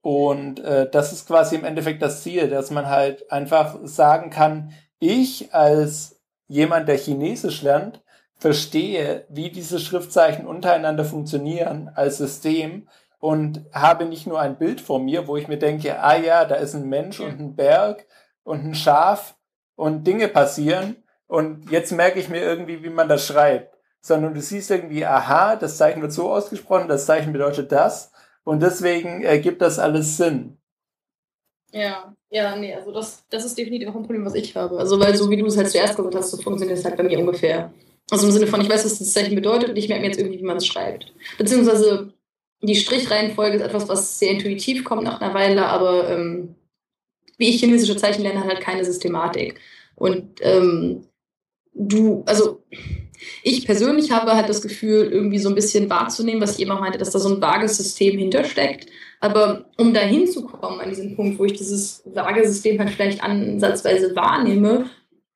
[0.02, 4.72] und äh, das ist quasi im Endeffekt das Ziel, dass man halt einfach sagen kann,
[4.98, 8.02] ich als jemand, der Chinesisch lernt,
[8.36, 12.88] verstehe, wie diese Schriftzeichen untereinander funktionieren als System
[13.20, 16.56] und habe nicht nur ein Bild vor mir, wo ich mir denke, ah ja, da
[16.56, 18.04] ist ein Mensch und ein Berg
[18.42, 19.36] und ein Schaf
[19.76, 20.96] und Dinge passieren
[21.28, 23.78] und jetzt merke ich mir irgendwie, wie man das schreibt.
[24.00, 28.11] Sondern du siehst irgendwie, aha, das Zeichen wird so ausgesprochen, das Zeichen bedeutet das
[28.44, 30.58] und deswegen ergibt das alles Sinn.
[31.72, 34.78] Ja, ja, nee, also das, das ist definitiv auch ein Problem, was ich habe.
[34.78, 37.02] Also, weil so wie du es halt zuerst gesagt hast, so funktioniert es halt bei
[37.02, 37.72] mir ungefähr.
[38.10, 40.18] Also im Sinne von, ich weiß, was das Zeichen bedeutet und ich merke mir jetzt
[40.18, 41.14] irgendwie, wie man es schreibt.
[41.38, 42.12] Beziehungsweise
[42.60, 46.54] die Strichreihenfolge ist etwas, was sehr intuitiv kommt nach einer Weile, aber ähm,
[47.38, 49.58] wie ich chinesische Zeichen lerne, hat halt keine Systematik.
[49.94, 51.06] Und ähm,
[51.74, 52.62] du, also
[53.42, 56.98] ich persönlich habe halt das Gefühl, irgendwie so ein bisschen wahrzunehmen, was ich eben meinte,
[56.98, 58.88] dass da so ein vages System hintersteckt.
[59.20, 64.14] Aber um da hinzukommen an diesen Punkt, wo ich dieses vage System halt vielleicht ansatzweise
[64.16, 64.90] wahrnehme,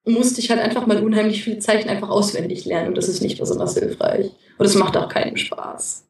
[0.04, 2.88] musste ich halt einfach mal unheimlich viele Zeichen einfach auswendig lernen.
[2.88, 4.30] Und das ist nicht besonders hilfreich.
[4.58, 6.04] Und es macht auch keinen Spaß.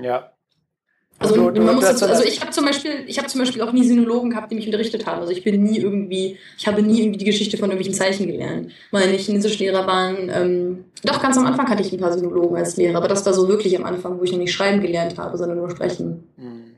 [0.00, 0.32] Ja,
[1.22, 3.84] also, du, du dazu, also ich habe zum Beispiel, ich habe zum Beispiel auch nie
[3.84, 5.20] Sinologen gehabt, die mich unterrichtet haben.
[5.20, 8.70] Also ich bin nie irgendwie, ich habe nie irgendwie die Geschichte von irgendwelchen Zeichen gelernt.
[8.90, 12.76] Meine chinesischen Lehrer waren, ähm, doch ganz am Anfang hatte ich ein paar Sinologen als
[12.76, 15.36] Lehrer, aber das war so wirklich am Anfang, wo ich noch nicht schreiben gelernt habe,
[15.36, 16.24] sondern nur sprechen.
[16.36, 16.76] Mhm.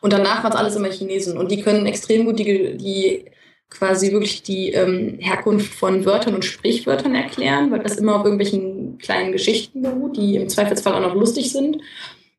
[0.00, 3.24] Und danach waren es alles immer Chinesen und die können extrem gut die, die
[3.68, 8.98] quasi wirklich die ähm, Herkunft von Wörtern und Sprichwörtern erklären, weil das immer auf irgendwelchen
[8.98, 11.78] kleinen Geschichten beruht, die im Zweifelsfall auch noch lustig sind.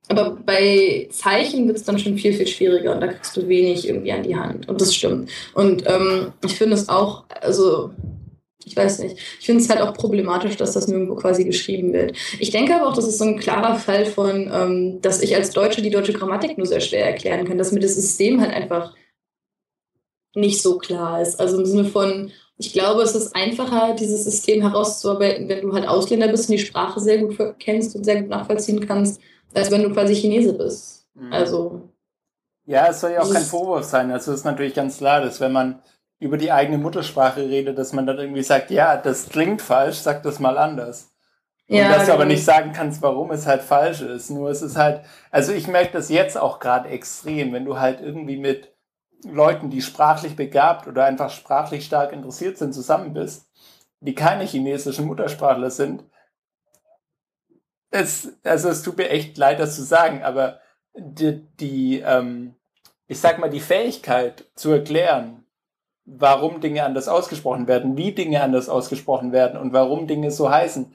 [0.10, 3.88] Aber bei Zeichen wird es dann schon viel, viel schwieriger und da kriegst du wenig
[3.88, 4.70] irgendwie an die Hand.
[4.70, 5.30] Und das stimmt.
[5.54, 7.92] Und ähm, ich finde es auch, also
[8.68, 9.18] ich weiß nicht.
[9.40, 12.16] Ich finde es halt auch problematisch, dass das nirgendwo quasi geschrieben wird.
[12.40, 15.52] Ich denke aber auch, das ist so ein klarer Fall von, ähm, dass ich als
[15.52, 18.94] Deutsche die deutsche Grammatik nur sehr schwer erklären kann, dass mir das System halt einfach
[20.36, 21.40] nicht so klar ist.
[21.40, 25.88] Also im Sinne von, ich glaube, es ist einfacher, dieses System herauszuarbeiten, wenn du halt
[25.88, 29.22] Ausländer bist und die Sprache sehr gut kennst und sehr gut nachvollziehen kannst,
[29.54, 31.08] als wenn du quasi Chinese bist.
[31.14, 31.34] Mhm.
[31.34, 31.82] Also.
[32.66, 34.12] Ja, es soll ja auch kein Vorwurf sein.
[34.12, 35.82] Also es ist natürlich ganz klar, dass wenn man
[36.20, 40.24] über die eigene Muttersprache redet, dass man dann irgendwie sagt, ja, das klingt falsch, sag
[40.24, 41.12] das mal anders.
[41.70, 42.36] Und ja, dass du aber genau.
[42.36, 44.30] nicht sagen kannst, warum es halt falsch ist.
[44.30, 45.02] Nur es ist halt,
[45.32, 48.74] also ich merke das jetzt auch gerade extrem, wenn du halt irgendwie mit
[49.26, 53.48] Leuten, die sprachlich begabt oder einfach sprachlich stark interessiert sind, zusammen bist,
[54.00, 56.04] die keine chinesischen Muttersprachler sind.
[57.90, 60.60] Es, also es tut mir echt leid, das zu sagen, aber
[60.96, 62.58] die, die ähm,
[63.08, 65.46] ich sag mal, die Fähigkeit zu erklären,
[66.06, 70.94] warum Dinge anders ausgesprochen werden, wie Dinge anders ausgesprochen werden und warum Dinge so heißen,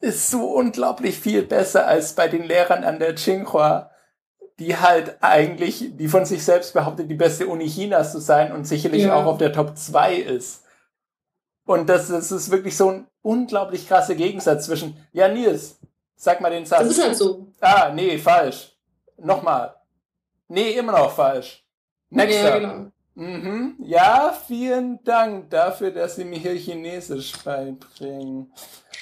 [0.00, 3.90] ist so unglaublich viel besser als bei den Lehrern an der Tsinghua,
[4.58, 8.66] die halt eigentlich, die von sich selbst behauptet, die beste Uni Chinas zu sein und
[8.66, 9.14] sicherlich ja.
[9.14, 10.64] auch auf der Top 2 ist.
[11.66, 15.80] Und das, das ist wirklich so ein unglaublich krasser Gegensatz zwischen, ja Nils,
[16.16, 16.80] sag mal den Satz.
[16.80, 17.46] Das ist halt so.
[17.60, 18.72] Ah, nee, falsch.
[19.18, 19.74] Nochmal.
[20.48, 21.64] Nee, immer noch falsch.
[22.10, 22.42] Nächster.
[22.48, 22.90] Ja, genau.
[23.14, 23.76] Mhm.
[23.82, 28.52] Ja, vielen Dank dafür, dass Sie mir hier Chinesisch beibringen.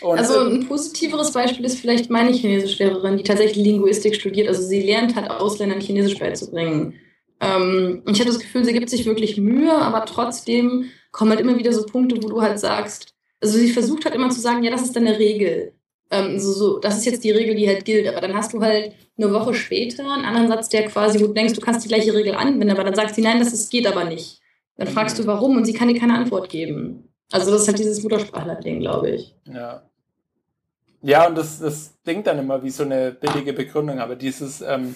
[0.00, 4.48] Und also ein positiveres Beispiel ist vielleicht meine Chinesischlehrerin, die tatsächlich Linguistik studiert.
[4.48, 6.94] Also sie lernt halt Ausländern Chinesisch beizubringen.
[7.40, 11.58] Ähm, ich habe das Gefühl, sie gibt sich wirklich Mühe, aber trotzdem kommen halt immer
[11.58, 14.70] wieder so Punkte, wo du halt sagst, also sie versucht halt immer zu sagen, ja,
[14.70, 15.74] das ist dann eine Regel.
[16.10, 18.06] Ähm, so, so, das ist jetzt die Regel, die halt gilt.
[18.08, 21.32] Aber dann hast du halt eine Woche später einen anderen Satz, der quasi, wo du
[21.32, 23.86] denkst, du kannst die gleiche Regel anwenden, aber dann sagt sie, nein, das ist, geht
[23.86, 24.40] aber nicht.
[24.76, 27.08] Dann fragst du, warum und sie kann dir keine Antwort geben.
[27.30, 29.34] Also das ist halt dieses Muttersprachler-Ding, glaube ich.
[29.46, 29.82] Ja.
[31.02, 34.94] Ja, und das, das klingt dann immer wie so eine billige Begründung, aber dieses, ähm,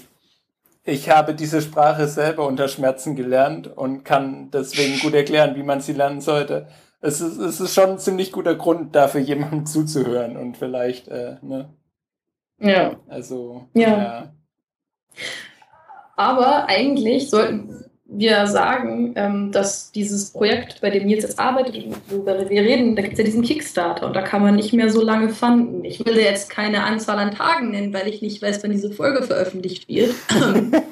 [0.85, 5.81] ich habe diese Sprache selber unter Schmerzen gelernt und kann deswegen gut erklären, wie man
[5.81, 6.67] sie lernen sollte
[7.01, 11.37] es ist, es ist schon ein ziemlich guter Grund dafür, jemandem zuzuhören und vielleicht, äh,
[11.43, 11.69] ne?
[12.61, 12.97] Ja.
[13.09, 13.89] Also, ja.
[13.89, 14.33] ja.
[16.17, 22.49] Aber eigentlich sollten wir sagen, ähm, dass dieses Projekt, bei dem Nils jetzt arbeitet, worüber
[22.49, 25.03] wir reden, da gibt es ja diesen Kickstarter und da kann man nicht mehr so
[25.03, 25.85] lange fanden.
[25.85, 29.23] Ich will jetzt keine Anzahl an Tagen nennen, weil ich nicht weiß, wann diese Folge
[29.23, 30.15] veröffentlicht wird.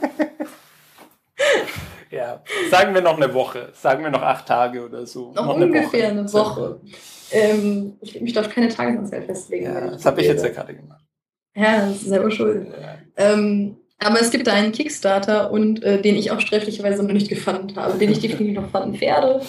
[2.11, 5.33] Ja, sagen wir noch eine Woche, sagen wir noch acht Tage oder so.
[5.33, 6.61] Noch, noch ungefähr eine Woche.
[6.61, 6.81] Eine Woche.
[7.33, 9.65] Ähm, ich will mich auf keine Tagesanzahl festlegen.
[9.65, 11.05] Ja, das habe ich jetzt ja gerade gemacht.
[11.55, 12.69] Ja, das ist selber schuld.
[12.69, 12.99] Ja.
[13.16, 17.28] Ähm, aber es gibt da einen Kickstarter und äh, den ich auch sträflicherweise noch nicht
[17.28, 19.41] gefunden habe, den ich definitiv noch fanden werde.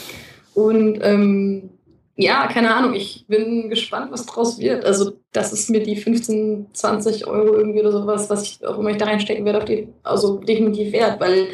[0.53, 1.69] Und ähm,
[2.15, 4.85] ja, keine Ahnung, ich bin gespannt, was draus wird.
[4.85, 8.89] Also, das ist mir die 15, 20 Euro irgendwie oder sowas, was ich auch immer
[8.89, 11.47] ich da reinstecken werde, auf die, also definitiv wert, weil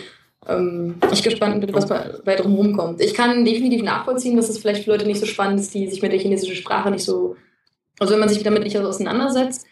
[0.48, 3.02] ähm, ich gespannt bin, was bei, bei drum rumkommt.
[3.02, 6.02] Ich kann definitiv nachvollziehen, dass es vielleicht für Leute nicht so spannend ist, die sich
[6.02, 7.36] mit der chinesischen Sprache nicht so,
[8.00, 9.66] also wenn man sich damit nicht auseinandersetzt.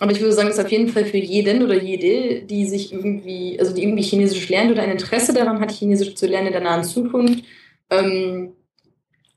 [0.00, 2.92] Aber ich würde sagen, es ist auf jeden Fall für jeden oder jede, die sich
[2.92, 6.52] irgendwie, also die irgendwie Chinesisch lernt oder ein Interesse daran hat, Chinesisch zu lernen in
[6.52, 7.44] der nahen Zukunft,
[7.90, 8.54] ähm,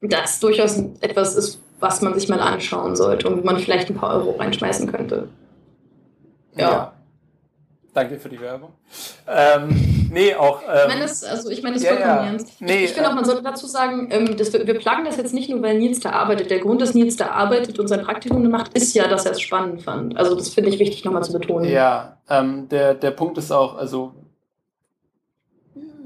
[0.02, 4.16] das durchaus etwas ist, was man sich mal anschauen sollte und man vielleicht ein paar
[4.16, 5.28] Euro reinschmeißen könnte.
[6.58, 6.95] ja.
[7.96, 8.74] Danke für die Werbung.
[9.26, 10.62] Ähm, nee, auch.
[10.64, 12.26] Ähm, ich meine das, also ich meine das ja, vollkommen ja.
[12.26, 12.62] ernst.
[12.62, 15.50] Nee, ich finde auch, man sollte dazu sagen, ähm, das, wir plagen das jetzt nicht
[15.50, 16.52] nur, weil Nils da arbeitet.
[16.52, 19.40] Der Grund, dass Nils da arbeitet und sein Praktikum macht, ist ja, dass er es
[19.40, 20.18] spannend fand.
[20.18, 21.72] Also das finde ich wichtig nochmal zu betonen.
[21.72, 24.14] Ja, ähm, der, der Punkt ist auch, also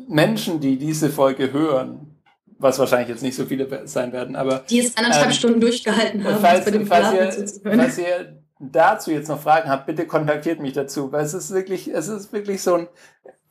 [0.08, 2.20] Menschen, die diese Folge hören,
[2.60, 4.64] was wahrscheinlich jetzt nicht so viele sein werden, aber.
[4.70, 9.12] Die es anderthalb ähm, Stunden durchgehalten haben, falls, bei dem falls, ihr, falls ihr dazu
[9.12, 12.62] jetzt noch Fragen habt, bitte kontaktiert mich dazu, weil es ist wirklich, es ist wirklich
[12.62, 12.88] so ein,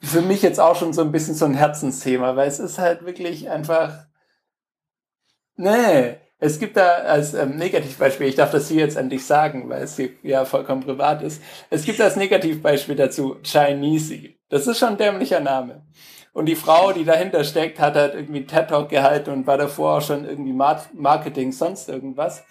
[0.00, 3.04] für mich jetzt auch schon so ein bisschen so ein Herzensthema, weil es ist halt
[3.04, 4.06] wirklich einfach,
[5.56, 9.82] nee, es gibt da als ähm, Negativbeispiel, ich darf das hier jetzt endlich sagen, weil
[9.82, 14.34] es hier ja vollkommen privat ist, es gibt als Negativbeispiel dazu Chinese.
[14.50, 15.86] Das ist schon ein dämlicher Name.
[16.32, 19.96] Und die Frau, die dahinter steckt, hat halt irgendwie TED Talk gehalten und war davor
[19.96, 22.44] auch schon irgendwie Marketing, sonst irgendwas.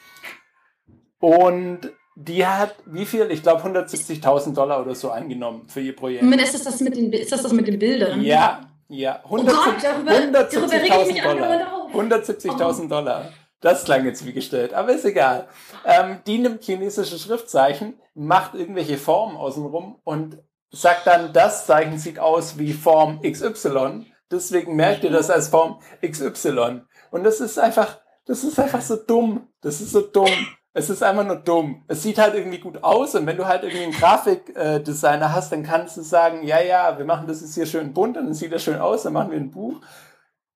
[1.20, 3.30] Und die hat wie viel?
[3.30, 6.24] Ich glaube 170.000 Dollar oder so eingenommen für ihr Projekt.
[6.24, 8.24] Ist das das mit den, ist das das mit den Bildern?
[8.24, 9.22] Ja, ja.
[9.30, 11.88] 170.000 Dollar.
[11.94, 13.32] 170.000 Dollar.
[13.62, 15.48] Das klang jetzt wie gestellt, aber ist egal.
[15.86, 20.40] Ähm, die nimmt chinesische Schriftzeichen, macht irgendwelche Formen außenrum und
[20.72, 24.06] sagt dann, das Zeichen sieht aus wie Form XY.
[24.32, 26.82] Deswegen merkt ihr das als Form XY.
[27.12, 29.48] Und das ist einfach, das ist einfach so dumm.
[29.62, 30.30] Das ist so dumm.
[30.78, 31.82] Es ist einfach nur dumm.
[31.88, 35.64] Es sieht halt irgendwie gut aus und wenn du halt irgendwie einen Grafikdesigner hast, dann
[35.64, 38.52] kannst du sagen, ja, ja, wir machen das jetzt hier schön bunt und dann sieht
[38.52, 39.82] das schön aus, dann machen wir ein Buch.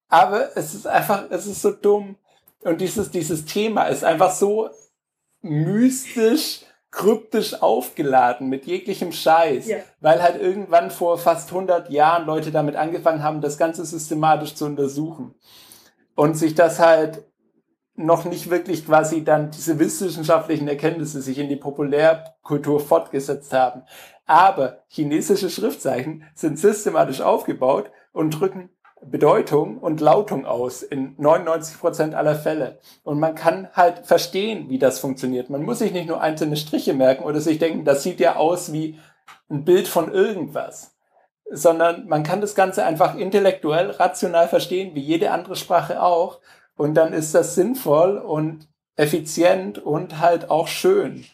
[0.10, 2.18] Aber es ist einfach, es ist so dumm.
[2.62, 4.70] Und dieses, dieses Thema ist einfach so
[5.42, 9.78] mystisch, kryptisch aufgeladen mit jeglichem Scheiß, ja.
[10.02, 14.66] weil halt irgendwann vor fast 100 Jahren Leute damit angefangen haben, das Ganze systematisch zu
[14.66, 15.34] untersuchen
[16.14, 17.24] und sich das halt
[18.06, 23.84] noch nicht wirklich quasi dann diese wissenschaftlichen Erkenntnisse sich in die Populärkultur fortgesetzt haben.
[24.26, 28.70] Aber chinesische Schriftzeichen sind systematisch aufgebaut und drücken
[29.04, 32.80] Bedeutung und Lautung aus in 99 Prozent aller Fälle.
[33.04, 35.50] Und man kann halt verstehen, wie das funktioniert.
[35.50, 38.72] Man muss sich nicht nur einzelne Striche merken oder sich denken, das sieht ja aus
[38.72, 39.00] wie
[39.50, 40.96] ein Bild von irgendwas,
[41.52, 46.40] sondern man kann das Ganze einfach intellektuell, rational verstehen, wie jede andere Sprache auch.
[46.82, 51.26] Und dann ist das sinnvoll und effizient und halt auch schön.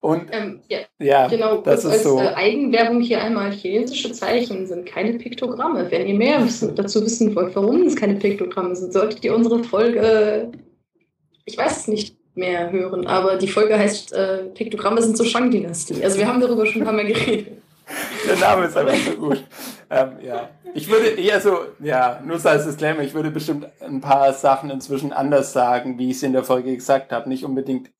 [0.00, 2.18] Und ähm, ja, ja, genau, das ist als so.
[2.20, 5.90] Äh, Eigenwerbung hier einmal chinesische Zeichen sind keine Piktogramme.
[5.90, 6.46] Wenn ihr mehr
[6.76, 10.52] dazu wissen wollt, warum es keine Piktogramme sind, solltet ihr unsere Folge,
[11.46, 16.04] ich weiß es nicht mehr hören, aber die Folge heißt äh, Piktogramme sind so Shang-Dynastie.
[16.04, 17.62] Also wir haben darüber schon ein paar Mal geredet.
[18.26, 19.44] Der Name ist einfach so gut.
[19.90, 20.48] Ähm, ja.
[20.74, 24.70] Ich würde eher so, ja, nur so als Disclaimer, ich würde bestimmt ein paar Sachen
[24.70, 27.28] inzwischen anders sagen, wie ich es in der Folge gesagt habe.
[27.28, 27.90] Nicht unbedingt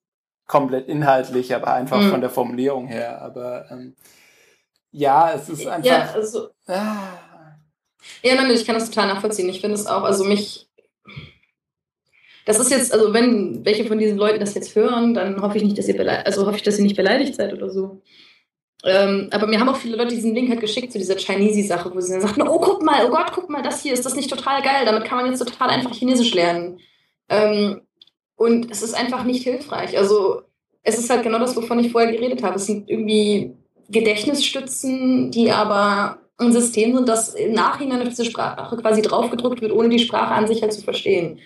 [0.46, 2.10] komplett inhaltlich, aber einfach mhm.
[2.10, 3.22] von der Formulierung her.
[3.22, 3.94] Aber ähm,
[4.90, 5.88] ja, es ist einfach.
[5.88, 7.18] Ja, also, ah.
[8.22, 9.48] ja, nein, ich kann das total nachvollziehen.
[9.48, 10.68] Ich finde es auch, also mich.
[12.46, 15.64] Das ist jetzt, also wenn welche von diesen Leuten das jetzt hören, dann hoffe ich
[15.64, 18.02] nicht, dass ihr also hoffe ich, dass ihr nicht beleidigt seid oder so.
[18.84, 22.00] Ähm, aber mir haben auch viele Leute diesen Link halt geschickt zu dieser Chinese-Sache, wo
[22.00, 24.28] sie dann sagten, oh, guck mal, oh Gott, guck mal, das hier, ist das nicht
[24.28, 24.84] total geil?
[24.84, 26.78] Damit kann man jetzt total einfach Chinesisch lernen.
[27.30, 27.80] Ähm,
[28.36, 29.96] und es ist einfach nicht hilfreich.
[29.96, 30.42] Also
[30.82, 32.56] es ist halt genau das, wovon ich vorher geredet habe.
[32.56, 33.54] Es sind irgendwie
[33.88, 39.72] Gedächtnisstützen, die aber ein System sind, das im Nachhinein auf diese Sprache quasi draufgedrückt wird,
[39.72, 41.38] ohne die Sprache an sich halt zu verstehen.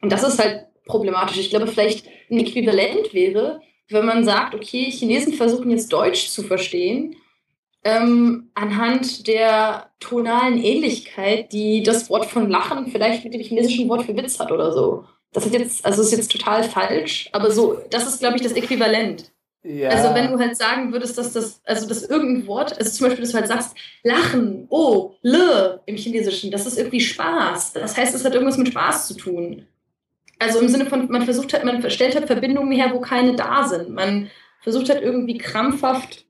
[0.00, 1.38] Und das ist halt problematisch.
[1.38, 3.60] Ich glaube, vielleicht ein Äquivalent wäre,
[3.90, 7.16] wenn man sagt, okay, Chinesen versuchen jetzt Deutsch zu verstehen,
[7.82, 14.04] ähm, anhand der tonalen Ähnlichkeit, die das Wort von Lachen vielleicht mit dem chinesischen Wort
[14.04, 15.04] für Witz hat oder so.
[15.32, 18.52] Das ist jetzt, also ist jetzt total falsch, aber so, das ist, glaube ich, das
[18.52, 19.32] Äquivalent.
[19.62, 19.90] Ja.
[19.90, 23.22] Also wenn du halt sagen würdest, dass das, also dass irgendein Wort, also zum Beispiel,
[23.22, 27.74] dass du halt sagst, lachen, oh, le im Chinesischen, das ist irgendwie Spaß.
[27.74, 29.66] Das heißt, es hat irgendwas mit Spaß zu tun.
[30.40, 33.64] Also im Sinne von, man versucht halt, man stellt halt Verbindungen her, wo keine da
[33.68, 33.90] sind.
[33.90, 34.30] Man
[34.62, 36.24] versucht halt irgendwie krampfhaft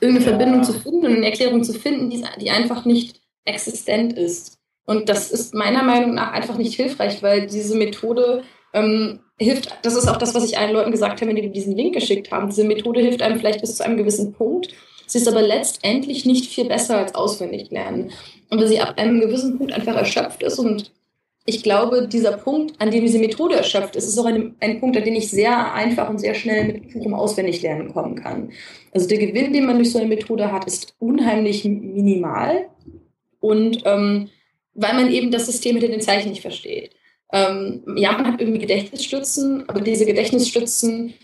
[0.00, 0.36] irgendeine ja.
[0.36, 4.58] Verbindung zu finden und eine Erklärung zu finden, die, die einfach nicht existent ist.
[4.86, 9.96] Und das ist meiner Meinung nach einfach nicht hilfreich, weil diese Methode ähm, hilft, das
[9.96, 12.48] ist auch das, was ich allen Leuten gesagt habe, wenn die diesen Link geschickt haben.
[12.48, 14.72] Diese Methode hilft einem vielleicht bis zu einem gewissen Punkt.
[15.06, 18.12] Sie ist aber letztendlich nicht viel besser als auswendig lernen.
[18.50, 20.92] Und weil sie ab einem gewissen Punkt einfach erschöpft ist und
[21.46, 24.96] ich glaube, dieser Punkt, an dem diese Methode erschöpft ist, ist auch ein, ein Punkt,
[24.96, 28.50] an dem ich sehr einfach und sehr schnell mit purem Auswendiglernen kommen kann.
[28.92, 32.68] Also der Gewinn, den man durch so eine Methode hat, ist unheimlich minimal.
[33.40, 34.30] Und ähm,
[34.74, 36.94] weil man eben das System hinter den Zeichen nicht versteht.
[37.32, 41.14] Ähm, ja, man hat irgendwie Gedächtnisstützen, aber diese Gedächtnisstützen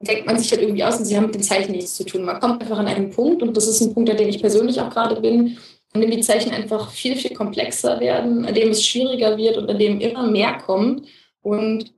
[0.00, 2.24] denkt man sich halt irgendwie aus und sie haben mit den Zeichen nichts zu tun.
[2.24, 4.80] Man kommt einfach an einen Punkt und das ist ein Punkt, an dem ich persönlich
[4.80, 5.58] auch gerade bin,
[5.92, 9.68] an dem die Zeichen einfach viel, viel komplexer werden, an dem es schwieriger wird und
[9.68, 11.06] an dem immer mehr kommt
[11.42, 11.92] und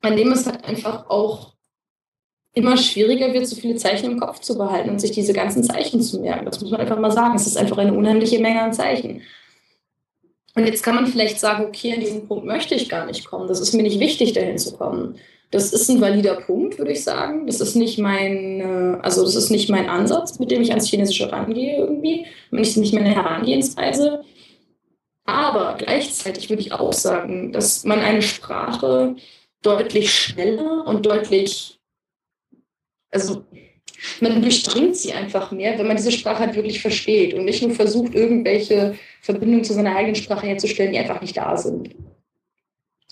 [0.00, 1.54] an dem es halt einfach auch
[2.52, 6.02] immer schwieriger wird, so viele Zeichen im Kopf zu behalten und sich diese ganzen Zeichen
[6.02, 6.46] zu merken.
[6.46, 7.36] Das muss man einfach mal sagen.
[7.36, 9.22] Es ist einfach eine unheimliche Menge an Zeichen.
[10.56, 13.46] Und jetzt kann man vielleicht sagen, okay, an diesen Punkt möchte ich gar nicht kommen.
[13.46, 15.16] Das ist mir nicht wichtig, dahin zu kommen.
[15.50, 17.46] Das ist ein valider Punkt, würde ich sagen.
[17.46, 21.30] Das ist nicht mein, also das ist nicht mein Ansatz, mit dem ich ans Chinesische
[21.32, 22.26] rangehe irgendwie.
[22.52, 24.22] Ist nicht meine Herangehensweise.
[25.24, 29.16] Aber gleichzeitig würde ich auch sagen, dass man eine Sprache
[29.62, 31.78] deutlich schneller und deutlich,
[33.10, 33.44] also
[34.20, 37.72] man durchdringt sie einfach mehr, wenn man diese Sprache halt wirklich versteht und nicht nur
[37.72, 41.94] versucht, irgendwelche Verbindungen zu seiner eigenen Sprache herzustellen, die einfach nicht da sind.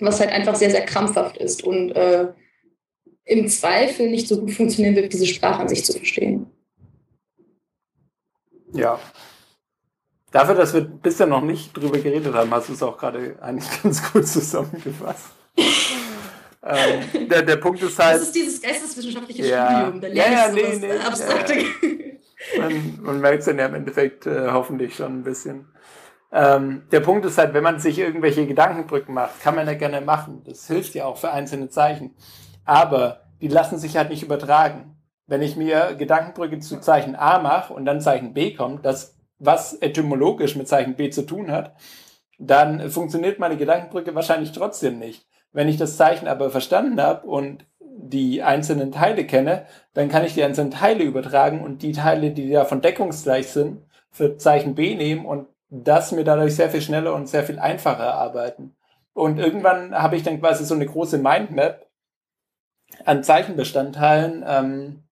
[0.01, 2.29] Was halt einfach sehr, sehr krampfhaft ist und äh,
[3.25, 6.47] im Zweifel nicht so gut funktionieren wird, diese Sprache an sich zu verstehen.
[8.73, 8.99] Ja.
[10.31, 13.69] Dafür, dass wir bisher noch nicht drüber geredet haben, hast du es auch gerade eigentlich
[13.83, 15.27] ganz gut zusammengefasst.
[16.63, 18.17] ähm, der, der Punkt ist halt.
[18.17, 20.01] Das ist dieses geisteswissenschaftliche ja, Studium.
[20.01, 21.55] Da ja, ja, nee, nee, abstrakte.
[21.55, 25.67] Ja, man, man merkt es dann ja im Endeffekt äh, hoffentlich schon ein bisschen.
[26.31, 30.01] Ähm, der Punkt ist halt, wenn man sich irgendwelche Gedankenbrücken macht, kann man ja gerne
[30.01, 30.43] machen.
[30.45, 32.15] Das hilft ja auch für einzelne Zeichen.
[32.65, 34.97] Aber die lassen sich halt nicht übertragen.
[35.27, 39.75] Wenn ich mir Gedankenbrücke zu Zeichen A mache und dann Zeichen B kommt, das was
[39.75, 41.77] etymologisch mit Zeichen B zu tun hat,
[42.39, 45.27] dann funktioniert meine Gedankenbrücke wahrscheinlich trotzdem nicht.
[45.53, 50.35] Wenn ich das Zeichen aber verstanden habe und die einzelnen Teile kenne, dann kann ich
[50.35, 55.27] die einzelnen Teile übertragen und die Teile, die davon deckungsgleich sind, für Zeichen B nehmen
[55.27, 58.77] und das mir dadurch sehr viel schneller und sehr viel einfacher erarbeiten.
[59.13, 61.87] Und irgendwann habe ich dann quasi so eine große Mindmap
[63.05, 65.03] an Zeichenbestandteilen ähm,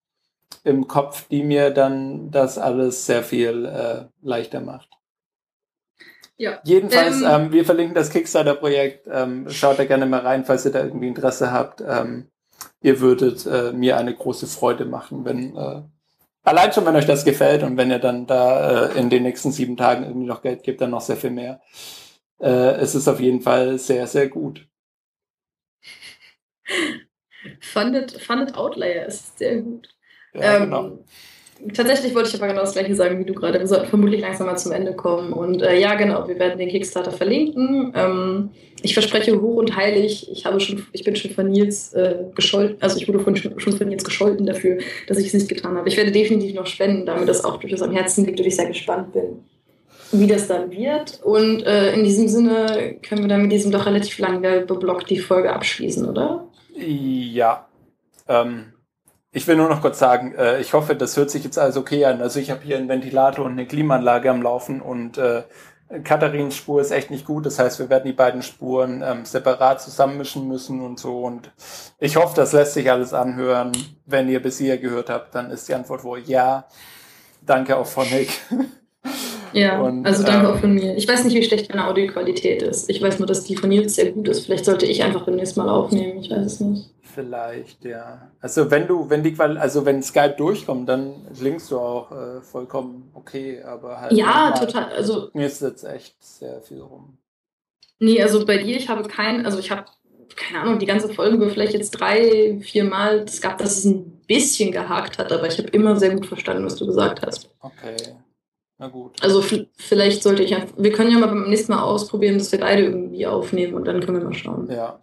[0.65, 4.89] im Kopf, die mir dann das alles sehr viel äh, leichter macht.
[6.39, 6.61] Ja.
[6.65, 9.09] Jedenfalls, ähm, ähm, wir verlinken das Kickstarter-Projekt.
[9.11, 11.83] Ähm, schaut da gerne mal rein, falls ihr da irgendwie Interesse habt.
[11.87, 12.31] Ähm,
[12.81, 15.83] ihr würdet äh, mir eine große Freude machen, wenn äh,
[16.47, 19.53] allein schon, wenn euch das gefällt und wenn ihr dann da äh, in den nächsten
[19.53, 21.61] sieben Tagen irgendwie noch Geld gebt, dann noch sehr viel mehr.
[22.41, 24.67] Äh, es ist auf jeden Fall sehr, sehr gut.
[27.61, 29.89] Funded, Funded Outlayer ist sehr gut.
[30.35, 30.99] Ja, ähm, genau.
[31.75, 33.59] Tatsächlich wollte ich aber genau das gleiche sagen wie du gerade.
[33.59, 35.33] Wir sollten vermutlich langsam mal zum Ende kommen.
[35.33, 37.93] Und äh, ja, genau, wir werden den Kickstarter verlinken.
[37.95, 38.51] Ähm,
[38.83, 42.77] ich verspreche hoch und heilig, ich habe schon, ich bin schon von Nils äh, gescholten,
[42.81, 44.79] also ich wurde von, schon von Nils gescholten dafür,
[45.09, 45.89] dass ich es nicht getan habe.
[45.89, 48.67] Ich werde definitiv noch spenden, damit das auch durchaus am Herzen liegt und ich sehr
[48.67, 49.45] gespannt bin,
[50.13, 51.21] wie das dann wird.
[51.25, 55.19] Und äh, in diesem Sinne können wir dann mit diesem doch relativ langen Werbeblock die
[55.19, 56.47] Folge abschließen, oder?
[56.77, 57.67] Ja.
[58.29, 58.76] Ähm
[59.37, 62.07] ich will nur noch kurz sagen, äh, ich hoffe, das hört sich jetzt alles okay
[62.07, 62.23] an.
[62.23, 65.43] Also ich habe hier einen Ventilator und eine Klimaanlage am Laufen und äh,
[66.05, 67.45] Katharins Spur ist echt nicht gut.
[67.45, 71.19] Das heißt, wir werden die beiden Spuren ähm, separat zusammenmischen müssen und so.
[71.19, 71.53] Und
[71.99, 73.73] ich hoffe, das lässt sich alles anhören.
[74.07, 76.65] Wenn ihr bis hier gehört habt, dann ist die Antwort wohl ja.
[77.45, 78.31] Danke auch von Nick.
[79.53, 80.97] Ja, und, also danke ähm, auch von mir.
[80.97, 82.89] Ich weiß nicht, wie schlecht meine Audioqualität ist.
[82.89, 84.47] Ich weiß nur, dass die von Nils sehr gut ist.
[84.47, 86.21] Vielleicht sollte ich einfach beim nächsten Mal aufnehmen.
[86.21, 86.96] Ich weiß es nicht.
[87.17, 88.31] Vielleicht, ja.
[88.43, 92.43] Also wenn du, wenn die Qual also wenn Skype durchkommt, dann klingst du auch äh,
[92.43, 94.13] vollkommen okay, aber halt.
[94.13, 94.93] Ja, total.
[94.93, 97.17] Also mir ist jetzt echt sehr viel rum.
[98.01, 99.87] Nee, also bei dir, ich habe kein, also ich habe,
[100.37, 103.87] keine Ahnung, die ganze Folge über vielleicht jetzt drei, vier Mal, es gab, dass es
[103.87, 107.49] ein bisschen gehakt hat, aber ich habe immer sehr gut verstanden, was du gesagt hast.
[107.61, 107.97] Okay.
[108.77, 109.17] Na gut.
[109.23, 109.43] Also
[109.79, 112.83] vielleicht sollte ich einfach, wir können ja mal beim nächsten Mal ausprobieren, dass wir beide
[112.83, 114.71] irgendwie aufnehmen und dann können wir mal schauen.
[114.71, 115.01] Ja.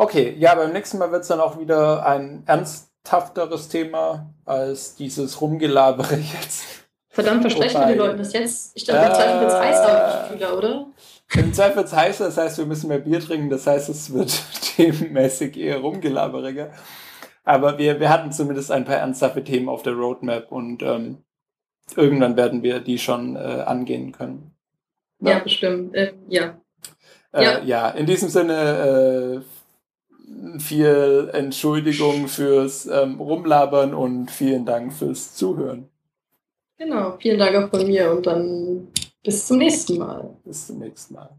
[0.00, 5.40] Okay, ja, beim nächsten Mal wird es dann auch wieder ein ernsthafteres Thema als dieses
[5.40, 6.86] Rumgelabere jetzt.
[7.08, 8.76] Verdammt, versprechen wir den Leuten das jetzt?
[8.76, 10.86] Ich dachte, im Zweifel wird es heißer, wieder, oder?
[11.34, 14.12] Im Zweifel wird es heißer, das heißt, wir müssen mehr Bier trinken, das heißt, es
[14.12, 14.40] wird
[14.76, 16.70] themenmäßig eher rumgelaberiger.
[17.42, 21.24] Aber wir, wir hatten zumindest ein paar ernsthafte Themen auf der Roadmap und ähm,
[21.96, 24.54] irgendwann werden wir die schon äh, angehen können.
[25.18, 25.92] Ja, ja bestimmt.
[25.96, 26.60] Äh, ja.
[27.32, 27.58] Äh, ja.
[27.64, 27.88] ja.
[27.88, 29.57] in diesem Sinne äh,
[30.58, 35.88] viel Entschuldigung fürs ähm, Rumlabern und vielen Dank fürs Zuhören.
[36.78, 38.88] Genau, vielen Dank auch von mir und dann
[39.22, 40.36] bis zum nächsten Mal.
[40.44, 41.30] Bis zum nächsten Mal.